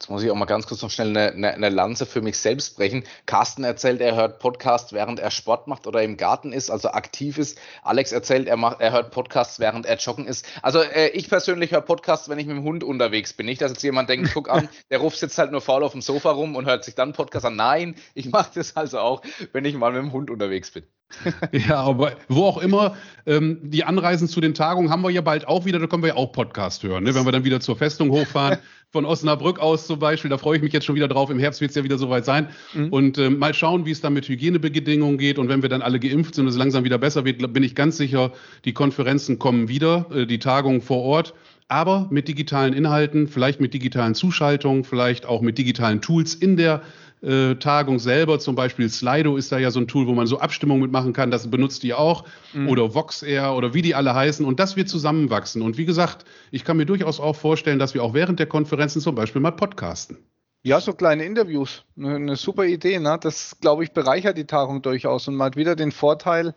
Jetzt 0.00 0.10
muss 0.10 0.22
ich 0.22 0.30
auch 0.30 0.36
mal 0.36 0.44
ganz 0.44 0.68
kurz 0.68 0.80
noch 0.80 0.92
schnell 0.92 1.08
eine, 1.08 1.32
eine, 1.32 1.54
eine, 1.54 1.68
Lanze 1.70 2.06
für 2.06 2.22
mich 2.22 2.38
selbst 2.38 2.76
brechen. 2.76 3.02
Carsten 3.26 3.64
erzählt, 3.64 4.00
er 4.00 4.14
hört 4.14 4.38
Podcasts, 4.38 4.92
während 4.92 5.18
er 5.18 5.32
Sport 5.32 5.66
macht 5.66 5.88
oder 5.88 6.04
im 6.04 6.16
Garten 6.16 6.52
ist, 6.52 6.70
also 6.70 6.90
aktiv 6.90 7.36
ist. 7.36 7.58
Alex 7.82 8.12
erzählt, 8.12 8.46
er, 8.46 8.56
macht, 8.56 8.80
er 8.80 8.92
hört 8.92 9.10
Podcasts, 9.10 9.58
während 9.58 9.86
er 9.86 9.96
joggen 9.96 10.28
ist. 10.28 10.46
Also 10.62 10.80
äh, 10.82 11.08
ich 11.08 11.28
persönlich 11.28 11.72
höre 11.72 11.80
Podcasts, 11.80 12.28
wenn 12.28 12.38
ich 12.38 12.46
mit 12.46 12.56
dem 12.56 12.62
Hund 12.62 12.84
unterwegs 12.84 13.32
bin. 13.32 13.46
Nicht, 13.46 13.60
dass 13.60 13.72
jetzt 13.72 13.82
jemand 13.82 14.08
denkt, 14.08 14.30
guck 14.32 14.48
an, 14.48 14.68
der 14.90 14.98
ruft 14.98 15.18
sitzt 15.18 15.36
halt 15.36 15.50
nur 15.50 15.60
faul 15.60 15.82
auf 15.82 15.90
dem 15.90 16.00
Sofa 16.00 16.30
rum 16.30 16.54
und 16.54 16.66
hört 16.66 16.84
sich 16.84 16.94
dann 16.94 17.12
Podcasts 17.12 17.46
an. 17.46 17.56
Nein, 17.56 17.96
ich 18.14 18.30
mache 18.30 18.52
das 18.54 18.76
also 18.76 19.00
auch, 19.00 19.22
wenn 19.52 19.64
ich 19.64 19.74
mal 19.74 19.90
mit 19.90 20.00
dem 20.00 20.12
Hund 20.12 20.30
unterwegs 20.30 20.70
bin. 20.70 20.84
ja, 21.52 21.76
aber 21.76 22.12
wo 22.28 22.44
auch 22.44 22.58
immer, 22.58 22.96
ähm, 23.26 23.58
die 23.62 23.84
Anreisen 23.84 24.28
zu 24.28 24.40
den 24.40 24.54
Tagungen 24.54 24.90
haben 24.90 25.02
wir 25.02 25.10
ja 25.10 25.22
bald 25.22 25.48
auch 25.48 25.64
wieder, 25.64 25.78
da 25.78 25.86
können 25.86 26.02
wir 26.02 26.10
ja 26.10 26.16
auch 26.16 26.32
Podcast 26.32 26.82
hören, 26.82 27.04
ne? 27.04 27.14
wenn 27.14 27.24
wir 27.24 27.32
dann 27.32 27.44
wieder 27.44 27.60
zur 27.60 27.76
Festung 27.76 28.10
hochfahren, 28.10 28.58
von 28.90 29.04
Osnabrück 29.04 29.58
aus 29.58 29.86
zum 29.86 29.98
Beispiel, 29.98 30.30
da 30.30 30.38
freue 30.38 30.56
ich 30.56 30.62
mich 30.62 30.72
jetzt 30.72 30.86
schon 30.86 30.94
wieder 30.94 31.08
drauf, 31.08 31.28
im 31.30 31.38
Herbst 31.38 31.60
wird 31.60 31.70
es 31.70 31.76
ja 31.76 31.84
wieder 31.84 31.98
soweit 31.98 32.24
sein. 32.24 32.48
Mhm. 32.72 32.88
und 32.88 33.18
ähm, 33.18 33.38
mal 33.38 33.52
schauen, 33.54 33.84
wie 33.84 33.90
es 33.90 34.00
dann 34.00 34.14
mit 34.14 34.28
Hygienebedingungen 34.28 35.18
geht. 35.18 35.38
Und 35.38 35.48
wenn 35.48 35.62
wir 35.62 35.68
dann 35.68 35.82
alle 35.82 36.00
geimpft 36.00 36.34
sind 36.34 36.44
und 36.44 36.50
es 36.50 36.56
langsam 36.56 36.84
wieder 36.84 36.98
besser 36.98 37.24
wird, 37.24 37.52
bin 37.52 37.62
ich 37.62 37.74
ganz 37.74 37.96
sicher, 37.96 38.32
die 38.64 38.72
Konferenzen 38.72 39.38
kommen 39.38 39.68
wieder, 39.68 40.06
äh, 40.12 40.26
die 40.26 40.38
Tagungen 40.38 40.80
vor 40.80 41.02
Ort. 41.02 41.34
Aber 41.70 42.08
mit 42.10 42.28
digitalen 42.28 42.72
Inhalten, 42.72 43.28
vielleicht 43.28 43.60
mit 43.60 43.74
digitalen 43.74 44.14
Zuschaltungen, 44.14 44.84
vielleicht 44.84 45.26
auch 45.26 45.42
mit 45.42 45.58
digitalen 45.58 46.00
Tools 46.00 46.34
in 46.34 46.56
der 46.56 46.82
äh, 47.22 47.54
Tagung 47.56 47.98
selber. 47.98 48.38
Zum 48.38 48.54
Beispiel 48.54 48.88
Slido 48.88 49.36
ist 49.36 49.52
da 49.52 49.58
ja 49.58 49.70
so 49.70 49.80
ein 49.80 49.88
Tool, 49.88 50.06
wo 50.06 50.12
man 50.12 50.26
so 50.26 50.38
Abstimmungen 50.38 50.82
mitmachen 50.82 51.12
kann. 51.12 51.30
Das 51.30 51.50
benutzt 51.50 51.84
ihr 51.84 51.98
auch. 51.98 52.24
Mhm. 52.52 52.68
Oder 52.68 52.94
VoxAir 52.94 53.54
oder 53.54 53.74
wie 53.74 53.82
die 53.82 53.94
alle 53.94 54.14
heißen. 54.14 54.44
Und 54.44 54.60
das 54.60 54.76
wird 54.76 54.88
zusammenwachsen. 54.88 55.62
Und 55.62 55.78
wie 55.78 55.84
gesagt, 55.84 56.24
ich 56.50 56.64
kann 56.64 56.76
mir 56.76 56.86
durchaus 56.86 57.20
auch 57.20 57.36
vorstellen, 57.36 57.78
dass 57.78 57.94
wir 57.94 58.02
auch 58.02 58.14
während 58.14 58.38
der 58.38 58.46
Konferenzen 58.46 59.00
zum 59.00 59.14
Beispiel 59.14 59.40
mal 59.40 59.52
podcasten. 59.52 60.18
Ja, 60.62 60.80
so 60.80 60.92
kleine 60.92 61.24
Interviews. 61.24 61.84
Eine, 61.96 62.16
eine 62.16 62.36
super 62.36 62.64
Idee. 62.64 62.98
Ne? 62.98 63.18
Das, 63.20 63.56
glaube 63.60 63.84
ich, 63.84 63.92
bereichert 63.92 64.36
die 64.36 64.46
Tagung 64.46 64.82
durchaus 64.82 65.28
und 65.28 65.36
man 65.36 65.46
hat 65.46 65.56
wieder 65.56 65.76
den 65.76 65.92
Vorteil, 65.92 66.54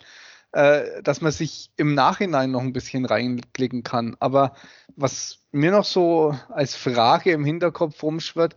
äh, 0.54 1.02
dass 1.04 1.22
man 1.22 1.32
sich 1.32 1.72
im 1.78 1.94
Nachhinein 1.94 2.52
noch 2.52 2.62
ein 2.62 2.74
bisschen 2.74 3.06
reinklicken 3.06 3.84
kann. 3.84 4.18
Aber 4.20 4.54
was 4.96 5.40
mir 5.52 5.72
noch 5.72 5.86
so 5.86 6.36
als 6.50 6.76
Frage 6.76 7.32
im 7.32 7.46
Hinterkopf 7.46 8.02
rumschwirrt, 8.04 8.56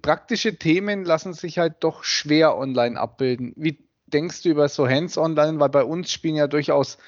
praktische 0.00 0.56
Themen 0.56 1.04
lassen 1.04 1.34
sich 1.34 1.58
halt 1.58 1.76
doch 1.80 2.04
schwer 2.04 2.56
online 2.56 2.98
abbilden. 2.98 3.52
Wie 3.56 3.78
denkst 4.06 4.42
du 4.42 4.50
über 4.50 4.68
so 4.68 4.88
Hands-Online? 4.88 5.60
Weil 5.60 5.68
bei 5.68 5.84
uns 5.84 6.10
spielen 6.10 6.36
ja 6.36 6.46
durchaus 6.46 6.98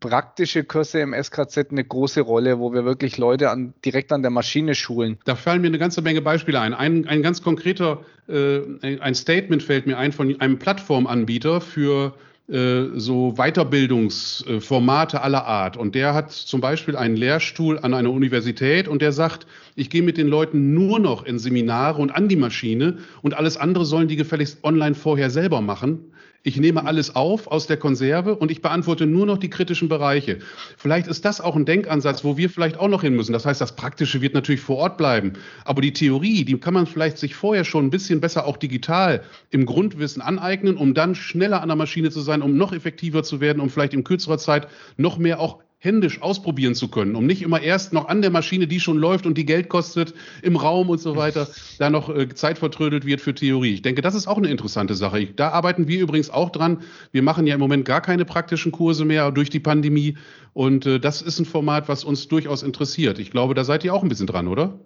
praktische 0.00 0.64
Kurse 0.64 1.00
im 1.00 1.14
SKZ 1.14 1.70
eine 1.70 1.84
große 1.84 2.20
Rolle, 2.20 2.58
wo 2.58 2.72
wir 2.72 2.84
wirklich 2.84 3.16
Leute 3.16 3.50
an, 3.50 3.74
direkt 3.84 4.12
an 4.12 4.22
der 4.22 4.30
Maschine 4.30 4.74
schulen. 4.74 5.18
Da 5.24 5.34
fallen 5.34 5.62
mir 5.62 5.68
eine 5.68 5.78
ganze 5.78 6.02
Menge 6.02 6.20
Beispiele 6.20 6.60
ein. 6.60 6.74
Ein, 6.74 7.08
ein 7.08 7.22
ganz 7.22 7.42
konkreter, 7.42 8.04
äh, 8.28 8.60
ein 8.82 9.14
Statement 9.14 9.62
fällt 9.62 9.86
mir 9.86 9.96
ein 9.96 10.12
von 10.12 10.40
einem 10.40 10.58
Plattformanbieter 10.58 11.60
für 11.60 12.14
so 12.46 13.32
Weiterbildungsformate 13.36 15.22
aller 15.22 15.46
Art. 15.46 15.78
Und 15.78 15.94
der 15.94 16.12
hat 16.12 16.30
zum 16.30 16.60
Beispiel 16.60 16.94
einen 16.94 17.16
Lehrstuhl 17.16 17.78
an 17.78 17.94
einer 17.94 18.10
Universität 18.10 18.86
und 18.86 19.00
der 19.00 19.12
sagt, 19.12 19.46
ich 19.76 19.88
gehe 19.88 20.02
mit 20.02 20.18
den 20.18 20.28
Leuten 20.28 20.74
nur 20.74 20.98
noch 20.98 21.24
in 21.24 21.38
Seminare 21.38 22.02
und 22.02 22.10
an 22.10 22.28
die 22.28 22.36
Maschine 22.36 22.98
und 23.22 23.34
alles 23.34 23.56
andere 23.56 23.86
sollen 23.86 24.08
die 24.08 24.16
gefälligst 24.16 24.62
online 24.62 24.94
vorher 24.94 25.30
selber 25.30 25.62
machen. 25.62 26.12
Ich 26.46 26.60
nehme 26.60 26.84
alles 26.84 27.16
auf 27.16 27.46
aus 27.46 27.66
der 27.66 27.78
Konserve 27.78 28.36
und 28.36 28.50
ich 28.50 28.60
beantworte 28.60 29.06
nur 29.06 29.24
noch 29.24 29.38
die 29.38 29.48
kritischen 29.48 29.88
Bereiche. 29.88 30.40
Vielleicht 30.76 31.06
ist 31.06 31.24
das 31.24 31.40
auch 31.40 31.56
ein 31.56 31.64
Denkansatz, 31.64 32.22
wo 32.22 32.36
wir 32.36 32.50
vielleicht 32.50 32.78
auch 32.78 32.88
noch 32.88 33.00
hin 33.00 33.16
müssen. 33.16 33.32
Das 33.32 33.46
heißt, 33.46 33.62
das 33.62 33.76
Praktische 33.76 34.20
wird 34.20 34.34
natürlich 34.34 34.60
vor 34.60 34.76
Ort 34.76 34.98
bleiben. 34.98 35.32
Aber 35.64 35.80
die 35.80 35.94
Theorie, 35.94 36.44
die 36.44 36.58
kann 36.58 36.74
man 36.74 36.86
vielleicht 36.86 37.16
sich 37.16 37.34
vorher 37.34 37.64
schon 37.64 37.86
ein 37.86 37.90
bisschen 37.90 38.20
besser 38.20 38.46
auch 38.46 38.58
digital 38.58 39.22
im 39.48 39.64
Grundwissen 39.64 40.20
aneignen, 40.20 40.76
um 40.76 40.92
dann 40.92 41.14
schneller 41.14 41.62
an 41.62 41.68
der 41.70 41.76
Maschine 41.76 42.10
zu 42.10 42.20
sein, 42.20 42.42
um 42.42 42.58
noch 42.58 42.74
effektiver 42.74 43.22
zu 43.22 43.40
werden, 43.40 43.60
um 43.60 43.70
vielleicht 43.70 43.94
in 43.94 44.04
kürzerer 44.04 44.36
Zeit 44.36 44.68
noch 44.98 45.16
mehr 45.16 45.40
auch 45.40 45.60
händisch 45.84 46.22
ausprobieren 46.22 46.74
zu 46.74 46.88
können, 46.88 47.14
um 47.14 47.26
nicht 47.26 47.42
immer 47.42 47.60
erst 47.60 47.92
noch 47.92 48.08
an 48.08 48.22
der 48.22 48.30
Maschine, 48.30 48.66
die 48.66 48.80
schon 48.80 48.96
läuft 48.96 49.26
und 49.26 49.36
die 49.36 49.44
Geld 49.44 49.68
kostet, 49.68 50.14
im 50.42 50.56
Raum 50.56 50.88
und 50.88 51.00
so 51.00 51.16
weiter, 51.16 51.48
da 51.78 51.90
noch 51.90 52.08
äh, 52.08 52.28
Zeit 52.30 52.58
vertrödelt 52.58 53.04
wird 53.04 53.20
für 53.20 53.34
Theorie. 53.34 53.74
Ich 53.74 53.82
denke, 53.82 54.02
das 54.02 54.14
ist 54.14 54.26
auch 54.26 54.38
eine 54.38 54.48
interessante 54.48 54.94
Sache. 54.94 55.26
Da 55.26 55.50
arbeiten 55.50 55.86
wir 55.86 56.00
übrigens 56.00 56.30
auch 56.30 56.50
dran. 56.50 56.78
Wir 57.12 57.22
machen 57.22 57.46
ja 57.46 57.54
im 57.54 57.60
Moment 57.60 57.84
gar 57.84 58.00
keine 58.00 58.24
praktischen 58.24 58.72
Kurse 58.72 59.04
mehr 59.04 59.30
durch 59.30 59.50
die 59.50 59.60
Pandemie. 59.60 60.16
Und 60.54 60.86
äh, 60.86 60.98
das 60.98 61.20
ist 61.20 61.38
ein 61.38 61.44
Format, 61.44 61.88
was 61.88 62.04
uns 62.04 62.28
durchaus 62.28 62.62
interessiert. 62.62 63.18
Ich 63.18 63.30
glaube, 63.30 63.54
da 63.54 63.64
seid 63.64 63.84
ihr 63.84 63.92
auch 63.92 64.02
ein 64.02 64.08
bisschen 64.08 64.26
dran, 64.26 64.48
oder? 64.48 64.80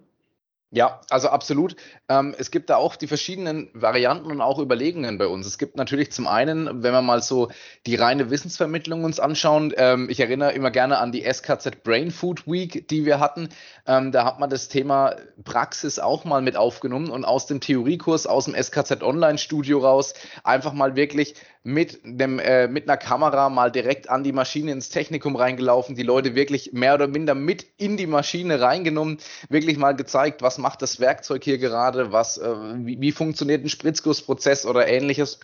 Ja, 0.70 1.00
also 1.08 1.30
absolut. 1.30 1.76
Ähm, 2.10 2.34
es 2.38 2.50
gibt 2.50 2.68
da 2.68 2.76
auch 2.76 2.96
die 2.96 3.06
verschiedenen 3.06 3.70
Varianten 3.72 4.30
und 4.30 4.42
auch 4.42 4.58
Überlegungen 4.58 5.16
bei 5.16 5.26
uns. 5.26 5.46
Es 5.46 5.56
gibt 5.56 5.78
natürlich 5.78 6.12
zum 6.12 6.26
einen, 6.26 6.82
wenn 6.82 6.92
wir 6.92 7.00
mal 7.00 7.22
so 7.22 7.48
die 7.86 7.94
reine 7.94 8.28
Wissensvermittlung 8.28 9.04
uns 9.04 9.18
anschauen, 9.18 9.72
ähm, 9.78 10.10
ich 10.10 10.20
erinnere 10.20 10.52
immer 10.52 10.70
gerne 10.70 10.98
an 10.98 11.10
die 11.10 11.24
SKZ 11.24 11.82
Brain 11.84 12.10
Food 12.10 12.46
Week, 12.46 12.86
die 12.86 13.06
wir 13.06 13.18
hatten. 13.18 13.48
Ähm, 13.86 14.12
da 14.12 14.26
hat 14.26 14.40
man 14.40 14.50
das 14.50 14.68
Thema 14.68 15.16
Praxis 15.42 15.98
auch 15.98 16.26
mal 16.26 16.42
mit 16.42 16.58
aufgenommen 16.58 17.08
und 17.08 17.24
aus 17.24 17.46
dem 17.46 17.60
Theoriekurs, 17.62 18.26
aus 18.26 18.44
dem 18.44 18.54
SKZ 18.54 19.02
Online 19.02 19.38
Studio 19.38 19.78
raus, 19.78 20.12
einfach 20.44 20.74
mal 20.74 20.96
wirklich 20.96 21.34
mit, 21.68 22.00
dem, 22.02 22.38
äh, 22.38 22.66
mit 22.66 22.88
einer 22.88 22.96
Kamera 22.96 23.50
mal 23.50 23.70
direkt 23.70 24.08
an 24.08 24.24
die 24.24 24.32
Maschine 24.32 24.72
ins 24.72 24.88
Technikum 24.88 25.36
reingelaufen, 25.36 25.94
die 25.94 26.02
Leute 26.02 26.34
wirklich 26.34 26.72
mehr 26.72 26.94
oder 26.94 27.08
minder 27.08 27.34
mit 27.34 27.66
in 27.76 27.98
die 27.98 28.06
Maschine 28.06 28.62
reingenommen, 28.62 29.18
wirklich 29.50 29.76
mal 29.76 29.94
gezeigt, 29.94 30.40
was 30.40 30.56
macht 30.56 30.80
das 30.80 30.98
Werkzeug 30.98 31.44
hier 31.44 31.58
gerade, 31.58 32.10
was, 32.10 32.38
äh, 32.38 32.54
wie, 32.86 32.98
wie 33.02 33.12
funktioniert 33.12 33.62
ein 33.64 33.68
Spritzgussprozess 33.68 34.64
oder 34.64 34.88
ähnliches. 34.88 35.40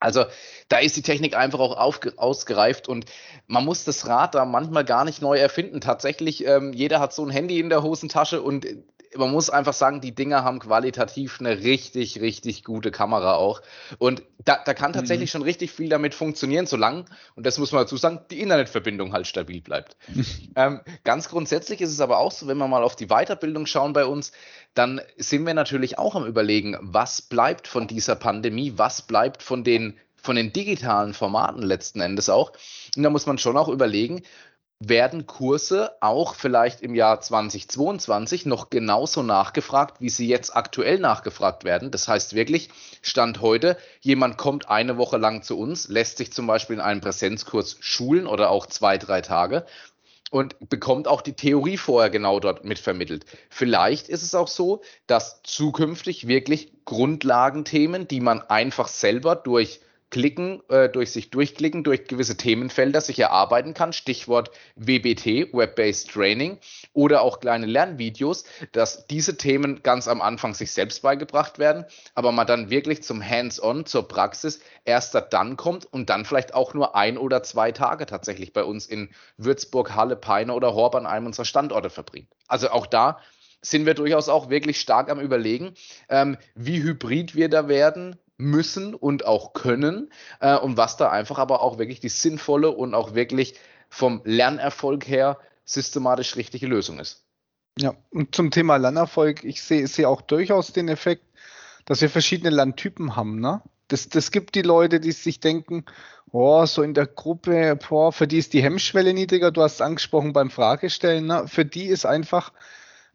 Also 0.00 0.26
da 0.68 0.80
ist 0.80 0.98
die 0.98 1.02
Technik 1.02 1.34
einfach 1.34 1.60
auch 1.60 1.78
ausgereift 1.78 2.86
und 2.86 3.06
man 3.46 3.64
muss 3.64 3.84
das 3.84 4.06
Rad 4.06 4.34
da 4.34 4.44
manchmal 4.44 4.84
gar 4.84 5.06
nicht 5.06 5.22
neu 5.22 5.38
erfinden. 5.38 5.80
Tatsächlich, 5.80 6.46
ähm, 6.46 6.74
jeder 6.74 7.00
hat 7.00 7.14
so 7.14 7.24
ein 7.24 7.30
Handy 7.30 7.58
in 7.58 7.70
der 7.70 7.82
Hosentasche 7.82 8.42
und 8.42 8.66
man 9.16 9.30
muss 9.30 9.50
einfach 9.50 9.72
sagen, 9.72 10.00
die 10.00 10.14
Dinger 10.14 10.44
haben 10.44 10.58
qualitativ 10.58 11.40
eine 11.40 11.62
richtig, 11.62 12.20
richtig 12.20 12.64
gute 12.64 12.90
Kamera 12.90 13.34
auch. 13.34 13.62
Und 13.98 14.22
da, 14.44 14.58
da 14.64 14.74
kann 14.74 14.92
tatsächlich 14.92 15.30
mhm. 15.30 15.32
schon 15.32 15.42
richtig 15.42 15.72
viel 15.72 15.88
damit 15.88 16.14
funktionieren, 16.14 16.66
solange, 16.66 17.04
und 17.34 17.46
das 17.46 17.58
muss 17.58 17.72
man 17.72 17.82
dazu 17.82 17.96
sagen, 17.96 18.20
die 18.30 18.40
Internetverbindung 18.40 19.12
halt 19.12 19.26
stabil 19.26 19.60
bleibt. 19.60 19.96
ähm, 20.56 20.80
ganz 21.04 21.28
grundsätzlich 21.28 21.80
ist 21.80 21.90
es 21.90 22.00
aber 22.00 22.18
auch 22.18 22.32
so, 22.32 22.46
wenn 22.46 22.58
wir 22.58 22.68
mal 22.68 22.82
auf 22.82 22.96
die 22.96 23.06
Weiterbildung 23.06 23.66
schauen 23.66 23.92
bei 23.92 24.04
uns, 24.04 24.32
dann 24.74 25.00
sind 25.16 25.46
wir 25.46 25.54
natürlich 25.54 25.98
auch 25.98 26.14
am 26.14 26.26
Überlegen, 26.26 26.76
was 26.80 27.22
bleibt 27.22 27.68
von 27.68 27.86
dieser 27.86 28.16
Pandemie, 28.16 28.74
was 28.76 29.02
bleibt 29.02 29.42
von 29.42 29.64
den 29.64 29.98
von 30.24 30.36
den 30.36 30.54
digitalen 30.54 31.12
Formaten 31.12 31.62
letzten 31.62 32.00
Endes 32.00 32.30
auch. 32.30 32.52
Und 32.96 33.02
da 33.02 33.10
muss 33.10 33.26
man 33.26 33.36
schon 33.36 33.58
auch 33.58 33.68
überlegen, 33.68 34.22
werden 34.80 35.26
Kurse 35.26 35.92
auch 36.00 36.34
vielleicht 36.34 36.80
im 36.82 36.94
Jahr 36.94 37.20
2022 37.20 38.46
noch 38.46 38.70
genauso 38.70 39.22
nachgefragt, 39.22 40.00
wie 40.00 40.08
sie 40.08 40.28
jetzt 40.28 40.54
aktuell 40.54 40.98
nachgefragt 40.98 41.64
werden. 41.64 41.90
Das 41.90 42.08
heißt 42.08 42.34
wirklich, 42.34 42.70
Stand 43.02 43.40
heute, 43.40 43.76
jemand 44.00 44.36
kommt 44.36 44.68
eine 44.68 44.96
Woche 44.96 45.16
lang 45.16 45.42
zu 45.42 45.58
uns, 45.58 45.88
lässt 45.88 46.18
sich 46.18 46.32
zum 46.32 46.46
Beispiel 46.46 46.76
in 46.76 46.82
einem 46.82 47.00
Präsenzkurs 47.00 47.76
schulen 47.80 48.26
oder 48.26 48.50
auch 48.50 48.66
zwei, 48.66 48.98
drei 48.98 49.20
Tage 49.20 49.64
und 50.30 50.68
bekommt 50.68 51.06
auch 51.06 51.20
die 51.20 51.34
Theorie 51.34 51.76
vorher 51.76 52.10
genau 52.10 52.40
dort 52.40 52.64
mitvermittelt. 52.64 53.24
Vielleicht 53.50 54.08
ist 54.08 54.22
es 54.22 54.34
auch 54.34 54.48
so, 54.48 54.82
dass 55.06 55.42
zukünftig 55.44 56.26
wirklich 56.26 56.72
Grundlagenthemen, 56.84 58.08
die 58.08 58.20
man 58.20 58.42
einfach 58.42 58.88
selber 58.88 59.36
durch 59.36 59.80
Klicken, 60.10 60.62
äh, 60.68 60.88
durch 60.88 61.10
sich 61.10 61.30
durchklicken, 61.30 61.82
durch 61.82 62.04
gewisse 62.04 62.36
Themenfelder 62.36 63.00
sich 63.00 63.18
erarbeiten 63.18 63.74
kann. 63.74 63.92
Stichwort 63.92 64.50
WBT, 64.76 65.52
Web-Based 65.52 66.10
Training 66.10 66.58
oder 66.92 67.22
auch 67.22 67.40
kleine 67.40 67.66
Lernvideos, 67.66 68.44
dass 68.72 69.06
diese 69.06 69.36
Themen 69.36 69.82
ganz 69.82 70.06
am 70.06 70.20
Anfang 70.20 70.54
sich 70.54 70.72
selbst 70.72 71.02
beigebracht 71.02 71.58
werden, 71.58 71.84
aber 72.14 72.32
man 72.32 72.46
dann 72.46 72.70
wirklich 72.70 73.02
zum 73.02 73.28
Hands-on, 73.28 73.86
zur 73.86 74.06
Praxis 74.06 74.60
erst 74.84 75.14
dann 75.30 75.56
kommt 75.56 75.86
und 75.86 76.10
dann 76.10 76.24
vielleicht 76.24 76.54
auch 76.54 76.74
nur 76.74 76.94
ein 76.94 77.18
oder 77.18 77.42
zwei 77.42 77.72
Tage 77.72 78.06
tatsächlich 78.06 78.52
bei 78.52 78.64
uns 78.64 78.86
in 78.86 79.10
Würzburg, 79.36 79.94
Halle, 79.94 80.16
Peine 80.16 80.54
oder 80.54 80.74
Horb 80.74 80.94
an 80.94 81.06
einem 81.06 81.26
unserer 81.26 81.44
Standorte 81.44 81.90
verbringt. 81.90 82.28
Also 82.46 82.70
auch 82.70 82.86
da 82.86 83.20
sind 83.64 83.86
wir 83.86 83.94
durchaus 83.94 84.28
auch 84.28 84.50
wirklich 84.50 84.78
stark 84.80 85.10
am 85.10 85.18
Überlegen, 85.18 85.74
ähm, 86.08 86.36
wie 86.54 86.82
hybrid 86.82 87.34
wir 87.34 87.48
da 87.48 87.66
werden, 87.66 88.16
müssen 88.36 88.94
und 88.94 89.26
auch 89.26 89.52
können 89.52 90.10
äh, 90.40 90.56
und 90.56 90.76
was 90.76 90.96
da 90.96 91.10
einfach 91.10 91.38
aber 91.38 91.62
auch 91.62 91.78
wirklich 91.78 92.00
die 92.00 92.08
sinnvolle 92.08 92.70
und 92.70 92.94
auch 92.94 93.14
wirklich 93.14 93.54
vom 93.88 94.22
Lernerfolg 94.24 95.06
her 95.06 95.38
systematisch 95.64 96.36
richtige 96.36 96.66
Lösung 96.66 96.98
ist. 96.98 97.24
Ja, 97.78 97.94
und 98.10 98.34
zum 98.34 98.50
Thema 98.50 98.76
Lernerfolg, 98.76 99.44
ich 99.44 99.62
sehe 99.62 99.86
seh 99.86 100.06
auch 100.06 100.20
durchaus 100.20 100.72
den 100.72 100.88
Effekt, 100.88 101.24
dass 101.86 102.00
wir 102.00 102.10
verschiedene 102.10 102.50
Lerntypen 102.50 103.16
haben. 103.16 103.40
Ne? 103.40 103.62
Das, 103.88 104.08
das 104.08 104.30
gibt 104.30 104.54
die 104.54 104.62
Leute, 104.62 105.00
die 105.00 105.12
sich 105.12 105.40
denken, 105.40 105.84
oh, 106.30 106.66
so 106.66 106.82
in 106.82 106.94
der 106.94 107.06
Gruppe, 107.06 107.76
boah, 107.88 108.12
für 108.12 108.26
die 108.26 108.38
ist 108.38 108.52
die 108.52 108.62
Hemmschwelle 108.62 109.12
niedriger. 109.12 109.50
Du 109.50 109.62
hast 109.62 109.82
angesprochen 109.82 110.32
beim 110.32 110.50
Fragestellen. 110.50 111.26
Ne? 111.26 111.46
Für 111.48 111.64
die 111.64 111.86
ist 111.86 112.06
einfach 112.06 112.52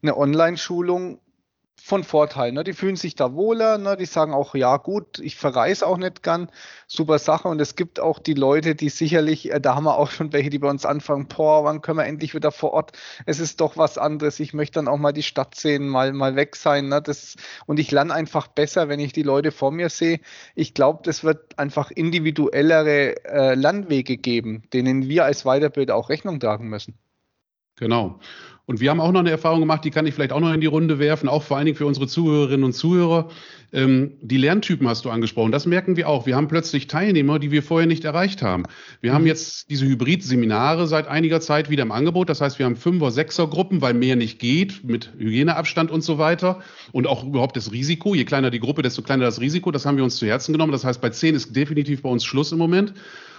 eine 0.02 0.16
Online-Schulung 0.16 1.20
von 1.90 2.04
Vorteil. 2.04 2.52
Ne? 2.52 2.62
Die 2.62 2.72
fühlen 2.72 2.94
sich 2.94 3.16
da 3.16 3.34
wohler, 3.34 3.76
ne? 3.76 3.96
die 3.96 4.06
sagen 4.06 4.32
auch, 4.32 4.54
ja 4.54 4.76
gut, 4.76 5.18
ich 5.18 5.34
verreise 5.34 5.84
auch 5.84 5.98
nicht 5.98 6.22
gern, 6.22 6.48
super 6.86 7.18
Sache. 7.18 7.48
Und 7.48 7.60
es 7.60 7.74
gibt 7.74 7.98
auch 7.98 8.20
die 8.20 8.34
Leute, 8.34 8.76
die 8.76 8.90
sicherlich, 8.90 9.50
äh, 9.52 9.60
da 9.60 9.74
haben 9.74 9.84
wir 9.84 9.98
auch 9.98 10.08
schon 10.08 10.32
welche, 10.32 10.50
die 10.50 10.60
bei 10.60 10.70
uns 10.70 10.86
anfangen, 10.86 11.26
boah, 11.26 11.64
wann 11.64 11.82
können 11.82 11.98
wir 11.98 12.06
endlich 12.06 12.32
wieder 12.32 12.52
vor 12.52 12.74
Ort? 12.74 12.92
Es 13.26 13.40
ist 13.40 13.60
doch 13.60 13.76
was 13.76 13.98
anderes. 13.98 14.38
Ich 14.38 14.54
möchte 14.54 14.74
dann 14.74 14.86
auch 14.86 14.98
mal 14.98 15.12
die 15.12 15.24
Stadt 15.24 15.56
sehen, 15.56 15.88
mal, 15.88 16.12
mal 16.12 16.36
weg 16.36 16.54
sein. 16.54 16.88
Ne? 16.88 17.02
Das, 17.02 17.34
und 17.66 17.80
ich 17.80 17.90
lerne 17.90 18.14
einfach 18.14 18.46
besser, 18.46 18.88
wenn 18.88 19.00
ich 19.00 19.12
die 19.12 19.24
Leute 19.24 19.50
vor 19.50 19.72
mir 19.72 19.90
sehe. 19.90 20.20
Ich 20.54 20.74
glaube, 20.74 21.00
das 21.02 21.24
wird 21.24 21.58
einfach 21.58 21.90
individuellere 21.90 23.24
äh, 23.24 23.54
Landwege 23.56 24.16
geben, 24.16 24.62
denen 24.72 25.08
wir 25.08 25.24
als 25.24 25.44
Weiterbilder 25.44 25.96
auch 25.96 26.08
Rechnung 26.08 26.38
tragen 26.38 26.68
müssen. 26.68 26.96
Genau. 27.80 28.20
Und 28.66 28.80
wir 28.80 28.90
haben 28.90 29.00
auch 29.00 29.12
noch 29.12 29.20
eine 29.20 29.30
Erfahrung 29.30 29.60
gemacht, 29.60 29.84
die 29.84 29.90
kann 29.90 30.06
ich 30.06 30.14
vielleicht 30.14 30.32
auch 30.32 30.40
noch 30.40 30.52
in 30.52 30.60
die 30.60 30.66
Runde 30.66 30.98
werfen, 30.98 31.28
auch 31.28 31.42
vor 31.42 31.56
allen 31.56 31.66
Dingen 31.66 31.76
für 31.76 31.86
unsere 31.86 32.06
Zuhörerinnen 32.06 32.64
und 32.64 32.72
Zuhörer. 32.72 33.28
Ähm, 33.72 34.12
die 34.20 34.36
Lerntypen 34.36 34.88
hast 34.88 35.04
du 35.04 35.10
angesprochen. 35.10 35.52
Das 35.52 35.66
merken 35.66 35.96
wir 35.96 36.08
auch. 36.08 36.26
Wir 36.26 36.36
haben 36.36 36.48
plötzlich 36.48 36.86
Teilnehmer, 36.86 37.38
die 37.38 37.50
wir 37.50 37.62
vorher 37.62 37.86
nicht 37.86 38.04
erreicht 38.04 38.42
haben. 38.42 38.64
Wir 39.00 39.12
haben 39.12 39.22
mhm. 39.22 39.28
jetzt 39.28 39.70
diese 39.70 39.86
Hybrid-Seminare 39.86 40.86
seit 40.86 41.06
einiger 41.06 41.40
Zeit 41.40 41.70
wieder 41.70 41.82
im 41.82 41.92
Angebot. 41.92 42.28
Das 42.28 42.40
heißt, 42.40 42.58
wir 42.58 42.66
haben 42.66 42.76
Fünfer-, 42.76 43.10
Sechser-Gruppen, 43.10 43.80
weil 43.80 43.94
mehr 43.94 44.16
nicht 44.16 44.38
geht, 44.38 44.84
mit 44.84 45.12
Hygieneabstand 45.18 45.90
und 45.90 46.02
so 46.02 46.18
weiter. 46.18 46.60
Und 46.92 47.06
auch 47.06 47.24
überhaupt 47.24 47.56
das 47.56 47.72
Risiko. 47.72 48.14
Je 48.14 48.24
kleiner 48.24 48.50
die 48.50 48.60
Gruppe, 48.60 48.82
desto 48.82 49.02
kleiner 49.02 49.24
das 49.24 49.40
Risiko. 49.40 49.70
Das 49.70 49.86
haben 49.86 49.96
wir 49.96 50.04
uns 50.04 50.16
zu 50.16 50.26
Herzen 50.26 50.52
genommen. 50.52 50.72
Das 50.72 50.84
heißt, 50.84 51.00
bei 51.00 51.10
zehn 51.10 51.34
ist 51.34 51.54
definitiv 51.54 52.02
bei 52.02 52.08
uns 52.08 52.24
Schluss 52.24 52.50
im 52.52 52.58
Moment. 52.58 52.94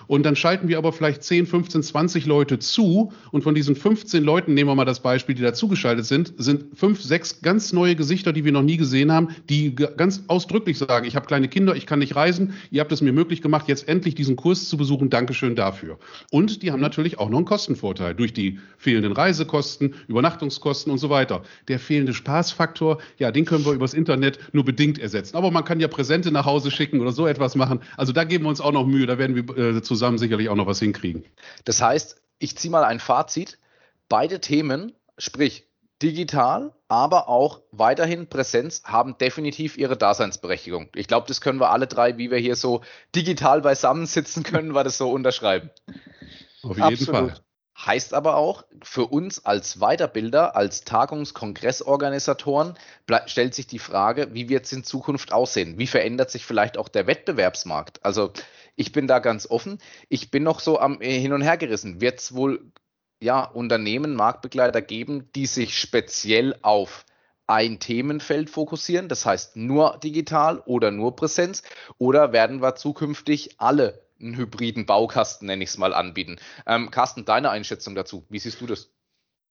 Und 0.08 0.24
dann 0.24 0.36
schalten 0.36 0.68
wir 0.68 0.78
aber 0.78 0.92
vielleicht 0.92 1.24
10, 1.24 1.46
15, 1.46 1.84
20 1.84 2.26
Leute 2.26 2.60
zu. 2.60 3.12
Und 3.32 3.44
von 3.44 3.56
diesen 3.56 3.76
15 3.76 4.24
Leuten, 4.24 4.54
nehmen 4.54 4.70
wir 4.70 4.76
mal 4.76 4.86
das 4.86 5.02
Beispiel, 5.02 5.36
die 5.36 5.42
dazugeschaltet 5.42 6.06
sind, 6.06 6.34
sind 6.38 6.78
fünf, 6.78 7.02
sechs 7.02 7.42
ganz 7.42 7.74
neue 7.74 7.96
Gesichter, 7.96 8.34
die 8.34 8.46
wir 8.46 8.52
noch 8.52 8.62
nie 8.62 8.78
gesehen 8.78 9.12
haben, 9.12 9.30
die 9.50 9.76
ganz 9.76 10.24
ausdrücklich 10.28 10.78
sagen, 10.78 11.06
ich 11.06 11.16
habe 11.16 11.26
kleine 11.26 11.48
Kinder, 11.48 11.76
ich 11.76 11.86
kann 11.86 12.00
nicht 12.00 12.16
reisen, 12.16 12.54
ihr 12.72 12.82
habt 12.82 12.92
es 12.92 13.02
mir 13.02 13.14
möglich 13.14 13.42
gemacht, 13.42 13.68
jetzt 13.68 13.88
endlich 13.88 14.16
diesen 14.16 14.36
Kurs 14.36 14.70
zu 14.70 14.78
besuchen. 14.78 15.10
Dankeschön 15.10 15.56
dafür. 15.56 15.98
Und 16.32 16.64
die 16.64 16.72
haben 16.72 16.82
natürlich 16.82 17.20
auch 17.20 17.30
noch 17.30 17.38
einen 17.38 17.46
Kostenvorteil 17.46 18.16
durch 18.16 18.34
die 18.34 18.60
fehlenden 18.78 19.12
Reisekosten, 19.12 19.94
Übernachtungskosten 20.08 20.92
und 20.92 20.98
so 20.98 21.10
weiter. 21.10 21.44
Der 21.68 21.80
fehlende 21.80 22.14
Spaßfaktor, 22.14 23.00
ja, 23.18 23.32
den 23.32 23.46
können 23.46 23.66
wir 23.66 23.74
übers 23.74 23.94
Internet 23.94 24.40
nur 24.54 24.66
bedingt 24.66 25.00
ersetzen. 25.00 25.36
Aber 25.36 25.52
man 25.52 25.64
kann 25.64 25.80
ja 25.80 25.88
Präsente 25.88 26.32
nach 26.32 26.46
Hause 26.46 26.72
schicken 26.72 27.00
oder 27.02 27.12
so 27.12 27.28
etwas 27.28 27.56
machen. 27.56 27.80
Also 27.98 28.14
da 28.14 28.24
geben 28.24 28.46
wir 28.46 28.50
uns 28.50 28.62
auch 28.62 28.72
noch 28.72 28.86
Mühe, 28.86 29.06
da 29.06 29.18
werden 29.18 29.36
wir 29.36 29.58
äh, 29.58 29.74
zusammen 29.92 30.18
sicherlich 30.18 30.48
auch 30.48 30.56
noch 30.56 30.68
was 30.68 30.80
hinkriegen. 30.80 31.26
Das 31.66 31.82
heißt, 31.82 32.22
ich 32.40 32.58
ziehe 32.58 32.72
mal 32.72 32.86
ein 32.86 33.02
Fazit. 33.02 33.58
Beide 34.08 34.40
Themen, 34.40 34.94
sprich 35.18 35.68
digital, 36.02 36.74
aber 36.88 37.28
auch 37.28 37.62
weiterhin 37.72 38.28
Präsenz, 38.28 38.84
haben 38.86 39.18
definitiv 39.18 39.78
ihre 39.78 39.98
Daseinsberechtigung. 39.98 40.88
Ich 40.96 41.08
glaube, 41.08 41.28
das 41.28 41.42
können 41.42 41.60
wir 41.60 41.72
alle 41.72 41.88
drei, 41.88 42.18
wie 42.18 42.32
wir 42.32 42.38
hier 42.38 42.56
so 42.56 42.82
digital 43.14 43.62
beisammen 43.62 44.06
sitzen 44.06 44.44
können, 44.44 44.74
wir 44.74 44.86
das 44.86 44.98
so 44.98 45.12
unterschreiben. 45.12 45.70
Auf 46.64 46.78
jeden 46.78 46.82
Absolut. 46.82 47.32
Fall. 47.32 47.36
Heißt 47.86 48.14
aber 48.14 48.36
auch, 48.36 48.64
für 48.84 49.08
uns 49.08 49.44
als 49.46 49.82
Weiterbilder, 49.82 50.56
als 50.56 50.84
Tagungs-Kongressorganisatoren 50.84 52.76
stellt 53.26 53.56
sich 53.56 53.68
die 53.68 53.80
Frage, 53.80 54.34
wie 54.34 54.50
wird 54.50 54.66
es 54.66 54.72
in 54.72 54.84
Zukunft 54.84 55.34
aussehen? 55.34 55.80
Wie 55.80 55.88
verändert 55.88 56.30
sich 56.30 56.46
vielleicht 56.46 56.78
auch 56.78 56.90
der 56.90 57.08
Wettbewerbsmarkt? 57.08 58.06
Also 58.06 58.34
ich 58.76 58.92
bin 58.92 59.08
da 59.08 59.20
ganz 59.20 59.48
offen. 59.48 59.80
Ich 60.10 60.32
bin 60.32 60.44
noch 60.44 60.60
so 60.60 60.80
am 60.80 61.02
äh, 61.02 61.20
Hin 61.20 61.34
und 61.34 61.42
Her 61.42 61.58
gerissen. 61.58 62.02
Wird 62.02 62.20
es 62.20 62.34
wohl 62.34 62.72
ja, 63.22 63.44
Unternehmen, 63.44 64.16
Marktbegleiter 64.16 64.82
geben, 64.82 65.30
die 65.36 65.46
sich 65.46 65.78
speziell 65.78 66.56
auf 66.64 67.06
ein 67.48 67.80
Themenfeld 67.80 68.50
fokussieren, 68.50 69.10
das 69.10 69.26
heißt 69.26 69.58
nur 69.58 70.00
digital 70.02 70.60
oder 70.60 70.90
nur 70.90 71.16
Präsenz, 71.16 71.64
oder 71.98 72.32
werden 72.32 72.62
wir 72.62 72.76
zukünftig 72.76 73.60
alle 73.60 74.06
einen 74.20 74.38
hybriden 74.38 74.86
Baukasten, 74.86 75.48
nenne 75.48 75.64
ich 75.64 75.72
es 75.72 75.78
mal, 75.78 75.94
anbieten? 75.94 76.38
Ähm, 76.66 76.92
Carsten, 76.92 77.26
deine 77.26 77.50
Einschätzung 77.50 77.94
dazu, 77.94 78.26
wie 78.30 78.40
siehst 78.40 78.62
du 78.62 78.68
das? 78.68 78.90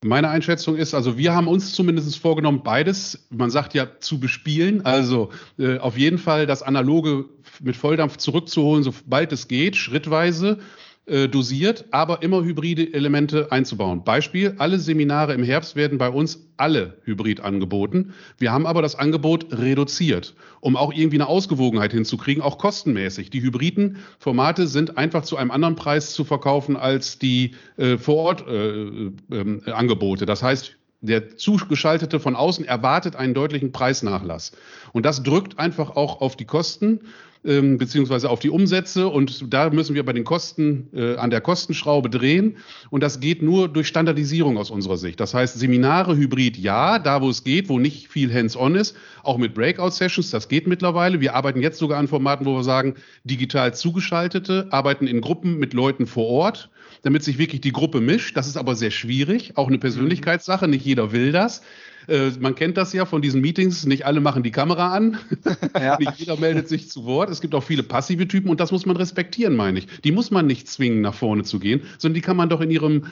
Meine 0.03 0.31
Einschätzung 0.31 0.77
ist, 0.77 0.95
also 0.95 1.19
wir 1.19 1.35
haben 1.35 1.47
uns 1.47 1.75
zumindest 1.75 2.17
vorgenommen, 2.17 2.63
beides, 2.65 3.27
man 3.29 3.51
sagt 3.51 3.75
ja, 3.75 3.87
zu 4.01 4.19
bespielen. 4.19 4.87
Also 4.87 5.29
äh, 5.59 5.77
auf 5.79 5.99
jeden 5.99 6.17
Fall 6.17 6.47
das 6.47 6.63
Analoge 6.63 7.27
mit 7.61 7.77
Volldampf 7.77 8.17
zurückzuholen, 8.17 8.83
sobald 8.83 9.31
es 9.33 9.47
geht, 9.47 9.77
schrittweise 9.77 10.59
äh, 11.07 11.29
dosiert, 11.29 11.87
aber 11.91 12.23
immer 12.23 12.45
hybride 12.45 12.93
Elemente 12.93 13.51
einzubauen. 13.51 14.05
Beispiel, 14.05 14.55
alle 14.59 14.79
Seminare 14.79 15.35
im 15.35 15.43
Herbst 15.43 15.75
werden 15.75 15.99
bei 15.99 16.09
uns 16.09 16.47
alle 16.57 16.99
hybrid 17.05 17.41
angeboten. 17.41 18.13
Wir 18.39 18.53
haben 18.53 18.67
aber 18.67 18.83
das 18.83 18.95
Angebot 18.95 19.47
reduziert, 19.51 20.35
um 20.61 20.77
auch 20.77 20.93
irgendwie 20.93 21.17
eine 21.17 21.27
Ausgewogenheit 21.27 21.93
hinzukriegen, 21.93 22.43
auch 22.43 22.59
kostenmäßig. 22.59 23.31
Die 23.31 23.43
hybriden 23.43 23.97
Formate 24.19 24.67
sind 24.67 24.99
einfach 24.99 25.23
zu 25.23 25.37
einem 25.37 25.51
anderen 25.51 25.75
Preis 25.75 26.13
zu 26.13 26.25
verkaufen 26.25 26.77
als 26.77 27.19
die 27.19 27.55
äh, 27.77 27.99
Vor-Ort-Angebote. 27.99 30.21
Äh, 30.21 30.25
äh, 30.25 30.27
das 30.27 30.43
heißt, 30.43 30.77
der 31.01 31.37
Zugeschaltete 31.37 32.21
von 32.21 32.37
außen 32.37 32.67
erwartet 32.67 33.17
einen 33.17 33.33
deutlichen 33.33 33.73
Preisnachlass. 33.73 34.53
Und 34.93 35.07
das 35.07 35.23
drückt 35.23 35.59
einfach 35.59 35.97
auch 35.97 36.21
auf 36.21 36.37
die 36.37 36.45
Kosten 36.45 37.01
ähm, 37.44 37.79
beziehungsweise 37.79 38.29
auf 38.29 38.40
die 38.40 38.50
Umsätze. 38.50 39.09
Und 39.09 39.53
da 39.53 39.70
müssen 39.70 39.94
wir 39.94 40.05
bei 40.05 40.12
den 40.12 40.24
Kosten 40.24 40.88
äh, 40.92 41.16
an 41.16 41.31
der 41.31 41.40
Kostenschraube 41.40 42.11
drehen. 42.11 42.57
Und 42.90 43.03
das 43.03 43.20
geht 43.20 43.42
nur 43.42 43.68
durch 43.68 43.88
Standardisierung 43.88 44.59
aus 44.59 44.70
unserer 44.70 44.96
Sicht. 44.96 45.20
Das 45.20 45.35
heißt, 45.35 45.59
Seminare 45.59 46.16
hybrid 46.16 46.57
ja, 46.57 46.98
da 46.98 47.22
wo 47.22 47.31
es 47.31 47.44
geht, 47.44 47.68
wo 47.68 47.79
nicht 47.79 48.09
viel 48.09 48.33
hands-on 48.33 48.74
ist, 48.74 48.96
auch 49.22 49.38
mit 49.38 49.55
Breakout-Sessions, 49.55 50.31
das 50.31 50.48
geht 50.48 50.66
mittlerweile. 50.66 51.20
Wir 51.20 51.35
arbeiten 51.35 51.61
jetzt 51.61 51.79
sogar 51.79 51.98
an 51.98 52.09
Formaten, 52.09 52.46
wo 52.46 52.57
wir 52.57 52.64
sagen, 52.64 52.94
digital 53.24 53.74
zugeschaltete, 53.74 54.68
arbeiten 54.70 55.07
in 55.07 55.20
Gruppen 55.20 55.59
mit 55.59 55.72
Leuten 55.72 56.07
vor 56.07 56.26
Ort 56.26 56.70
damit 57.03 57.24
sich 57.24 57.38
wirklich 57.38 57.61
die 57.61 57.72
Gruppe 57.72 58.00
mischt. 58.00 58.37
Das 58.37 58.46
ist 58.46 58.57
aber 58.57 58.74
sehr 58.74 58.90
schwierig, 58.90 59.57
auch 59.57 59.68
eine 59.68 59.79
Persönlichkeitssache. 59.79 60.68
Nicht 60.68 60.85
jeder 60.85 61.12
will 61.12 61.33
das. 61.33 61.62
Äh, 62.09 62.31
man 62.41 62.55
kennt 62.55 62.77
das 62.77 62.93
ja 62.93 63.05
von 63.07 63.23
diesen 63.23 63.41
Meetings, 63.41 63.87
nicht 63.87 64.07
alle 64.07 64.21
machen 64.21 64.43
die 64.43 64.51
Kamera 64.51 64.95
an, 64.95 65.19
ja. 65.75 65.99
nicht 65.99 66.17
jeder 66.17 66.37
meldet 66.37 66.69
sich 66.69 66.89
zu 66.91 67.05
Wort. 67.05 67.31
Es 67.31 67.41
gibt 67.41 67.55
auch 67.55 67.63
viele 67.63 67.83
passive 67.83 68.27
Typen 68.29 68.51
und 68.51 68.61
das 68.61 68.73
muss 68.73 68.87
man 68.87 68.97
respektieren, 68.97 69.57
meine 69.57 69.79
ich. 69.81 69.87
Die 70.03 70.13
muss 70.13 70.31
man 70.31 70.47
nicht 70.47 70.69
zwingen, 70.69 71.01
nach 71.01 71.15
vorne 71.15 71.43
zu 71.43 71.59
gehen, 71.59 71.83
sondern 71.99 72.15
die 72.15 72.21
kann 72.21 72.37
man 72.37 72.49
doch 72.49 72.61
in 72.61 72.71
ihrem 72.71 73.05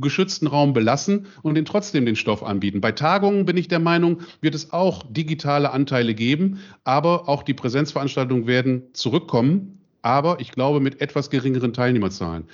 geschützten 0.00 0.46
Raum 0.46 0.72
belassen 0.72 1.26
und 1.42 1.56
ihnen 1.56 1.66
trotzdem 1.66 2.06
den 2.06 2.16
Stoff 2.16 2.42
anbieten. 2.42 2.80
Bei 2.80 2.92
Tagungen 2.92 3.44
bin 3.44 3.56
ich 3.56 3.68
der 3.68 3.80
Meinung, 3.80 4.20
wird 4.40 4.54
es 4.54 4.72
auch 4.72 5.04
digitale 5.08 5.72
Anteile 5.72 6.14
geben, 6.14 6.60
aber 6.84 7.28
auch 7.28 7.42
die 7.42 7.54
Präsenzveranstaltungen 7.54 8.46
werden 8.46 8.82
zurückkommen 8.92 9.78
aber 10.04 10.38
ich 10.38 10.52
glaube 10.52 10.80
mit 10.80 11.00
etwas 11.00 11.30
geringeren 11.30 11.72
Teilnehmerzahlen. 11.72 12.44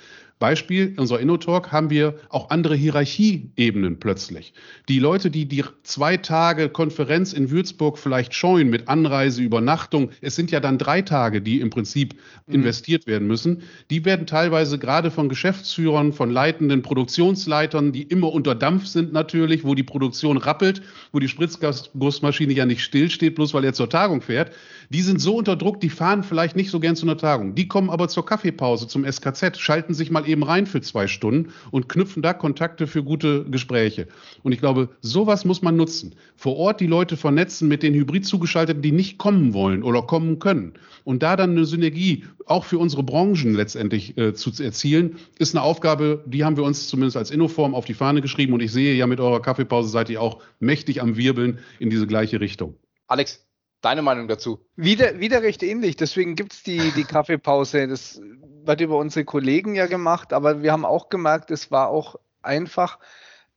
Beispiel, 0.41 0.87
in 0.87 0.99
unserer 0.99 1.21
InnoTalk 1.21 1.71
haben 1.71 1.89
wir 1.89 2.15
auch 2.27 2.49
andere 2.49 2.75
Hierarchieebenen 2.75 3.99
plötzlich. 3.99 4.53
Die 4.89 4.99
Leute, 4.99 5.31
die 5.31 5.45
die 5.45 5.63
zwei 5.83 6.17
Tage 6.17 6.67
Konferenz 6.67 7.31
in 7.31 7.51
Würzburg 7.51 7.97
vielleicht 7.97 8.33
scheuen 8.33 8.69
mit 8.69 8.89
Anreise, 8.89 9.41
Übernachtung, 9.41 10.09
es 10.19 10.35
sind 10.35 10.51
ja 10.51 10.59
dann 10.59 10.77
drei 10.77 11.03
Tage, 11.03 11.41
die 11.41 11.61
im 11.61 11.69
Prinzip 11.69 12.15
mhm. 12.47 12.55
investiert 12.55 13.07
werden 13.07 13.27
müssen, 13.27 13.61
die 13.89 14.03
werden 14.03 14.27
teilweise 14.27 14.79
gerade 14.79 15.11
von 15.11 15.29
Geschäftsführern, 15.29 16.11
von 16.11 16.31
leitenden 16.31 16.81
Produktionsleitern, 16.81 17.91
die 17.93 18.03
immer 18.03 18.33
unter 18.33 18.55
Dampf 18.55 18.87
sind 18.87 19.13
natürlich, 19.13 19.63
wo 19.63 19.75
die 19.75 19.83
Produktion 19.83 20.37
rappelt, 20.37 20.81
wo 21.11 21.19
die 21.19 21.29
Spritzgussmaschine 21.29 22.53
ja 22.53 22.65
nicht 22.65 22.83
stillsteht, 22.83 23.35
bloß 23.35 23.53
weil 23.53 23.63
er 23.63 23.73
zur 23.73 23.89
Tagung 23.89 24.21
fährt, 24.21 24.51
die 24.93 25.01
sind 25.01 25.21
so 25.21 25.37
unter 25.37 25.55
Druck, 25.55 25.79
die 25.79 25.89
fahren 25.89 26.21
vielleicht 26.21 26.57
nicht 26.57 26.69
so 26.69 26.81
gern 26.81 26.97
zu 26.97 27.05
einer 27.05 27.15
Tagung. 27.15 27.55
Die 27.55 27.69
kommen 27.69 27.89
aber 27.89 28.09
zur 28.09 28.25
Kaffeepause, 28.25 28.89
zum 28.89 29.09
SKZ, 29.09 29.57
schalten 29.57 29.93
sich 29.93 30.11
mal 30.11 30.27
eben 30.27 30.43
rein 30.43 30.65
für 30.65 30.81
zwei 30.81 31.07
Stunden 31.07 31.53
und 31.71 31.87
knüpfen 31.87 32.21
da 32.21 32.33
Kontakte 32.33 32.87
für 32.87 33.01
gute 33.01 33.45
Gespräche. 33.45 34.09
Und 34.43 34.51
ich 34.51 34.59
glaube, 34.59 34.89
sowas 34.99 35.45
muss 35.45 35.61
man 35.61 35.77
nutzen. 35.77 36.15
Vor 36.35 36.57
Ort 36.57 36.81
die 36.81 36.87
Leute 36.87 37.15
vernetzen 37.15 37.69
mit 37.69 37.83
den 37.83 37.93
hybrid 37.93 38.25
zugeschalteten, 38.25 38.81
die 38.81 38.91
nicht 38.91 39.17
kommen 39.17 39.53
wollen 39.53 39.81
oder 39.81 40.01
kommen 40.01 40.39
können. 40.39 40.73
Und 41.05 41.23
da 41.23 41.37
dann 41.37 41.51
eine 41.51 41.63
Synergie 41.63 42.25
auch 42.45 42.65
für 42.65 42.77
unsere 42.77 43.03
Branchen 43.03 43.53
letztendlich 43.53 44.17
äh, 44.17 44.33
zu 44.33 44.51
erzielen, 44.61 45.15
ist 45.39 45.55
eine 45.55 45.63
Aufgabe, 45.63 46.21
die 46.25 46.43
haben 46.43 46.57
wir 46.57 46.65
uns 46.65 46.89
zumindest 46.89 47.15
als 47.15 47.31
Innoform 47.31 47.75
auf 47.75 47.85
die 47.85 47.93
Fahne 47.93 48.19
geschrieben. 48.19 48.51
Und 48.51 48.61
ich 48.61 48.73
sehe 48.73 48.93
ja 48.95 49.07
mit 49.07 49.21
eurer 49.21 49.41
Kaffeepause 49.41 49.87
seid 49.87 50.09
ihr 50.09 50.21
auch 50.21 50.41
mächtig 50.59 51.01
am 51.01 51.15
Wirbeln 51.15 51.59
in 51.79 51.89
diese 51.89 52.07
gleiche 52.07 52.41
Richtung. 52.41 52.75
Alex, 53.07 53.45
Deine 53.81 54.03
Meinung 54.03 54.27
dazu? 54.27 54.59
Wieder, 54.75 55.19
wieder 55.19 55.41
recht 55.41 55.63
ähnlich. 55.63 55.95
Deswegen 55.95 56.35
gibt 56.35 56.53
es 56.53 56.63
die, 56.63 56.91
die 56.91 57.03
Kaffeepause. 57.05 57.87
Das 57.87 58.21
wird 58.63 58.81
über 58.81 58.97
unsere 58.97 59.25
Kollegen 59.25 59.75
ja 59.75 59.87
gemacht, 59.87 60.33
aber 60.33 60.61
wir 60.61 60.71
haben 60.71 60.85
auch 60.85 61.09
gemerkt, 61.09 61.51
es 61.51 61.71
war 61.71 61.89
auch 61.89 62.15
einfach 62.43 62.99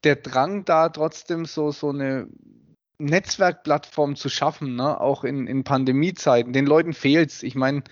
der 0.03 0.15
Drang 0.15 0.65
da, 0.65 0.89
trotzdem 0.89 1.45
so, 1.45 1.71
so 1.71 1.89
eine 1.89 2.27
Netzwerkplattform 2.97 4.15
zu 4.15 4.29
schaffen, 4.29 4.75
ne? 4.75 4.99
auch 4.99 5.23
in, 5.23 5.47
in 5.47 5.63
Pandemiezeiten. 5.63 6.53
Den 6.53 6.65
Leuten 6.65 6.93
fehlt 6.93 7.31
es. 7.31 7.43
Ich 7.43 7.55
meine, 7.55 7.83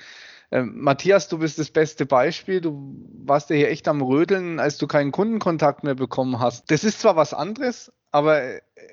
äh, 0.49 0.61
Matthias, 0.61 1.27
du 1.27 1.39
bist 1.39 1.59
das 1.59 1.71
beste 1.71 2.05
Beispiel. 2.05 2.61
Du 2.61 2.95
warst 3.25 3.49
ja 3.49 3.55
hier 3.55 3.69
echt 3.69 3.87
am 3.87 4.01
Rödeln, 4.01 4.59
als 4.59 4.77
du 4.77 4.87
keinen 4.87 5.11
Kundenkontakt 5.11 5.83
mehr 5.83 5.95
bekommen 5.95 6.39
hast. 6.39 6.71
Das 6.71 6.83
ist 6.83 7.01
zwar 7.01 7.15
was 7.15 7.33
anderes, 7.33 7.91
aber 8.11 8.41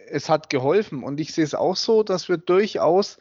es 0.08 0.28
hat 0.28 0.50
geholfen. 0.50 1.02
Und 1.02 1.20
ich 1.20 1.32
sehe 1.32 1.44
es 1.44 1.54
auch 1.54 1.76
so, 1.76 2.02
dass 2.02 2.28
wir 2.28 2.36
durchaus 2.36 3.18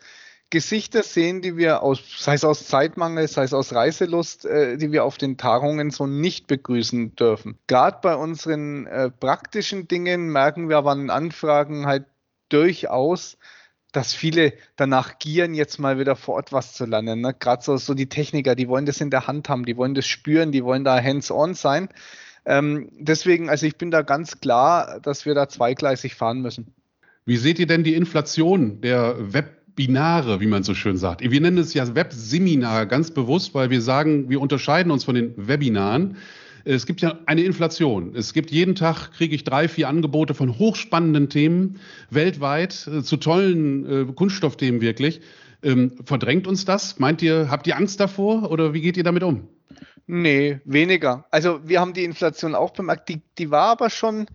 Gesichter 0.50 1.04
sehen, 1.04 1.42
die 1.42 1.58
wir 1.58 1.84
aus, 1.84 2.02
sei 2.18 2.34
es 2.34 2.44
aus 2.44 2.66
Zeitmangel, 2.68 3.28
sei 3.28 3.44
es 3.44 3.54
aus 3.54 3.74
Reiselust, 3.74 4.46
äh, 4.46 4.78
die 4.78 4.92
wir 4.92 5.04
auf 5.04 5.18
den 5.18 5.38
Tagungen 5.38 5.92
so 5.92 6.08
nicht 6.08 6.48
begrüßen 6.48 7.16
dürfen. 7.16 7.60
Gerade 7.68 8.00
bei 8.02 8.16
unseren 8.16 8.88
äh, 8.88 9.12
praktischen 9.12 9.88
Dingen 9.88 10.30
merken 10.30 10.68
wir 10.68 10.78
aber 10.78 10.92
an 10.92 11.12
Anfragen 11.12 11.86
halt 11.86 12.06
durchaus, 12.50 13.38
dass 13.92 14.14
viele 14.14 14.54
danach 14.76 15.20
gieren, 15.20 15.54
jetzt 15.54 15.80
mal 15.80 16.00
wieder 16.00 16.16
vor 16.16 16.36
Ort 16.36 16.52
was 16.52 16.74
zu 16.74 16.86
lernen. 16.86 17.22
Ne? 17.22 17.36
Gerade 17.38 17.64
so, 17.64 17.78
so 17.78 17.94
die 17.94 18.10
Techniker, 18.10 18.56
die 18.56 18.68
wollen 18.68 18.86
das 18.86 19.02
in 19.02 19.12
der 19.12 19.28
Hand 19.28 19.50
haben, 19.50 19.66
die 19.66 19.78
wollen 19.78 19.94
das 19.94 20.08
spüren, 20.08 20.52
die 20.52 20.64
wollen 20.64 20.84
da 20.84 21.02
hands-on 21.02 21.54
sein. 21.54 21.90
Ähm, 22.50 22.90
deswegen, 22.98 23.48
also 23.48 23.68
ich 23.68 23.78
bin 23.78 23.92
da 23.92 24.02
ganz 24.02 24.42
klar, 24.42 25.00
dass 25.04 25.28
wir 25.28 25.36
da 25.36 25.48
zweigleisig 25.48 26.16
fahren 26.16 26.42
müssen. 26.42 26.74
Wie 27.24 27.38
seht 27.38 27.60
ihr 27.60 27.68
denn 27.68 27.84
die 27.84 27.94
Inflation 27.94 28.82
der 28.82 29.16
Webinare, 29.20 30.42
wie 30.42 30.48
man 30.48 30.64
so 30.64 30.74
schön 30.74 30.98
sagt? 30.98 31.22
Wir 31.22 31.42
nennen 31.42 31.60
es 31.60 31.76
ja 31.76 31.94
Webseminar 31.94 32.88
ganz 32.88 33.12
bewusst, 33.12 33.54
weil 33.54 33.70
wir 33.70 33.82
sagen, 33.82 34.32
wir 34.32 34.42
unterscheiden 34.42 34.92
uns 34.92 35.04
von 35.04 35.14
den 35.14 35.36
Webinaren. 35.38 36.18
Es 36.66 36.88
gibt 36.88 37.02
ja 37.02 37.20
eine 37.28 37.44
Inflation. 37.44 38.16
Es 38.16 38.34
gibt 38.34 38.50
jeden 38.50 38.74
Tag, 38.74 39.12
kriege 39.12 39.36
ich 39.36 39.44
drei, 39.44 39.68
vier 39.68 39.88
Angebote 39.88 40.34
von 40.34 40.58
hochspannenden 40.58 41.30
Themen 41.30 41.80
weltweit, 42.10 42.88
äh, 42.88 43.04
zu 43.04 43.18
tollen 43.18 44.10
äh, 44.10 44.12
Kunststoffthemen 44.12 44.82
wirklich. 44.82 45.22
Ähm, 45.62 45.92
verdrängt 46.04 46.48
uns 46.48 46.66
das? 46.66 46.98
Meint 46.98 47.22
ihr, 47.22 47.52
habt 47.52 47.68
ihr 47.68 47.78
Angst 47.78 48.00
davor 48.00 48.50
oder 48.50 48.74
wie 48.74 48.82
geht 48.82 48.98
ihr 48.98 49.04
damit 49.04 49.22
um? 49.22 49.50
Nee, 50.12 50.60
weniger. 50.66 51.26
Also 51.30 51.68
wir 51.68 51.80
haben 51.80 51.94
die 51.94 52.04
Inflation 52.04 52.56
auch 52.56 52.72
bemerkt. 52.72 53.10
Die, 53.10 53.22
die 53.38 53.52
war 53.52 53.68
aber 53.68 53.92
schon 53.92 54.26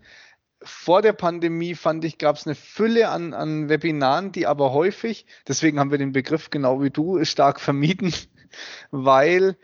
vor 0.63 1.01
der 1.01 1.11
Pandemie, 1.11 1.75
fand 1.75 2.05
ich, 2.05 2.17
gab 2.17 2.37
es 2.37 2.47
eine 2.47 2.55
Fülle 2.55 3.09
an, 3.09 3.33
an 3.33 3.67
Webinaren, 3.67 4.31
die 4.31 4.47
aber 4.47 4.71
häufig, 4.71 5.25
deswegen 5.45 5.77
haben 5.77 5.91
wir 5.91 5.97
den 5.97 6.13
Begriff 6.13 6.49
genau 6.49 6.81
wie 6.81 6.91
du 6.91 7.25
stark 7.25 7.59
vermieden, 7.59 8.13
weil 8.91 9.57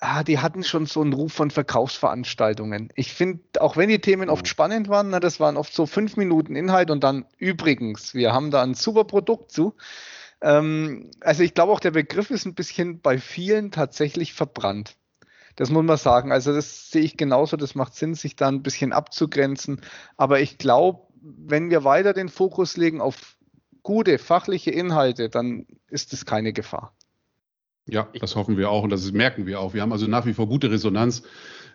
ah, 0.00 0.22
die 0.22 0.38
hatten 0.38 0.64
schon 0.64 0.86
so 0.86 1.02
einen 1.02 1.12
Ruf 1.12 1.34
von 1.34 1.50
Verkaufsveranstaltungen. 1.50 2.88
Ich 2.94 3.12
finde, 3.12 3.42
auch 3.60 3.76
wenn 3.76 3.90
die 3.90 4.00
Themen 4.00 4.30
oft 4.30 4.48
spannend 4.48 4.88
waren, 4.88 5.10
na, 5.10 5.20
das 5.20 5.40
waren 5.40 5.58
oft 5.58 5.74
so 5.74 5.84
fünf 5.84 6.16
Minuten 6.16 6.56
Inhalt 6.56 6.90
und 6.90 7.04
dann 7.04 7.26
übrigens, 7.36 8.14
wir 8.14 8.32
haben 8.32 8.50
da 8.50 8.62
ein 8.62 8.72
super 8.72 9.04
Produkt 9.04 9.52
zu. 9.52 9.74
Ähm, 10.40 11.10
also 11.20 11.42
ich 11.42 11.52
glaube 11.52 11.70
auch, 11.70 11.80
der 11.80 11.90
Begriff 11.90 12.30
ist 12.30 12.46
ein 12.46 12.54
bisschen 12.54 13.02
bei 13.02 13.18
vielen 13.18 13.72
tatsächlich 13.72 14.32
verbrannt. 14.32 14.96
Das 15.56 15.70
muss 15.70 15.84
man 15.84 15.96
sagen. 15.96 16.32
Also 16.32 16.52
das 16.52 16.90
sehe 16.90 17.02
ich 17.02 17.16
genauso. 17.16 17.56
Das 17.56 17.74
macht 17.74 17.94
Sinn, 17.94 18.14
sich 18.14 18.36
da 18.36 18.48
ein 18.48 18.62
bisschen 18.62 18.92
abzugrenzen. 18.92 19.80
Aber 20.16 20.40
ich 20.40 20.58
glaube, 20.58 21.00
wenn 21.20 21.70
wir 21.70 21.84
weiter 21.84 22.12
den 22.12 22.28
Fokus 22.28 22.76
legen 22.76 23.00
auf 23.00 23.36
gute 23.82 24.18
fachliche 24.18 24.70
Inhalte, 24.70 25.28
dann 25.28 25.66
ist 25.88 26.12
es 26.12 26.26
keine 26.26 26.52
Gefahr. 26.52 26.94
Ja, 27.86 28.08
das 28.18 28.34
hoffen 28.34 28.56
wir 28.56 28.70
auch 28.70 28.82
und 28.82 28.90
das 28.90 29.12
merken 29.12 29.46
wir 29.46 29.60
auch. 29.60 29.74
Wir 29.74 29.82
haben 29.82 29.92
also 29.92 30.06
nach 30.06 30.24
wie 30.26 30.32
vor 30.32 30.48
gute 30.48 30.70
Resonanz. 30.70 31.22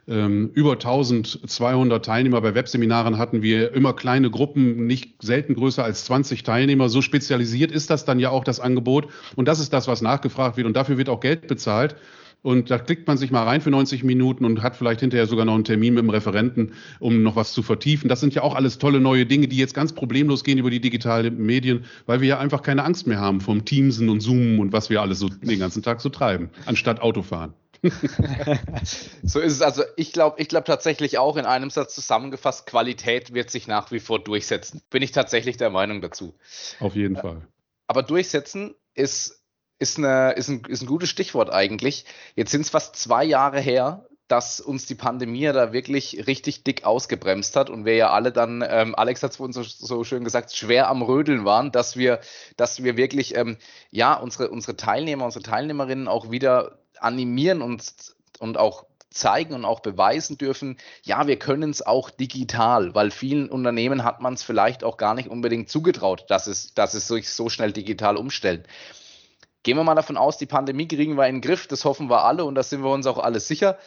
Ähm, 0.08 0.50
über 0.54 0.72
1200 0.72 2.04
Teilnehmer 2.04 2.42
bei 2.42 2.56
Webseminaren 2.56 3.20
hatten 3.20 3.44
wir 3.44 3.74
immer 3.74 3.94
kleine 3.94 4.32
Gruppen, 4.32 4.88
nicht 4.88 5.22
selten 5.22 5.54
größer 5.54 5.84
als 5.84 6.06
20 6.06 6.42
Teilnehmer. 6.42 6.90
So 6.90 7.04
spezialisiert 7.04 7.72
ist 7.72 7.92
das 7.92 8.06
dann 8.06 8.18
ja 8.18 8.32
auch 8.32 8.44
das 8.44 8.60
Angebot. 8.60 9.10
Und 9.36 9.48
das 9.48 9.60
ist 9.60 9.72
das, 9.72 9.88
was 9.88 10.02
nachgefragt 10.02 10.58
wird. 10.58 10.66
Und 10.66 10.74
dafür 10.74 10.98
wird 10.98 11.10
auch 11.10 11.20
Geld 11.20 11.48
bezahlt. 11.48 11.96
Und 12.42 12.72
da 12.72 12.78
klickt 12.78 13.08
man 13.08 13.18
sich 13.18 13.32
mal 13.32 13.44
rein 13.44 13.60
für 13.60 13.70
90 13.70 14.04
Minuten 14.04 14.46
und 14.46 14.64
hat 14.64 14.76
vielleicht 14.76 15.02
hinterher 15.02 15.28
sogar 15.28 15.46
noch 15.46 15.56
einen 15.56 15.66
Termin 15.66 15.94
mit 15.94 16.04
dem 16.04 16.10
Referenten, 16.10 16.74
um 17.00 17.22
noch 17.22 17.36
was 17.36 17.52
zu 17.52 17.64
vertiefen. 17.64 18.08
Das 18.08 18.22
sind 18.22 18.34
ja 18.34 18.44
auch 18.44 18.56
alles 18.56 18.78
tolle 18.78 19.02
neue 19.02 19.26
Dinge, 19.26 19.48
die 19.48 19.58
jetzt 19.58 19.74
ganz 19.74 19.94
problemlos 19.94 20.44
gehen 20.44 20.58
über 20.58 20.70
die 20.70 20.80
digitalen 20.80 21.38
Medien, 21.38 21.86
weil 22.06 22.22
wir 22.22 22.30
ja 22.30 22.40
einfach 22.40 22.62
keine 22.62 22.86
Angst 22.86 23.08
mehr 23.08 23.20
haben 23.20 23.42
vom 23.42 23.66
Teamsen 23.66 24.10
und 24.10 24.22
Zoomen 24.22 24.60
und 24.60 24.72
was 24.72 24.90
wir 24.90 25.02
alles 25.02 25.20
so 25.20 25.28
den 25.28 25.60
ganzen 25.60 25.84
Tag 25.84 26.00
so 26.00 26.10
treiben, 26.10 26.50
anstatt 26.66 27.02
Autofahren. 27.02 27.54
so 29.24 29.40
ist 29.40 29.54
es. 29.54 29.62
Also 29.62 29.84
ich 29.96 30.12
glaube, 30.12 30.42
ich 30.42 30.48
glaube 30.48 30.66
tatsächlich 30.66 31.18
auch 31.18 31.38
in 31.38 31.46
einem 31.46 31.70
Satz 31.70 31.96
zusammengefasst, 31.96 32.66
Qualität 32.66 33.34
wird 33.34 33.50
sich 33.50 33.68
nach 33.68 33.92
wie 33.92 34.00
vor 34.00 34.20
durchsetzen. 34.20 34.82
Bin 34.90 35.02
ich 35.02 35.12
tatsächlich 35.12 35.58
der 35.58 35.70
Meinung 35.70 36.02
dazu. 36.02 36.36
Auf 36.80 36.96
jeden 36.96 37.16
Fall. 37.16 37.48
Aber 37.88 38.04
durchsetzen 38.04 38.76
ist 38.94 39.39
ist, 39.80 39.98
eine, 39.98 40.34
ist, 40.34 40.50
ein, 40.50 40.64
ist 40.68 40.82
ein 40.82 40.88
gutes 40.88 41.10
Stichwort 41.10 41.52
eigentlich. 41.52 42.06
Jetzt 42.36 42.52
sind 42.52 42.62
es 42.62 42.70
fast 42.70 42.96
zwei 42.96 43.24
Jahre 43.24 43.60
her, 43.60 44.06
dass 44.28 44.62
uns 44.62 44.86
die 44.86 44.96
Pandemie 44.96 45.46
da 45.46 45.74
wirklich 45.74 46.28
richtig 46.28 46.64
dick 46.64 46.86
ausgebremst 46.86 47.56
hat 47.56 47.72
und 47.72 47.84
wir 47.84 47.96
ja 47.96 48.12
alle 48.12 48.32
dann, 48.32 48.64
ähm, 48.68 48.94
Alex 48.94 49.24
hat 49.24 49.32
es 49.32 49.38
vorhin 49.38 49.54
so, 49.54 49.64
so, 49.64 50.04
schön 50.04 50.24
gesagt, 50.24 50.54
schwer 50.54 50.88
am 50.88 51.02
Rödeln 51.02 51.46
waren, 51.46 51.72
dass 51.72 51.98
wir, 51.98 52.20
dass 52.56 52.84
wir 52.84 52.96
wirklich, 52.96 53.36
ähm, 53.36 53.58
ja, 53.90 54.14
unsere, 54.14 54.52
unsere 54.52 54.78
Teilnehmer, 54.78 55.26
unsere 55.26 55.44
Teilnehmerinnen 55.44 56.08
auch 56.08 56.30
wieder 56.30 56.78
animieren 57.00 57.64
und, 57.64 57.84
und 58.38 58.58
auch 58.58 58.86
zeigen 59.10 59.56
und 59.56 59.66
auch 59.66 59.80
beweisen 59.80 60.38
dürfen, 60.38 60.78
ja, 61.04 61.26
wir 61.26 61.40
können 61.40 61.72
es 61.72 61.84
auch 61.84 62.12
digital, 62.12 62.94
weil 62.94 63.10
vielen 63.10 63.50
Unternehmen 63.50 64.04
hat 64.04 64.22
man 64.22 64.36
es 64.36 64.44
vielleicht 64.44 64.84
auch 64.84 64.98
gar 64.98 65.16
nicht 65.16 65.30
unbedingt 65.30 65.70
zugetraut, 65.70 66.26
dass 66.30 66.46
es, 66.46 66.76
dass 66.76 66.94
es 66.94 67.08
sich 67.08 67.30
so 67.30 67.50
schnell 67.50 67.72
digital 67.72 68.16
umstellen. 68.16 68.64
Gehen 69.64 69.78
wir 69.78 69.84
mal 69.84 69.96
davon 69.96 70.18
aus, 70.18 70.38
die 70.38 70.46
Pandemie 70.46 70.88
kriegen 70.88 71.16
wir 71.16 71.28
in 71.28 71.36
den 71.36 71.42
Griff, 71.42 71.68
das 71.68 71.86
hoffen 71.86 72.10
wir 72.10 72.24
alle 72.24 72.46
und 72.46 72.56
da 72.56 72.64
sind 72.64 72.82
wir 72.82 72.92
uns 72.92 73.08
auch 73.08 73.18
alle 73.18 73.40
sicher. 73.40 73.78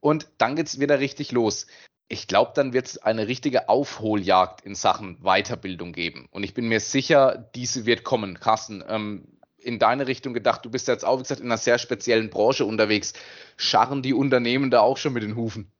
Und 0.00 0.28
dann 0.38 0.56
geht 0.56 0.66
es 0.66 0.80
wieder 0.80 0.98
richtig 0.98 1.32
los. 1.32 1.66
Ich 2.08 2.26
glaube, 2.26 2.52
dann 2.54 2.72
wird 2.72 2.86
es 2.86 2.98
eine 2.98 3.28
richtige 3.28 3.68
Aufholjagd 3.68 4.60
in 4.62 4.74
Sachen 4.74 5.18
Weiterbildung 5.22 5.92
geben. 5.92 6.28
Und 6.30 6.42
ich 6.42 6.52
bin 6.52 6.68
mir 6.68 6.80
sicher, 6.80 7.48
diese 7.54 7.86
wird 7.86 8.04
kommen. 8.04 8.38
Carsten, 8.38 8.84
ähm, 8.86 9.26
in 9.58 9.78
deine 9.78 10.06
Richtung 10.06 10.34
gedacht, 10.34 10.64
du 10.64 10.70
bist 10.70 10.88
jetzt 10.88 11.04
auch, 11.04 11.18
wie 11.18 11.22
gesagt, 11.22 11.40
in 11.40 11.46
einer 11.46 11.56
sehr 11.56 11.78
speziellen 11.78 12.28
Branche 12.28 12.64
unterwegs. 12.64 13.14
Scharren 13.56 14.02
die 14.02 14.12
Unternehmen 14.12 14.70
da 14.70 14.80
auch 14.80 14.98
schon 14.98 15.12
mit 15.12 15.22
den 15.22 15.36
Hufen? 15.36 15.70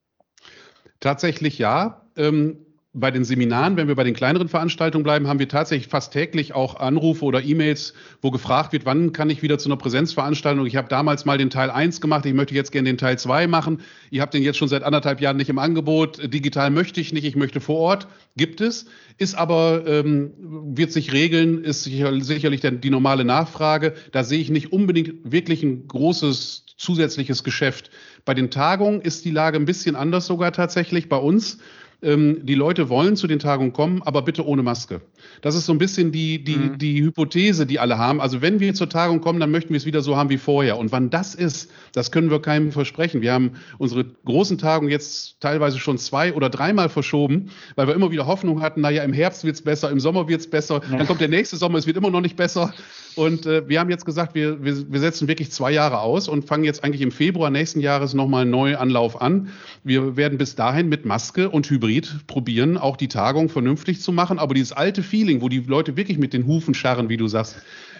Tatsächlich 1.01 1.59
ja. 1.59 2.07
Ähm, 2.17 2.65
bei 2.95 3.11
den 3.11 3.25
Seminaren, 3.25 3.79
wenn 3.79 3.89
wir 3.89 3.95
bei 3.95 4.05
den 4.05 4.13
kleineren 4.13 4.49
Veranstaltungen 4.49 5.03
bleiben, 5.03 5.27
haben 5.27 5.39
wir 5.39 5.49
tatsächlich 5.49 5.89
fast 5.89 6.13
täglich 6.13 6.55
auch 6.55 6.77
Anrufe 6.79 7.25
oder 7.25 7.43
E-Mails, 7.43 7.95
wo 8.21 8.31
gefragt 8.31 8.75
wird, 8.75 8.85
wann 8.85 9.13
kann 9.13 9.31
ich 9.31 9.43
wieder 9.43 9.59
zu 9.59 9.71
einer 9.71 9.79
Präsenzveranstaltung? 9.79 10.67
Ich 10.67 10.77
habe 10.77 10.89
damals 10.89 11.25
mal 11.25 11.39
den 11.39 11.49
Teil 11.49 11.71
1 11.71 12.03
gemacht, 12.03 12.27
ich 12.27 12.35
möchte 12.35 12.55
jetzt 12.55 12.71
gerne 12.71 12.91
den 12.91 12.99
Teil 12.99 13.19
2 13.19 13.47
machen. 13.47 13.81
Ihr 14.11 14.21
habt 14.21 14.35
den 14.35 14.43
jetzt 14.43 14.59
schon 14.59 14.69
seit 14.69 14.83
anderthalb 14.83 15.23
Jahren 15.23 15.39
nicht 15.39 15.49
im 15.49 15.59
Angebot. 15.59 16.21
Digital 16.35 16.69
möchte 16.69 17.01
ich 17.01 17.15
nicht, 17.15 17.25
ich 17.25 17.35
möchte 17.35 17.63
vor 17.63 17.79
Ort. 17.79 18.09
Gibt 18.37 18.61
es, 18.61 18.85
ist 19.17 19.37
aber, 19.37 19.87
ähm, 19.87 20.33
wird 20.77 20.93
sich 20.93 21.15
regeln, 21.15 21.65
ist 21.65 21.85
sicher, 21.85 22.21
sicherlich 22.21 22.61
die 22.61 22.91
normale 22.91 23.25
Nachfrage. 23.25 23.95
Da 24.13 24.23
sehe 24.23 24.41
ich 24.41 24.51
nicht 24.51 24.71
unbedingt 24.71 25.33
wirklich 25.33 25.63
ein 25.63 25.89
großes 25.89 26.67
zusätzliches 26.77 27.43
Geschäft. 27.43 27.91
Bei 28.27 28.35
den 28.35 28.51
Tagungen 28.51 29.01
ist 29.01 29.25
die 29.25 29.31
Lage 29.31 29.57
ein 29.57 29.65
bisschen 29.65 29.97
anders 29.97 30.27
sogar 30.27 30.53
tatsächlich 30.53 31.09
bei 31.09 31.17
uns 31.17 31.59
ähm, 32.03 32.45
die 32.45 32.55
Leute 32.55 32.89
wollen 32.89 33.17
zu 33.17 33.27
den 33.27 33.39
Tagungen 33.39 33.73
kommen, 33.73 34.03
aber 34.03 34.23
bitte 34.23 34.45
ohne 34.47 34.63
Maske. 34.63 35.01
Das 35.41 35.55
ist 35.55 35.67
so 35.67 35.73
ein 35.73 35.79
bisschen 35.79 36.13
die, 36.13 36.43
die, 36.43 36.57
mhm. 36.57 36.79
die 36.79 37.03
Hypothese, 37.03 37.65
die 37.65 37.79
alle 37.79 37.99
haben. 37.99 38.21
Also 38.21 38.43
wenn 38.43 38.61
wir 38.61 38.75
zur 38.75 38.89
Tagung 38.89 39.21
kommen, 39.21 39.39
dann 39.41 39.51
möchten 39.51 39.71
wir 39.71 39.77
es 39.77 39.87
wieder 39.87 40.03
so 40.03 40.17
haben 40.17 40.29
wie 40.31 40.39
vorher. 40.39 40.79
Und 40.79 40.91
wann 40.93 41.11
das 41.11 41.35
ist, 41.35 41.71
das 41.93 42.11
können 42.11 42.31
wir 42.31 42.43
keinem 42.43 42.73
versprechen. 42.73 43.23
Wir 43.23 43.33
haben 43.33 43.53
unsere 43.79 44.05
großen 44.25 44.59
Tagungen 44.59 44.91
jetzt 44.91 45.41
teilweise 45.41 45.79
schon 45.79 45.97
zwei 45.99 46.35
oder 46.35 46.51
dreimal 46.51 46.89
verschoben, 46.89 47.51
weil 47.77 47.87
wir 47.87 47.95
immer 47.95 48.11
wieder 48.11 48.27
Hoffnung 48.27 48.63
hatten, 48.63 48.81
naja, 48.81 49.05
im 49.05 49.13
Herbst 49.13 49.45
wird 49.45 49.55
es 49.57 49.63
besser, 49.63 49.91
im 49.91 50.01
Sommer 50.01 50.29
wird 50.29 50.41
es 50.41 50.51
besser, 50.51 50.81
ja. 50.91 50.99
dann 50.99 51.07
kommt 51.07 51.21
der 51.21 51.29
nächste 51.29 51.57
Sommer, 51.57 51.79
es 51.79 51.87
wird 51.87 51.97
immer 51.97 52.11
noch 52.11 52.21
nicht 52.21 52.37
besser. 52.37 52.75
Und 53.15 53.45
äh, 53.45 53.69
wir 53.69 53.79
haben 53.79 53.91
jetzt 53.91 54.07
gesagt, 54.07 54.35
wir, 54.35 54.65
wir, 54.65 54.91
wir 54.91 55.01
setzen 55.01 55.29
wirklich 55.29 55.53
zwei 55.53 55.71
Jahre 55.71 56.01
aus 56.01 56.29
und 56.29 56.47
fangen 56.47 56.65
jetzt 56.65 56.83
eigentlich 56.83 57.03
im 57.03 57.13
Februar 57.13 57.51
nächsten 57.51 57.81
Jahres 57.81 58.15
nochmal 58.15 58.43
einen 58.43 58.51
neuen 58.51 58.77
Anlauf 58.77 59.21
an. 59.21 59.49
Wir 59.85 60.17
werden 60.17 60.39
bis 60.39 60.55
dahin 60.55 60.89
mit 60.89 61.05
Maske 61.05 61.51
und 61.51 61.69
Hybrid 61.69 61.92
probieren, 62.27 62.79
auch 62.79 62.97
die 62.97 63.09
Tagung 63.09 63.49
vernünftig 63.49 64.01
zu 64.01 64.13
machen. 64.13 64.39
Aber 64.39 64.55
dieses 64.55 64.73
alte 64.73 65.03
Feeling, 65.03 65.43
wo 65.43 65.49
die 65.49 65.61
Leute 65.61 65.97
wirklich 65.97 66.19
mit 66.19 66.33
den 66.33 66.47
Hufen 66.47 66.75
scharren, 66.75 67.09
wie 67.09 67.17
du 67.17 67.29
sagst, 67.29 67.57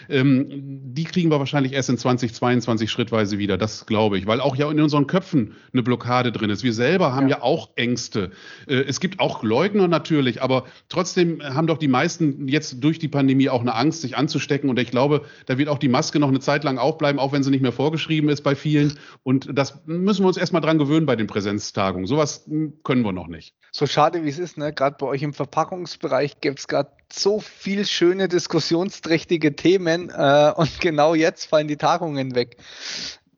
ähm, 0.09 0.45
die 0.93 1.03
kriegen 1.03 1.31
wir 1.31 1.39
wahrscheinlich 1.39 1.73
erst 1.73 1.89
in 1.89 1.97
2022 1.97 2.89
schrittweise 2.89 3.37
wieder. 3.37 3.57
Das 3.57 3.85
glaube 3.85 4.17
ich, 4.17 4.27
weil 4.27 4.41
auch 4.41 4.55
ja 4.55 4.69
in 4.69 4.79
unseren 4.79 5.07
Köpfen 5.07 5.53
eine 5.71 5.83
Blockade 5.83 6.31
drin 6.31 6.49
ist. 6.49 6.63
Wir 6.63 6.73
selber 6.73 7.13
haben 7.13 7.27
ja, 7.27 7.37
ja 7.37 7.43
auch 7.43 7.69
Ängste. 7.75 8.31
Äh, 8.67 8.83
es 8.87 8.99
gibt 8.99 9.19
auch 9.19 9.43
Leugner 9.43 9.87
natürlich, 9.87 10.41
aber 10.41 10.65
trotzdem 10.89 11.41
haben 11.41 11.67
doch 11.67 11.77
die 11.77 11.87
meisten 11.87 12.47
jetzt 12.47 12.83
durch 12.83 12.99
die 12.99 13.07
Pandemie 13.07 13.49
auch 13.49 13.61
eine 13.61 13.75
Angst, 13.75 14.01
sich 14.01 14.17
anzustecken. 14.17 14.69
Und 14.69 14.79
ich 14.79 14.91
glaube, 14.91 15.23
da 15.45 15.57
wird 15.57 15.69
auch 15.69 15.79
die 15.79 15.89
Maske 15.89 16.19
noch 16.19 16.29
eine 16.29 16.39
Zeit 16.39 16.63
lang 16.63 16.77
auch 16.77 16.97
bleiben, 16.97 17.19
auch 17.19 17.31
wenn 17.31 17.43
sie 17.43 17.51
nicht 17.51 17.61
mehr 17.61 17.71
vorgeschrieben 17.71 18.29
ist 18.29 18.41
bei 18.41 18.55
vielen. 18.55 18.93
Und 19.23 19.49
das 19.53 19.85
müssen 19.85 20.23
wir 20.23 20.27
uns 20.27 20.37
erstmal 20.37 20.61
dran 20.61 20.77
gewöhnen 20.77 21.05
bei 21.05 21.15
den 21.15 21.27
Präsenztagungen. 21.27 22.07
Sowas 22.07 22.45
hm, 22.47 22.73
können 22.83 23.03
wir 23.03 23.11
noch 23.11 23.27
nicht. 23.27 23.55
So 23.75 23.87
schade 23.87 24.23
wie 24.23 24.29
es 24.29 24.37
ist, 24.37 24.55
ne? 24.55 24.71
gerade 24.71 24.97
bei 24.99 25.07
euch 25.07 25.23
im 25.23 25.33
Verpackungsbereich 25.33 26.41
gibt 26.41 26.59
es 26.59 26.67
gerade 26.67 26.91
so 27.11 27.39
viel 27.39 27.87
schöne 27.87 28.27
diskussionsträchtige 28.27 29.55
Themen 29.55 30.11
äh, 30.11 30.53
und 30.55 30.79
genau 30.79 31.15
jetzt 31.15 31.45
fallen 31.45 31.67
die 31.67 31.77
Tagungen 31.77 32.35
weg. 32.35 32.57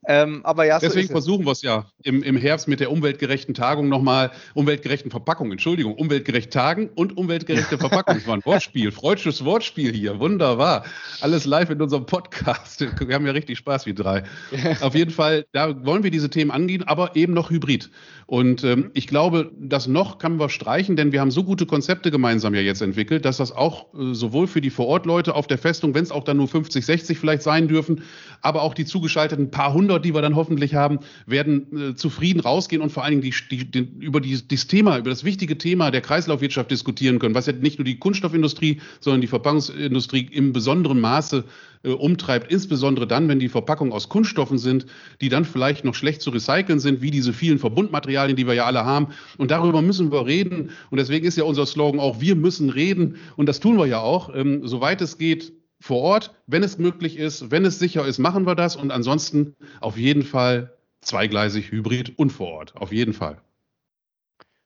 Ähm, 0.08 0.40
aber 0.44 0.64
ja, 0.64 0.78
so 0.78 0.86
Deswegen 0.86 1.08
versuchen 1.08 1.44
wir 1.44 1.52
es 1.52 1.62
ja 1.62 1.86
im, 2.04 2.22
im 2.22 2.36
Herbst 2.36 2.68
mit 2.68 2.78
der 2.80 2.92
umweltgerechten 2.92 3.54
Tagung 3.54 3.88
nochmal, 3.88 4.30
umweltgerechten 4.54 5.10
Verpackung, 5.10 5.50
Entschuldigung, 5.50 5.94
umweltgerecht 5.94 6.52
tagen 6.52 6.90
und 6.94 7.16
umweltgerechte 7.16 7.76
Verpackung. 7.78 8.14
Das 8.14 8.26
war 8.26 8.36
ein 8.36 8.44
Wortspiel, 8.44 8.92
freudsches 8.92 9.44
Wortspiel 9.44 9.92
hier, 9.92 10.20
wunderbar. 10.20 10.84
Alles 11.20 11.44
live 11.44 11.70
in 11.70 11.82
unserem 11.82 12.06
Podcast. 12.06 12.86
Wir 13.00 13.14
haben 13.14 13.26
ja 13.26 13.32
richtig 13.32 13.58
Spaß 13.58 13.86
wie 13.86 13.94
drei. 13.94 14.22
Auf 14.80 14.94
jeden 14.94 15.10
Fall, 15.10 15.46
da 15.52 15.84
wollen 15.84 16.04
wir 16.04 16.10
diese 16.10 16.30
Themen 16.30 16.50
angehen, 16.50 16.84
aber 16.84 17.16
eben 17.16 17.34
noch 17.34 17.50
hybrid. 17.50 17.90
Und 18.26 18.64
ähm, 18.64 18.90
ich 18.94 19.06
glaube, 19.06 19.52
das 19.58 19.86
noch 19.86 20.18
kann 20.18 20.36
man 20.36 20.48
streichen, 20.48 20.96
denn 20.96 21.12
wir 21.12 21.20
haben 21.20 21.30
so 21.30 21.44
gute 21.44 21.64
Konzepte 21.64 22.10
gemeinsam 22.10 22.54
ja 22.54 22.60
jetzt 22.60 22.82
entwickelt, 22.82 23.24
dass 23.24 23.36
das 23.36 23.52
auch 23.52 23.94
äh, 23.94 24.14
sowohl 24.14 24.46
für 24.46 24.60
die 24.60 24.70
Vorortleute 24.70 25.34
auf 25.34 25.46
der 25.46 25.58
Festung, 25.58 25.94
wenn 25.94 26.02
es 26.02 26.10
auch 26.10 26.24
dann 26.24 26.36
nur 26.36 26.48
50, 26.48 26.84
60 26.84 27.18
vielleicht 27.18 27.42
sein 27.42 27.68
dürfen, 27.68 28.02
aber 28.42 28.62
auch 28.62 28.74
die 28.74 28.84
zugeschalteten 28.84 29.50
paar 29.50 29.72
hundert, 29.72 29.95
die 29.98 30.14
wir 30.14 30.22
dann 30.22 30.36
hoffentlich 30.36 30.74
haben, 30.74 31.00
werden 31.26 31.90
äh, 31.90 31.94
zufrieden 31.94 32.40
rausgehen 32.40 32.82
und 32.82 32.90
vor 32.90 33.04
allen 33.04 33.20
Dingen 33.20 33.34
die, 33.50 33.56
die, 33.56 33.70
die, 33.70 34.04
über 34.04 34.20
die, 34.20 34.40
dieses 34.46 34.66
Thema, 34.66 34.98
über 34.98 35.10
das 35.10 35.24
wichtige 35.24 35.58
Thema 35.58 35.90
der 35.90 36.00
Kreislaufwirtschaft 36.00 36.70
diskutieren 36.70 37.18
können, 37.18 37.34
was 37.34 37.46
ja 37.46 37.52
nicht 37.52 37.78
nur 37.78 37.84
die 37.84 37.98
Kunststoffindustrie, 37.98 38.80
sondern 39.00 39.20
die 39.20 39.26
Verpackungsindustrie 39.26 40.28
im 40.32 40.52
besonderen 40.52 41.00
Maße 41.00 41.44
äh, 41.82 41.90
umtreibt, 41.90 42.50
insbesondere 42.50 43.06
dann, 43.06 43.28
wenn 43.28 43.38
die 43.38 43.48
Verpackungen 43.48 43.92
aus 43.92 44.08
Kunststoffen 44.08 44.58
sind, 44.58 44.86
die 45.20 45.28
dann 45.28 45.44
vielleicht 45.44 45.84
noch 45.84 45.94
schlecht 45.94 46.20
zu 46.20 46.30
recyceln 46.30 46.80
sind, 46.80 47.00
wie 47.00 47.10
diese 47.10 47.32
vielen 47.32 47.58
Verbundmaterialien, 47.58 48.36
die 48.36 48.46
wir 48.46 48.54
ja 48.54 48.64
alle 48.64 48.84
haben. 48.84 49.08
Und 49.38 49.50
darüber 49.50 49.82
müssen 49.82 50.10
wir 50.10 50.26
reden. 50.26 50.70
Und 50.90 50.98
deswegen 50.98 51.26
ist 51.26 51.38
ja 51.38 51.44
unser 51.44 51.66
Slogan 51.66 52.00
auch, 52.00 52.20
wir 52.20 52.34
müssen 52.34 52.70
reden. 52.70 53.16
Und 53.36 53.48
das 53.48 53.60
tun 53.60 53.76
wir 53.76 53.86
ja 53.86 54.00
auch, 54.00 54.34
ähm, 54.34 54.66
soweit 54.66 55.00
es 55.00 55.18
geht, 55.18 55.52
vor 55.80 56.02
Ort, 56.02 56.34
wenn 56.46 56.62
es 56.62 56.78
möglich 56.78 57.18
ist, 57.18 57.50
wenn 57.50 57.64
es 57.64 57.78
sicher 57.78 58.06
ist, 58.06 58.18
machen 58.18 58.46
wir 58.46 58.54
das. 58.54 58.76
Und 58.76 58.90
ansonsten 58.90 59.56
auf 59.80 59.96
jeden 59.96 60.22
Fall 60.22 60.76
zweigleisig, 61.00 61.70
hybrid 61.70 62.18
und 62.18 62.30
vor 62.30 62.48
Ort. 62.48 62.76
Auf 62.76 62.92
jeden 62.92 63.12
Fall. 63.12 63.40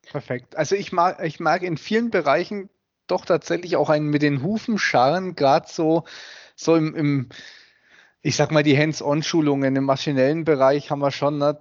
Perfekt. 0.02 0.56
Also 0.56 0.76
ich 0.76 0.92
mag, 0.92 1.24
ich 1.24 1.40
mag 1.40 1.62
in 1.62 1.76
vielen 1.76 2.10
Bereichen 2.10 2.68
doch 3.06 3.24
tatsächlich 3.24 3.76
auch 3.76 3.90
einen 3.90 4.06
mit 4.06 4.22
den 4.22 4.42
Hufen 4.42 4.78
scharren, 4.78 5.34
gerade 5.34 5.66
so 5.68 6.04
so 6.60 6.76
im, 6.76 6.94
im 6.94 7.28
ich 8.22 8.36
sag 8.36 8.50
mal, 8.50 8.62
die 8.62 8.76
Hands-on-Schulungen 8.76 9.74
im 9.76 9.84
maschinellen 9.84 10.44
Bereich 10.44 10.90
haben 10.90 11.00
wir 11.00 11.10
schon, 11.10 11.38
ne? 11.38 11.58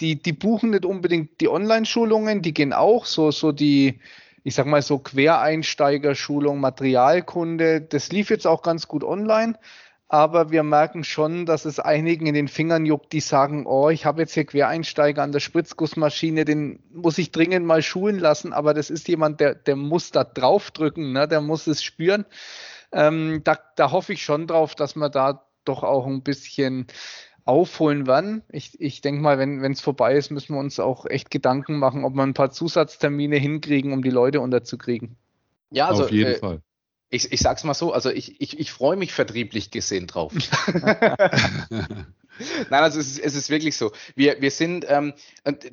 die, 0.00 0.20
die 0.20 0.32
buchen 0.32 0.70
nicht 0.70 0.84
unbedingt 0.84 1.40
die 1.40 1.48
Online-Schulungen, 1.48 2.42
die 2.42 2.54
gehen 2.54 2.72
auch 2.72 3.04
so, 3.04 3.30
so 3.30 3.52
die, 3.52 4.00
ich 4.44 4.54
sag 4.54 4.66
mal 4.66 4.82
so 4.82 4.98
Quereinsteiger-Schulung, 4.98 6.60
Materialkunde, 6.60 7.80
das 7.80 8.10
lief 8.10 8.30
jetzt 8.30 8.46
auch 8.46 8.62
ganz 8.62 8.88
gut 8.88 9.04
online, 9.04 9.58
aber 10.08 10.50
wir 10.50 10.62
merken 10.62 11.04
schon, 11.04 11.44
dass 11.44 11.66
es 11.66 11.78
einigen 11.78 12.26
in 12.26 12.34
den 12.34 12.48
Fingern 12.48 12.86
juckt, 12.86 13.12
die 13.12 13.20
sagen, 13.20 13.66
oh, 13.66 13.90
ich 13.90 14.06
habe 14.06 14.22
jetzt 14.22 14.32
hier 14.32 14.46
Quereinsteiger 14.46 15.22
an 15.22 15.32
der 15.32 15.40
Spritzgussmaschine, 15.40 16.46
den 16.46 16.82
muss 16.90 17.18
ich 17.18 17.30
dringend 17.30 17.66
mal 17.66 17.82
schulen 17.82 18.18
lassen, 18.18 18.54
aber 18.54 18.72
das 18.72 18.88
ist 18.88 19.06
jemand, 19.08 19.40
der, 19.40 19.54
der 19.54 19.76
muss 19.76 20.10
da 20.10 20.24
draufdrücken, 20.24 21.12
ne? 21.12 21.28
der 21.28 21.42
muss 21.42 21.66
es 21.66 21.82
spüren. 21.82 22.24
Ähm, 22.90 23.42
da, 23.44 23.58
da 23.76 23.92
hoffe 23.92 24.14
ich 24.14 24.22
schon 24.22 24.46
drauf, 24.46 24.74
dass 24.74 24.96
wir 24.96 25.10
da 25.10 25.44
doch 25.66 25.82
auch 25.82 26.06
ein 26.06 26.22
bisschen 26.22 26.86
aufholen 27.48 28.06
werden. 28.06 28.42
Ich, 28.50 28.78
ich 28.78 29.00
denke 29.00 29.22
mal, 29.22 29.38
wenn 29.38 29.72
es 29.72 29.80
vorbei 29.80 30.14
ist, 30.14 30.30
müssen 30.30 30.54
wir 30.54 30.60
uns 30.60 30.78
auch 30.78 31.06
echt 31.06 31.30
Gedanken 31.30 31.78
machen, 31.78 32.04
ob 32.04 32.14
wir 32.14 32.22
ein 32.22 32.34
paar 32.34 32.50
Zusatztermine 32.50 33.36
hinkriegen, 33.36 33.92
um 33.92 34.02
die 34.02 34.10
Leute 34.10 34.40
unterzukriegen. 34.40 35.16
Ja, 35.70 35.88
also, 35.88 36.04
Auf 36.04 36.12
jeden 36.12 36.32
äh, 36.32 36.38
Fall. 36.38 36.60
Ich, 37.10 37.32
ich 37.32 37.40
sag's 37.40 37.64
mal 37.64 37.72
so, 37.72 37.92
also 37.92 38.10
ich, 38.10 38.38
ich, 38.40 38.58
ich 38.58 38.70
freue 38.70 38.96
mich 38.96 39.14
vertrieblich 39.14 39.70
gesehen 39.70 40.06
drauf. 40.06 40.34
Nein, 42.70 42.82
also 42.82 43.00
es 43.00 43.08
ist, 43.08 43.18
es 43.18 43.34
ist 43.34 43.50
wirklich 43.50 43.76
so. 43.76 43.92
Wir, 44.14 44.40
wir 44.40 44.50
sind, 44.50 44.86
ähm, 44.88 45.14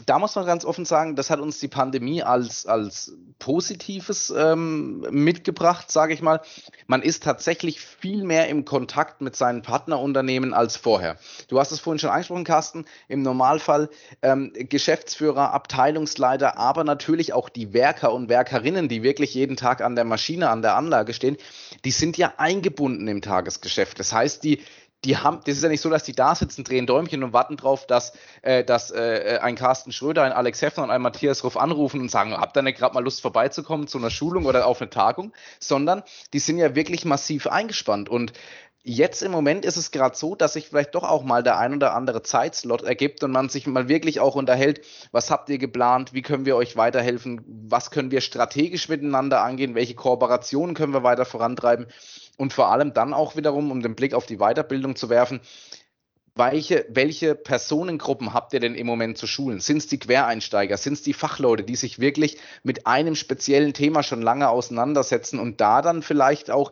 da 0.06 0.20
muss 0.20 0.36
man 0.36 0.46
ganz 0.46 0.66
offen 0.66 0.86
sagen, 0.86 1.16
das 1.16 1.30
hat 1.30 1.40
uns 1.40 1.60
die 1.60 1.68
Pandemie 1.68 2.24
als, 2.24 2.66
als 2.66 3.14
Positives 3.40 4.34
ähm, 4.36 5.06
mitgebracht, 5.12 5.92
sage 5.92 6.14
ich 6.14 6.22
mal. 6.22 6.42
Man 6.88 7.02
ist 7.02 7.24
tatsächlich 7.24 7.80
viel 7.80 8.24
mehr 8.24 8.48
im 8.48 8.66
Kontakt 8.66 9.22
mit 9.22 9.36
seinen 9.36 9.62
Partnerunternehmen 9.62 10.54
als 10.54 10.76
vorher. 10.78 11.18
Du 11.48 11.60
hast 11.60 11.72
es 11.72 11.80
vorhin 11.80 12.00
schon 12.00 12.10
angesprochen, 12.10 12.44
Carsten, 12.44 12.86
im 13.08 13.22
Normalfall 13.22 13.90
ähm, 14.22 14.54
Geschäftsführer, 14.54 15.54
Abteilungsleiter, 15.54 16.58
aber 16.58 16.84
natürlich 16.84 17.34
auch 17.34 17.50
die 17.50 17.74
Werker 17.74 18.14
und 18.14 18.30
Werkerinnen, 18.30 18.88
die 18.88 19.04
wirklich 19.04 19.34
jeden 19.34 19.58
Tag 19.58 19.82
an 19.82 19.96
der 19.96 20.06
Maschine, 20.06 20.50
an 20.50 20.62
der 20.62 20.76
Anlage 20.76 21.14
stehen, 21.14 21.38
die 21.84 21.92
sind 21.92 22.18
ja 22.18 22.34
eingebunden 22.38 23.08
im 23.08 23.22
Tagesgeschäft. 23.22 24.00
Das 24.00 24.14
heißt, 24.14 24.44
die, 24.44 24.62
die 25.04 25.18
haben, 25.18 25.40
das 25.46 25.58
ist 25.58 25.64
ja 25.64 25.70
nicht 25.70 25.82
so, 25.82 25.90
dass 25.90 26.04
die 26.04 26.14
da 26.14 26.34
sitzen, 26.34 26.64
drehen 26.64 26.88
Däumchen 26.88 27.24
und 27.24 27.34
warten 27.34 27.58
drauf, 27.58 27.86
dass, 27.86 28.14
äh, 28.42 28.64
dass 28.64 28.92
äh, 28.92 29.40
ein 29.42 29.56
Carsten 29.56 29.92
Schröder, 29.92 30.24
ein 30.24 30.32
Alex 30.32 30.62
Heffner 30.62 30.84
und 30.84 30.90
ein 30.90 31.02
Matthias 31.02 31.44
Ruff 31.44 31.58
anrufen 31.58 32.02
und 32.02 32.10
sagen, 32.10 32.34
habt 32.34 32.58
ihr 32.58 32.64
nicht 32.64 32.78
gerade 32.78 32.94
mal 32.94 33.04
Lust 33.04 33.22
vorbeizukommen 33.22 33.88
zu 33.88 33.98
einer 33.98 34.10
Schulung 34.10 34.46
oder 34.46 34.66
auf 34.66 34.82
eine 34.82 34.90
Tagung, 34.90 35.34
sondern 35.60 36.04
die 36.34 36.40
sind 36.40 36.58
ja 36.58 36.76
wirklich 36.76 37.06
massiv 37.06 37.48
eingespannt. 37.48 38.10
Und 38.10 38.34
Jetzt 38.88 39.24
im 39.24 39.32
Moment 39.32 39.66
ist 39.66 39.78
es 39.78 39.90
gerade 39.90 40.16
so, 40.16 40.36
dass 40.36 40.54
sich 40.54 40.68
vielleicht 40.68 40.94
doch 40.94 41.02
auch 41.02 41.24
mal 41.24 41.42
der 41.42 41.58
ein 41.58 41.74
oder 41.74 41.96
andere 41.96 42.22
Zeitslot 42.22 42.84
ergibt 42.84 43.24
und 43.24 43.32
man 43.32 43.50
sich 43.50 43.66
mal 43.66 43.90
wirklich 43.90 44.20
auch 44.20 44.36
unterhält, 44.36 44.86
was 45.12 45.32
habt 45.32 45.50
ihr 45.50 45.58
geplant, 45.58 46.14
wie 46.14 46.22
können 46.22 46.46
wir 46.46 46.56
euch 46.56 46.78
weiterhelfen, 46.78 47.42
was 47.68 47.90
können 47.90 48.12
wir 48.12 48.22
strategisch 48.22 48.88
miteinander 48.88 49.42
angehen, 49.42 49.74
welche 49.74 49.96
Kooperationen 49.96 50.76
können 50.76 50.94
wir 50.94 51.02
weiter 51.02 51.26
vorantreiben 51.26 51.88
und 52.38 52.54
vor 52.54 52.72
allem 52.72 52.94
dann 52.94 53.16
auch 53.16 53.36
wiederum, 53.36 53.72
um 53.72 53.82
den 53.82 53.96
Blick 53.96 54.14
auf 54.14 54.28
die 54.28 54.38
Weiterbildung 54.38 54.96
zu 54.96 55.10
werfen, 55.10 55.42
welche, 56.36 56.86
welche 56.90 57.34
Personengruppen 57.34 58.36
habt 58.36 58.54
ihr 58.54 58.60
denn 58.60 58.76
im 58.76 58.86
Moment 58.86 59.18
zu 59.18 59.26
schulen? 59.26 59.62
Sind 59.62 59.78
es 59.78 59.88
die 59.88 59.98
Quereinsteiger? 59.98 60.78
Sind 60.78 60.94
es 60.94 61.02
die 61.02 61.14
Fachleute, 61.14 61.64
die 61.64 61.76
sich 61.76 61.98
wirklich 61.98 62.38
mit 62.62 62.86
einem 62.86 63.16
speziellen 63.16 63.74
Thema 63.74 64.04
schon 64.04 64.22
lange 64.22 64.48
auseinandersetzen 64.50 65.40
und 65.40 65.60
da 65.60 65.82
dann 65.82 66.04
vielleicht 66.04 66.52
auch 66.52 66.72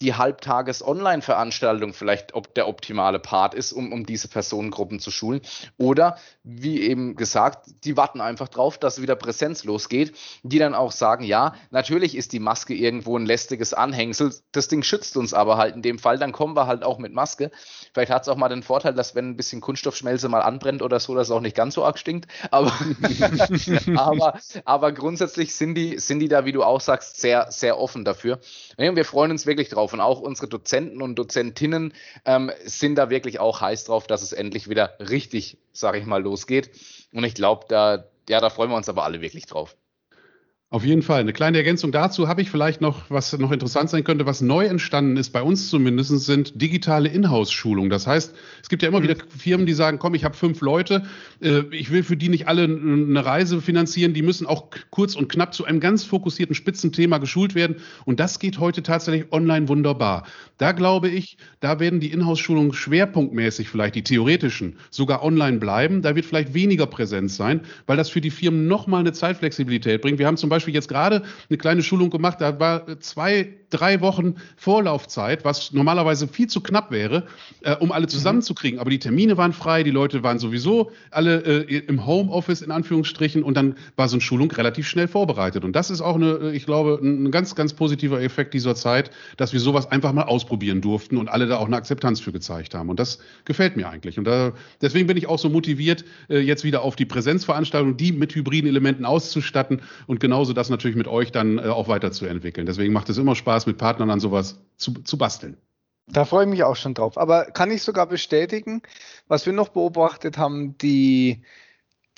die 0.00 0.14
Halbtages-Online-Veranstaltung 0.14 1.94
vielleicht 1.94 2.34
ob 2.34 2.54
der 2.54 2.68
optimale 2.68 3.18
Part 3.18 3.54
ist, 3.54 3.72
um, 3.72 3.92
um 3.92 4.04
diese 4.04 4.28
Personengruppen 4.28 5.00
zu 5.00 5.10
schulen. 5.10 5.40
Oder, 5.78 6.18
wie 6.42 6.82
eben 6.82 7.16
gesagt, 7.16 7.70
die 7.84 7.96
warten 7.96 8.20
einfach 8.20 8.48
drauf, 8.48 8.78
dass 8.78 9.00
wieder 9.00 9.16
Präsenz 9.16 9.64
losgeht, 9.64 10.14
die 10.42 10.58
dann 10.58 10.74
auch 10.74 10.92
sagen, 10.92 11.24
ja, 11.24 11.54
natürlich 11.70 12.14
ist 12.14 12.32
die 12.32 12.40
Maske 12.40 12.74
irgendwo 12.74 13.18
ein 13.18 13.26
lästiges 13.26 13.72
Anhängsel, 13.72 14.34
das 14.52 14.68
Ding 14.68 14.82
schützt 14.82 15.16
uns 15.16 15.32
aber 15.32 15.56
halt 15.56 15.74
in 15.74 15.82
dem 15.82 15.98
Fall, 15.98 16.18
dann 16.18 16.32
kommen 16.32 16.54
wir 16.54 16.66
halt 16.66 16.82
auch 16.82 16.98
mit 16.98 17.12
Maske. 17.12 17.50
Vielleicht 17.94 18.10
hat 18.10 18.22
es 18.22 18.28
auch 18.28 18.36
mal 18.36 18.48
den 18.48 18.62
Vorteil, 18.62 18.94
dass 18.94 19.14
wenn 19.14 19.30
ein 19.30 19.36
bisschen 19.36 19.60
Kunststoffschmelze 19.60 20.28
mal 20.28 20.42
anbrennt 20.42 20.82
oder 20.82 21.00
so, 21.00 21.14
dass 21.14 21.28
es 21.28 21.30
auch 21.30 21.40
nicht 21.40 21.56
ganz 21.56 21.74
so 21.74 21.84
arg 21.84 21.98
stinkt. 21.98 22.26
Aber, 22.50 22.72
aber, 23.96 24.38
aber 24.64 24.92
grundsätzlich 24.92 25.54
sind 25.54 25.74
die, 25.74 25.98
sind 25.98 26.18
die 26.20 26.28
da, 26.28 26.44
wie 26.44 26.52
du 26.52 26.62
auch 26.62 26.80
sagst, 26.80 27.20
sehr, 27.20 27.50
sehr 27.50 27.78
offen 27.78 28.04
dafür. 28.04 28.40
Und 28.76 28.96
wir 28.96 29.04
freuen 29.04 29.30
uns 29.30 29.46
wirklich 29.46 29.68
drauf 29.68 29.85
drauf. 29.86 29.92
Und 29.92 30.00
auch 30.00 30.20
unsere 30.20 30.48
Dozenten 30.48 31.02
und 31.02 31.16
Dozentinnen 31.16 31.92
ähm, 32.24 32.50
sind 32.64 32.96
da 32.96 33.10
wirklich 33.10 33.38
auch 33.38 33.60
heiß 33.60 33.84
drauf, 33.84 34.06
dass 34.06 34.22
es 34.22 34.32
endlich 34.32 34.68
wieder 34.68 34.96
richtig, 34.98 35.58
sage 35.72 35.98
ich 35.98 36.06
mal, 36.06 36.22
losgeht. 36.22 36.70
Und 37.12 37.24
ich 37.24 37.34
glaube, 37.34 37.66
da, 37.68 38.04
ja, 38.28 38.40
da 38.40 38.50
freuen 38.50 38.70
wir 38.70 38.76
uns 38.76 38.88
aber 38.88 39.04
alle 39.04 39.20
wirklich 39.20 39.46
drauf. 39.46 39.76
Auf 40.68 40.84
jeden 40.84 41.02
Fall. 41.02 41.20
Eine 41.20 41.32
kleine 41.32 41.58
Ergänzung 41.58 41.92
dazu 41.92 42.26
habe 42.26 42.42
ich 42.42 42.50
vielleicht 42.50 42.80
noch, 42.80 43.08
was 43.08 43.38
noch 43.38 43.52
interessant 43.52 43.88
sein 43.88 44.02
könnte, 44.02 44.26
was 44.26 44.40
neu 44.40 44.66
entstanden 44.66 45.16
ist, 45.16 45.30
bei 45.30 45.40
uns 45.40 45.70
zumindest, 45.70 46.10
sind 46.26 46.60
digitale 46.60 47.08
Inhouse-Schulungen. 47.08 47.88
Das 47.88 48.08
heißt, 48.08 48.34
es 48.64 48.68
gibt 48.68 48.82
ja 48.82 48.88
immer 48.88 48.98
mhm. 48.98 49.04
wieder 49.04 49.16
Firmen, 49.28 49.66
die 49.66 49.74
sagen, 49.74 50.00
komm, 50.00 50.16
ich 50.16 50.24
habe 50.24 50.34
fünf 50.34 50.60
Leute, 50.62 51.04
äh, 51.40 51.62
ich 51.70 51.92
will 51.92 52.02
für 52.02 52.16
die 52.16 52.28
nicht 52.28 52.48
alle 52.48 52.64
eine 52.64 53.24
Reise 53.24 53.62
finanzieren, 53.62 54.12
die 54.12 54.22
müssen 54.22 54.44
auch 54.44 54.70
kurz 54.90 55.14
und 55.14 55.28
knapp 55.28 55.54
zu 55.54 55.64
einem 55.64 55.78
ganz 55.78 56.02
fokussierten 56.02 56.56
Spitzenthema 56.56 57.18
geschult 57.18 57.54
werden. 57.54 57.76
Und 58.04 58.18
das 58.18 58.40
geht 58.40 58.58
heute 58.58 58.82
tatsächlich 58.82 59.32
online 59.32 59.68
wunderbar. 59.68 60.26
Da 60.58 60.72
glaube 60.72 61.08
ich, 61.08 61.36
da 61.60 61.78
werden 61.78 62.00
die 62.00 62.10
Inhouse-Schulungen 62.10 62.72
schwerpunktmäßig 62.72 63.68
vielleicht, 63.68 63.94
die 63.94 64.02
theoretischen, 64.02 64.78
sogar 64.90 65.22
online 65.22 65.58
bleiben. 65.58 66.02
Da 66.02 66.16
wird 66.16 66.26
vielleicht 66.26 66.54
weniger 66.54 66.86
Präsenz 66.86 67.36
sein, 67.36 67.60
weil 67.86 67.96
das 67.96 68.10
für 68.10 68.20
die 68.20 68.30
Firmen 68.30 68.66
nochmal 68.66 69.00
eine 69.00 69.12
Zeitflexibilität 69.12 70.02
bringt. 70.02 70.18
Wir 70.18 70.26
haben 70.26 70.36
zum 70.36 70.50
Beispiel 70.50 70.55
Beispiel 70.56 70.74
jetzt 70.74 70.88
gerade 70.88 71.22
eine 71.48 71.58
kleine 71.58 71.82
Schulung 71.82 72.10
gemacht, 72.10 72.40
da 72.40 72.58
war 72.60 73.00
zwei, 73.00 73.54
drei 73.70 74.00
Wochen 74.00 74.36
Vorlaufzeit, 74.56 75.44
was 75.44 75.72
normalerweise 75.72 76.28
viel 76.28 76.46
zu 76.46 76.60
knapp 76.60 76.90
wäre, 76.90 77.26
äh, 77.62 77.74
um 77.76 77.92
alle 77.92 78.06
zusammenzukriegen. 78.06 78.78
Aber 78.78 78.90
die 78.90 78.98
Termine 78.98 79.36
waren 79.36 79.52
frei, 79.52 79.82
die 79.82 79.90
Leute 79.90 80.22
waren 80.22 80.38
sowieso 80.38 80.92
alle 81.10 81.40
äh, 81.40 81.78
im 81.78 82.06
Homeoffice 82.06 82.62
in 82.62 82.70
Anführungsstrichen 82.70 83.42
und 83.42 83.56
dann 83.56 83.74
war 83.96 84.08
so 84.08 84.16
eine 84.16 84.20
Schulung 84.20 84.50
relativ 84.52 84.86
schnell 84.86 85.08
vorbereitet. 85.08 85.64
Und 85.64 85.74
das 85.74 85.90
ist 85.90 86.00
auch 86.00 86.14
eine, 86.14 86.32
äh, 86.32 86.56
ich 86.56 86.66
glaube, 86.66 86.98
ein 87.02 87.30
ganz, 87.30 87.54
ganz 87.54 87.74
positiver 87.74 88.22
Effekt 88.22 88.54
dieser 88.54 88.74
Zeit, 88.74 89.10
dass 89.36 89.52
wir 89.52 89.60
sowas 89.60 89.90
einfach 89.90 90.12
mal 90.12 90.24
ausprobieren 90.24 90.80
durften 90.80 91.16
und 91.16 91.28
alle 91.28 91.46
da 91.46 91.56
auch 91.58 91.66
eine 91.66 91.76
Akzeptanz 91.76 92.20
für 92.20 92.32
gezeigt 92.32 92.74
haben. 92.74 92.88
Und 92.88 93.00
das 93.00 93.18
gefällt 93.44 93.76
mir 93.76 93.88
eigentlich. 93.88 94.18
Und 94.18 94.24
da, 94.24 94.52
deswegen 94.80 95.06
bin 95.06 95.16
ich 95.16 95.26
auch 95.26 95.38
so 95.38 95.48
motiviert, 95.48 96.04
äh, 96.28 96.38
jetzt 96.38 96.64
wieder 96.64 96.82
auf 96.82 96.96
die 96.96 97.06
Präsenzveranstaltung, 97.06 97.96
die 97.96 98.12
mit 98.12 98.34
hybriden 98.34 98.68
Elementen 98.68 99.04
auszustatten 99.04 99.82
und 100.06 100.20
genauso 100.20 100.45
genauso 100.46 100.52
das 100.52 100.70
natürlich 100.70 100.96
mit 100.96 101.08
euch 101.08 101.32
dann 101.32 101.58
äh, 101.58 101.62
auch 101.62 101.88
weiterzuentwickeln. 101.88 102.66
Deswegen 102.66 102.92
macht 102.92 103.08
es 103.08 103.18
immer 103.18 103.34
Spaß, 103.34 103.66
mit 103.66 103.78
Partnern 103.78 104.10
an 104.10 104.20
sowas 104.20 104.60
zu, 104.76 104.92
zu 105.02 105.18
basteln. 105.18 105.56
Da 106.08 106.24
freue 106.24 106.44
ich 106.44 106.50
mich 106.50 106.62
auch 106.62 106.76
schon 106.76 106.94
drauf. 106.94 107.18
Aber 107.18 107.46
kann 107.46 107.70
ich 107.72 107.82
sogar 107.82 108.06
bestätigen, 108.06 108.82
was 109.26 109.44
wir 109.44 109.52
noch 109.52 109.70
beobachtet 109.70 110.38
haben, 110.38 110.78
die, 110.78 111.42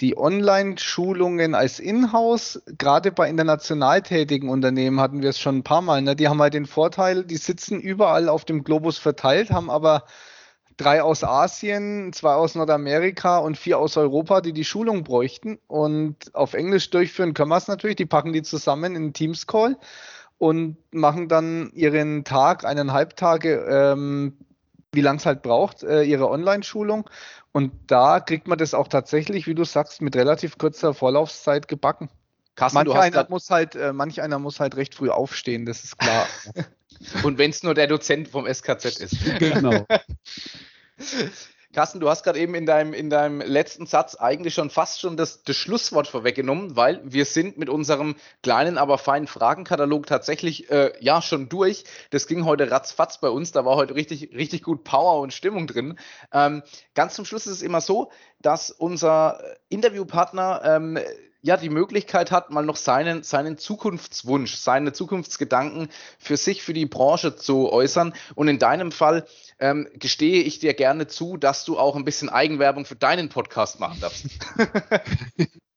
die 0.00 0.18
Online-Schulungen 0.18 1.54
als 1.54 1.80
Inhouse, 1.80 2.62
gerade 2.76 3.12
bei 3.12 3.30
international 3.30 4.02
tätigen 4.02 4.50
Unternehmen 4.50 5.00
hatten 5.00 5.22
wir 5.22 5.30
es 5.30 5.40
schon 5.40 5.58
ein 5.58 5.64
paar 5.64 5.80
Mal. 5.80 6.02
Ne? 6.02 6.14
Die 6.14 6.28
haben 6.28 6.42
halt 6.42 6.52
den 6.52 6.66
Vorteil, 6.66 7.24
die 7.24 7.38
sitzen 7.38 7.80
überall 7.80 8.28
auf 8.28 8.44
dem 8.44 8.62
Globus 8.62 8.98
verteilt, 8.98 9.50
haben 9.50 9.70
aber 9.70 10.04
drei 10.78 11.02
aus 11.02 11.22
Asien, 11.24 12.12
zwei 12.14 12.32
aus 12.32 12.54
Nordamerika 12.54 13.38
und 13.38 13.58
vier 13.58 13.78
aus 13.78 13.96
Europa, 13.98 14.40
die 14.40 14.54
die 14.54 14.64
Schulung 14.64 15.04
bräuchten. 15.04 15.58
Und 15.66 16.34
auf 16.34 16.54
Englisch 16.54 16.88
durchführen 16.88 17.34
können 17.34 17.50
wir 17.50 17.58
es 17.58 17.68
natürlich. 17.68 17.96
Die 17.96 18.06
packen 18.06 18.32
die 18.32 18.42
zusammen 18.42 18.96
in 18.96 19.12
Teams-Call 19.12 19.76
und 20.38 20.78
machen 20.92 21.28
dann 21.28 21.70
ihren 21.74 22.24
Tag, 22.24 22.64
eineinhalb 22.64 23.16
Tage, 23.16 23.66
ähm, 23.68 24.38
wie 24.92 25.00
lang 25.00 25.16
es 25.16 25.26
halt 25.26 25.42
braucht, 25.42 25.82
äh, 25.82 26.04
ihre 26.04 26.30
Online-Schulung. 26.30 27.10
Und 27.52 27.72
da 27.88 28.20
kriegt 28.20 28.46
man 28.46 28.56
das 28.56 28.72
auch 28.72 28.88
tatsächlich, 28.88 29.46
wie 29.46 29.54
du 29.54 29.64
sagst, 29.64 30.00
mit 30.00 30.16
relativ 30.16 30.56
kurzer 30.58 30.94
Vorlaufzeit 30.94 31.68
gebacken. 31.68 32.08
Carsten, 32.54 32.76
manch, 32.76 32.96
einer 32.96 33.26
muss 33.28 33.50
halt, 33.50 33.74
äh, 33.74 33.92
manch 33.92 34.22
einer 34.22 34.38
muss 34.38 34.60
halt 34.60 34.76
recht 34.76 34.94
früh 34.94 35.10
aufstehen, 35.10 35.66
das 35.66 35.84
ist 35.84 35.98
klar. 35.98 36.26
Und 37.22 37.38
wenn 37.38 37.50
es 37.50 37.62
nur 37.62 37.74
der 37.74 37.86
Dozent 37.86 38.28
vom 38.28 38.46
SKZ 38.46 39.00
ist. 39.00 39.16
Genau. 39.38 39.86
Carsten, 41.74 42.00
du 42.00 42.08
hast 42.08 42.24
gerade 42.24 42.38
eben 42.40 42.54
in 42.54 42.64
deinem, 42.66 42.94
in 42.94 43.10
deinem 43.10 43.40
letzten 43.40 43.86
Satz 43.86 44.14
eigentlich 44.14 44.54
schon 44.54 44.70
fast 44.70 45.00
schon 45.00 45.16
das, 45.16 45.42
das 45.44 45.54
Schlusswort 45.54 46.08
vorweggenommen, 46.08 46.76
weil 46.76 47.00
wir 47.04 47.24
sind 47.26 47.58
mit 47.58 47.68
unserem 47.68 48.16
kleinen, 48.42 48.78
aber 48.78 48.96
feinen 48.96 49.28
Fragenkatalog 49.28 50.06
tatsächlich 50.06 50.70
äh, 50.70 50.92
ja 50.98 51.20
schon 51.20 51.48
durch. 51.48 51.84
Das 52.10 52.26
ging 52.26 52.46
heute 52.46 52.70
ratzfatz 52.70 53.20
bei 53.20 53.28
uns, 53.28 53.52
da 53.52 53.64
war 53.64 53.76
heute 53.76 53.94
richtig, 53.94 54.34
richtig 54.34 54.62
gut 54.62 54.82
Power 54.82 55.20
und 55.20 55.34
Stimmung 55.34 55.66
drin. 55.66 55.98
Ähm, 56.32 56.62
ganz 56.94 57.14
zum 57.14 57.26
Schluss 57.26 57.46
ist 57.46 57.56
es 57.56 57.62
immer 57.62 57.82
so, 57.82 58.10
dass 58.40 58.70
unser 58.70 59.40
Interviewpartner 59.68 60.62
ähm, 60.64 60.98
ja 61.42 61.56
die 61.56 61.70
Möglichkeit 61.70 62.30
hat, 62.30 62.50
mal 62.50 62.64
noch 62.64 62.76
seinen, 62.76 63.22
seinen 63.22 63.58
Zukunftswunsch, 63.58 64.56
seine 64.56 64.92
Zukunftsgedanken 64.92 65.88
für 66.18 66.36
sich, 66.36 66.62
für 66.62 66.72
die 66.72 66.86
Branche 66.86 67.36
zu 67.36 67.72
äußern. 67.72 68.14
Und 68.34 68.48
in 68.48 68.58
deinem 68.58 68.92
Fall 68.92 69.26
ähm, 69.58 69.88
gestehe 69.94 70.42
ich 70.42 70.58
dir 70.58 70.74
gerne 70.74 71.06
zu, 71.06 71.36
dass 71.36 71.64
du 71.64 71.78
auch 71.78 71.96
ein 71.96 72.04
bisschen 72.04 72.28
Eigenwerbung 72.28 72.84
für 72.84 72.96
deinen 72.96 73.28
Podcast 73.28 73.80
machen 73.80 74.00
darfst. 74.00 74.26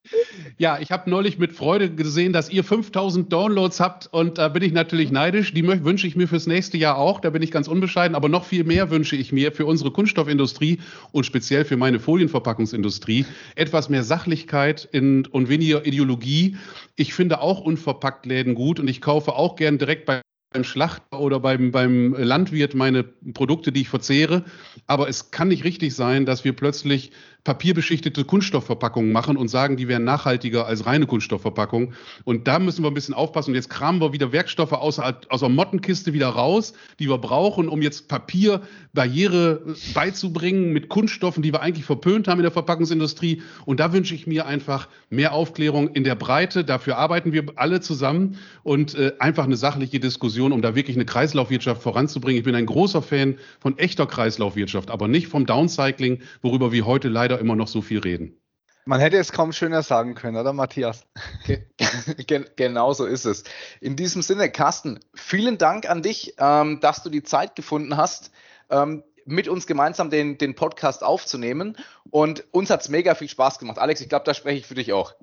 Ja, 0.57 0.79
ich 0.79 0.91
habe 0.91 1.09
neulich 1.09 1.39
mit 1.39 1.53
Freude 1.53 1.93
gesehen, 1.93 2.33
dass 2.33 2.49
ihr 2.49 2.63
5000 2.63 3.31
Downloads 3.31 3.79
habt 3.79 4.07
und 4.11 4.37
da 4.37 4.49
bin 4.49 4.63
ich 4.63 4.73
natürlich 4.73 5.11
neidisch. 5.11 5.53
Die 5.53 5.65
wünsche 5.65 6.07
ich 6.07 6.15
mir 6.15 6.27
fürs 6.27 6.47
nächste 6.47 6.77
Jahr 6.77 6.97
auch, 6.97 7.19
da 7.19 7.29
bin 7.29 7.41
ich 7.41 7.51
ganz 7.51 7.67
unbescheiden, 7.67 8.15
aber 8.15 8.29
noch 8.29 8.45
viel 8.45 8.63
mehr 8.63 8.89
wünsche 8.89 9.15
ich 9.15 9.31
mir 9.31 9.51
für 9.51 9.65
unsere 9.65 9.91
Kunststoffindustrie 9.91 10.79
und 11.11 11.25
speziell 11.25 11.65
für 11.65 11.77
meine 11.77 11.99
Folienverpackungsindustrie 11.99 13.25
etwas 13.55 13.89
mehr 13.89 14.03
Sachlichkeit 14.03 14.87
in, 14.91 15.25
und 15.25 15.49
weniger 15.49 15.85
Ideologie. 15.85 16.57
Ich 16.95 17.13
finde 17.13 17.41
auch 17.41 17.61
unverpackt 17.61 18.25
Läden 18.25 18.55
gut 18.55 18.79
und 18.79 18.87
ich 18.87 19.01
kaufe 19.01 19.33
auch 19.33 19.55
gern 19.55 19.77
direkt 19.77 20.05
bei 20.05 20.21
beim 20.53 20.63
Schlachter 20.65 21.19
oder 21.19 21.39
beim, 21.39 21.71
beim 21.71 22.13
Landwirt 22.13 22.75
meine 22.75 23.03
Produkte, 23.03 23.71
die 23.71 23.81
ich 23.81 23.89
verzehre. 23.89 24.43
Aber 24.85 25.07
es 25.07 25.31
kann 25.31 25.47
nicht 25.47 25.63
richtig 25.63 25.95
sein, 25.95 26.25
dass 26.25 26.43
wir 26.43 26.53
plötzlich 26.53 27.11
papierbeschichtete 27.43 28.23
Kunststoffverpackungen 28.23 29.11
machen 29.11 29.35
und 29.35 29.47
sagen, 29.47 29.75
die 29.75 29.87
wären 29.87 30.03
nachhaltiger 30.03 30.67
als 30.67 30.85
reine 30.85 31.07
Kunststoffverpackungen. 31.07 31.93
Und 32.23 32.47
da 32.47 32.59
müssen 32.59 32.83
wir 32.83 32.91
ein 32.91 32.93
bisschen 32.93 33.15
aufpassen. 33.15 33.51
Und 33.51 33.55
jetzt 33.55 33.69
kramen 33.69 33.99
wir 33.99 34.13
wieder 34.13 34.31
Werkstoffe 34.31 34.73
aus, 34.73 34.99
aus 34.99 35.39
der 35.39 35.49
Mottenkiste 35.49 36.13
wieder 36.13 36.29
raus, 36.29 36.73
die 36.99 37.09
wir 37.09 37.17
brauchen, 37.17 37.67
um 37.67 37.81
jetzt 37.81 38.07
Papierbarriere 38.07 39.75
beizubringen 39.93 40.71
mit 40.71 40.89
Kunststoffen, 40.89 41.41
die 41.41 41.51
wir 41.51 41.61
eigentlich 41.61 41.85
verpönt 41.85 42.27
haben 42.27 42.37
in 42.39 42.43
der 42.43 42.51
Verpackungsindustrie. 42.51 43.41
Und 43.65 43.79
da 43.79 43.91
wünsche 43.91 44.13
ich 44.13 44.27
mir 44.27 44.45
einfach 44.45 44.87
mehr 45.09 45.33
Aufklärung 45.33 45.89
in 45.95 46.03
der 46.03 46.15
Breite. 46.15 46.63
Dafür 46.63 46.97
arbeiten 46.97 47.33
wir 47.33 47.45
alle 47.55 47.81
zusammen 47.81 48.37
und 48.63 48.93
äh, 48.93 49.13
einfach 49.17 49.45
eine 49.45 49.57
sachliche 49.57 49.99
Diskussion, 49.99 50.51
um 50.51 50.61
da 50.61 50.75
wirklich 50.75 50.95
eine 50.95 51.05
Kreislaufwirtschaft 51.05 51.81
voranzubringen. 51.81 52.37
Ich 52.37 52.45
bin 52.45 52.55
ein 52.55 52.67
großer 52.67 53.01
Fan 53.01 53.37
von 53.59 53.77
echter 53.79 54.05
Kreislaufwirtschaft, 54.05 54.91
aber 54.91 55.07
nicht 55.07 55.27
vom 55.27 55.47
Downcycling, 55.47 56.19
worüber 56.41 56.71
wir 56.71 56.85
heute 56.85 57.07
leider 57.07 57.30
leider 57.31 57.41
immer 57.41 57.55
noch 57.55 57.67
so 57.67 57.81
viel 57.81 57.99
reden. 57.99 58.37
Man 58.85 58.99
hätte 58.99 59.17
es 59.17 59.31
kaum 59.31 59.53
schöner 59.53 59.83
sagen 59.83 60.15
können, 60.15 60.37
oder 60.37 60.53
Matthias? 60.53 61.05
genau 62.55 62.93
so 62.93 63.05
ist 63.05 63.25
es. 63.25 63.43
In 63.79 63.95
diesem 63.95 64.21
Sinne, 64.23 64.49
Carsten, 64.49 64.99
vielen 65.13 65.57
Dank 65.57 65.87
an 65.87 66.01
dich, 66.01 66.33
ähm, 66.39 66.79
dass 66.79 67.03
du 67.03 67.09
die 67.09 67.21
Zeit 67.21 67.55
gefunden 67.55 67.95
hast, 67.95 68.31
ähm, 68.69 69.03
mit 69.25 69.47
uns 69.47 69.67
gemeinsam 69.67 70.09
den, 70.09 70.39
den 70.39 70.55
Podcast 70.55 71.03
aufzunehmen. 71.03 71.77
Und 72.09 72.43
uns 72.51 72.71
hat 72.71 72.81
es 72.81 72.89
mega 72.89 73.13
viel 73.13 73.29
Spaß 73.29 73.59
gemacht. 73.59 73.77
Alex, 73.77 74.01
ich 74.01 74.09
glaube, 74.09 74.25
da 74.25 74.33
spreche 74.33 74.57
ich 74.57 74.65
für 74.65 74.75
dich 74.75 74.93
auch. 74.93 75.13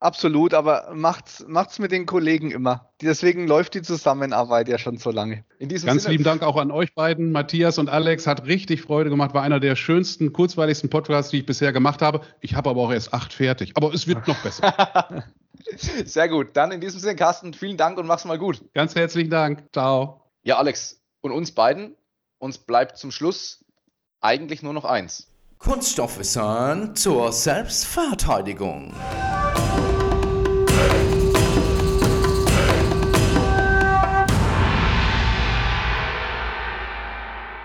Absolut, 0.00 0.54
aber 0.54 0.92
macht's, 0.94 1.44
macht's 1.48 1.80
mit 1.80 1.90
den 1.90 2.06
Kollegen 2.06 2.52
immer. 2.52 2.92
Deswegen 3.02 3.48
läuft 3.48 3.74
die 3.74 3.82
Zusammenarbeit 3.82 4.68
ja 4.68 4.78
schon 4.78 4.96
so 4.98 5.10
lange. 5.10 5.44
Ganz 5.58 5.82
Sinne, 5.82 6.12
lieben 6.12 6.22
Dank 6.22 6.42
auch 6.42 6.56
an 6.56 6.70
euch 6.70 6.94
beiden. 6.94 7.32
Matthias 7.32 7.78
und 7.78 7.88
Alex 7.88 8.28
hat 8.28 8.46
richtig 8.46 8.82
Freude 8.82 9.10
gemacht. 9.10 9.34
War 9.34 9.42
einer 9.42 9.58
der 9.58 9.74
schönsten, 9.74 10.32
kurzweiligsten 10.32 10.88
Podcasts, 10.88 11.32
die 11.32 11.38
ich 11.38 11.46
bisher 11.46 11.72
gemacht 11.72 12.00
habe. 12.00 12.20
Ich 12.40 12.54
habe 12.54 12.70
aber 12.70 12.80
auch 12.80 12.92
erst 12.92 13.12
acht 13.12 13.32
fertig. 13.32 13.72
Aber 13.74 13.92
es 13.92 14.06
wird 14.06 14.28
noch 14.28 14.40
besser. 14.40 15.24
Sehr 15.76 16.28
gut. 16.28 16.56
Dann 16.56 16.70
in 16.70 16.80
diesem 16.80 17.00
Sinne, 17.00 17.16
Carsten, 17.16 17.52
vielen 17.52 17.76
Dank 17.76 17.98
und 17.98 18.06
mach's 18.06 18.24
mal 18.24 18.38
gut. 18.38 18.62
Ganz 18.74 18.94
herzlichen 18.94 19.30
Dank. 19.30 19.64
Ciao. 19.72 20.22
Ja, 20.44 20.58
Alex, 20.58 21.02
und 21.22 21.32
uns 21.32 21.50
beiden, 21.50 21.96
uns 22.38 22.58
bleibt 22.58 22.98
zum 22.98 23.10
Schluss 23.10 23.64
eigentlich 24.20 24.62
nur 24.62 24.72
noch 24.72 24.84
eins. 24.84 25.28
Kunststoffwissern 25.58 26.94
zur 26.94 27.32
Selbstverteidigung. 27.32 28.94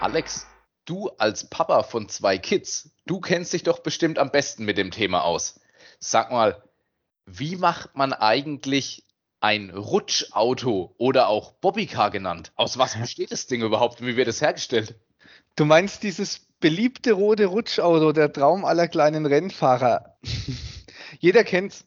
Alex, 0.02 0.48
du 0.86 1.10
als 1.20 1.48
Papa 1.52 1.84
von 1.84 2.10
zwei 2.10 2.40
Kids, 2.40 2.90
du 3.06 3.22
kennst 3.22 3.54
dich 3.54 3.62
doch 3.62 3.80
bestimmt 3.80 4.18
am 4.18 4.32
besten 4.32 4.66
mit 4.66 4.80
dem 4.80 4.90
Thema 4.90 5.24
aus. 5.24 5.60
Sag 6.00 6.32
mal, 6.32 6.64
wie 7.28 7.58
macht 7.58 7.96
man 7.96 8.12
eigentlich 8.12 9.06
ein 9.40 9.70
Rutschauto 9.70 10.96
oder 10.98 11.28
auch 11.28 11.52
Bobbycar 11.54 12.10
genannt? 12.10 12.54
Aus 12.56 12.80
was 12.80 12.98
besteht 12.98 13.32
das 13.32 13.46
Ding 13.46 13.62
überhaupt 13.62 14.02
und 14.02 14.08
wie 14.08 14.18
wird 14.18 14.28
es 14.28 14.42
hergestellt? 14.42 14.96
Du 15.56 15.66
meinst 15.66 16.02
dieses 16.02 16.48
beliebte 16.64 17.12
rote 17.12 17.48
Rutschauto, 17.48 18.14
der 18.14 18.32
Traum 18.32 18.64
aller 18.64 18.88
kleinen 18.88 19.26
Rennfahrer. 19.26 20.16
Jeder 21.20 21.44
kennt's. 21.44 21.86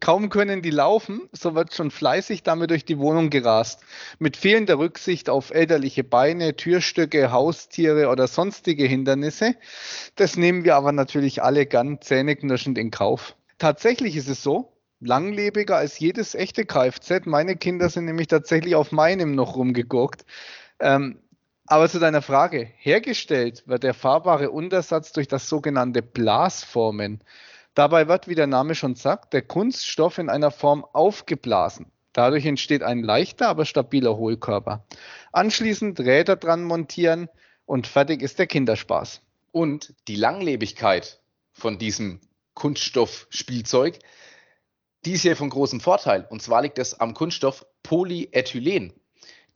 Kaum 0.00 0.28
können 0.28 0.60
die 0.60 0.70
laufen, 0.70 1.30
so 1.32 1.54
wird 1.54 1.72
schon 1.72 1.90
fleißig 1.90 2.42
damit 2.42 2.70
durch 2.70 2.84
die 2.84 2.98
Wohnung 2.98 3.30
gerast. 3.30 3.80
Mit 4.18 4.36
fehlender 4.36 4.78
Rücksicht 4.78 5.30
auf 5.30 5.50
elterliche 5.50 6.04
Beine, 6.04 6.56
Türstücke, 6.56 7.32
Haustiere 7.32 8.08
oder 8.10 8.28
sonstige 8.28 8.84
Hindernisse. 8.84 9.54
Das 10.16 10.36
nehmen 10.36 10.62
wir 10.62 10.76
aber 10.76 10.92
natürlich 10.92 11.42
alle 11.42 11.64
gern 11.64 12.02
zähneknirschend 12.02 12.76
in 12.76 12.90
Kauf. 12.90 13.34
Tatsächlich 13.56 14.14
ist 14.14 14.28
es 14.28 14.42
so, 14.42 14.74
langlebiger 15.00 15.78
als 15.78 15.98
jedes 15.98 16.34
echte 16.34 16.66
Kfz. 16.66 17.24
Meine 17.24 17.56
Kinder 17.56 17.88
sind 17.88 18.04
nämlich 18.04 18.26
tatsächlich 18.26 18.74
auf 18.74 18.92
meinem 18.92 19.34
noch 19.34 19.56
rumgegurkt. 19.56 20.26
Ähm, 20.80 21.18
aber 21.70 21.88
zu 21.88 21.98
deiner 21.98 22.22
Frage, 22.22 22.70
hergestellt 22.76 23.64
wird 23.66 23.82
der 23.82 23.94
fahrbare 23.94 24.50
Untersatz 24.50 25.12
durch 25.12 25.28
das 25.28 25.48
sogenannte 25.48 26.02
Blasformen. 26.02 27.22
Dabei 27.74 28.08
wird, 28.08 28.26
wie 28.26 28.34
der 28.34 28.46
Name 28.46 28.74
schon 28.74 28.94
sagt, 28.94 29.32
der 29.32 29.42
Kunststoff 29.42 30.18
in 30.18 30.30
einer 30.30 30.50
Form 30.50 30.84
aufgeblasen. 30.92 31.92
Dadurch 32.12 32.46
entsteht 32.46 32.82
ein 32.82 33.02
leichter, 33.02 33.48
aber 33.48 33.64
stabiler 33.64 34.16
Hohlkörper. 34.16 34.84
Anschließend 35.30 36.00
Räder 36.00 36.36
dran 36.36 36.64
montieren 36.64 37.28
und 37.66 37.86
fertig 37.86 38.22
ist 38.22 38.38
der 38.38 38.46
Kinderspaß. 38.46 39.20
Und 39.52 39.94
die 40.08 40.16
Langlebigkeit 40.16 41.20
von 41.52 41.78
diesem 41.78 42.20
Kunststoffspielzeug, 42.54 43.98
die 45.04 45.12
ist 45.12 45.22
hier 45.22 45.36
von 45.36 45.50
großem 45.50 45.80
Vorteil. 45.80 46.26
Und 46.28 46.42
zwar 46.42 46.62
liegt 46.62 46.78
es 46.78 46.98
am 46.98 47.14
Kunststoff 47.14 47.64
Polyethylen. 47.82 48.92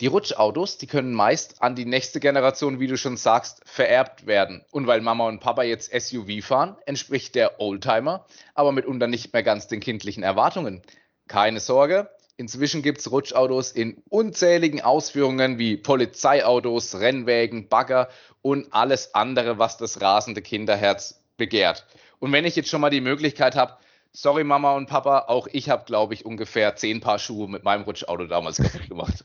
Die 0.03 0.09
Rutschautos, 0.09 0.79
die 0.79 0.89
können 0.89 1.15
meist 1.15 1.63
an 1.63 1.77
die 1.77 1.85
nächste 1.85 2.19
Generation, 2.19 2.81
wie 2.81 2.89
du 2.89 2.97
schon 2.97 3.17
sagst, 3.17 3.61
vererbt 3.65 4.27
werden. 4.27 4.65
Und 4.73 4.89
weil 4.89 5.01
Mama 5.01 5.29
und 5.29 5.39
Papa 5.39 5.63
jetzt 5.63 5.93
SUV 5.93 6.45
fahren, 6.45 6.75
entspricht 6.87 7.37
der 7.37 7.61
Oldtimer 7.61 8.27
aber 8.57 8.73
mitunter 8.73 9.07
nicht 9.07 9.33
mehr 9.33 9.45
ganz 9.45 9.69
den 9.69 9.79
kindlichen 9.79 10.25
Erwartungen. 10.25 10.83
Keine 11.29 11.61
Sorge, 11.61 12.11
inzwischen 12.37 12.83
gibt 12.83 12.99
es 12.99 13.13
Rutschautos 13.13 13.71
in 13.71 14.03
unzähligen 14.09 14.81
Ausführungen 14.81 15.61
wie 15.61 15.77
Polizeiautos, 15.77 16.99
Rennwägen, 16.99 17.69
Bagger 17.69 18.09
und 18.41 18.75
alles 18.75 19.15
andere, 19.15 19.61
was 19.61 19.77
das 19.77 20.01
rasende 20.01 20.43
Kinderherz 20.43 21.23
begehrt. 21.37 21.87
Und 22.19 22.33
wenn 22.33 22.45
ich 22.45 22.57
jetzt 22.57 22.71
schon 22.71 22.81
mal 22.81 22.91
die 22.91 23.01
Möglichkeit 23.01 23.55
habe, 23.55 23.77
sorry 24.13 24.45
Mama 24.45 24.75
und 24.75 24.87
Papa, 24.89 25.25
auch 25.29 25.49
ich 25.53 25.69
habe, 25.69 25.85
glaube 25.85 26.15
ich, 26.15 26.25
ungefähr 26.25 26.77
zehn 26.77 27.01
Paar 27.01 27.19
Schuhe 27.19 27.49
mit 27.49 27.65
meinem 27.65 27.83
Rutschauto 27.83 28.27
damals 28.27 28.59
kaputt 28.59 28.89
gemacht. 28.89 29.25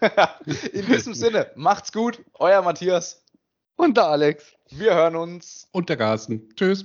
In 0.72 0.86
diesem 0.86 1.14
Sinne, 1.14 1.50
macht's 1.56 1.92
gut, 1.92 2.24
euer 2.34 2.62
Matthias. 2.62 3.24
Und 3.76 3.96
der 3.96 4.06
Alex. 4.06 4.52
Wir 4.70 4.94
hören 4.94 5.16
uns. 5.16 5.68
Und 5.72 5.88
der 5.88 5.96
Carsten. 5.96 6.48
Tschüss. 6.56 6.84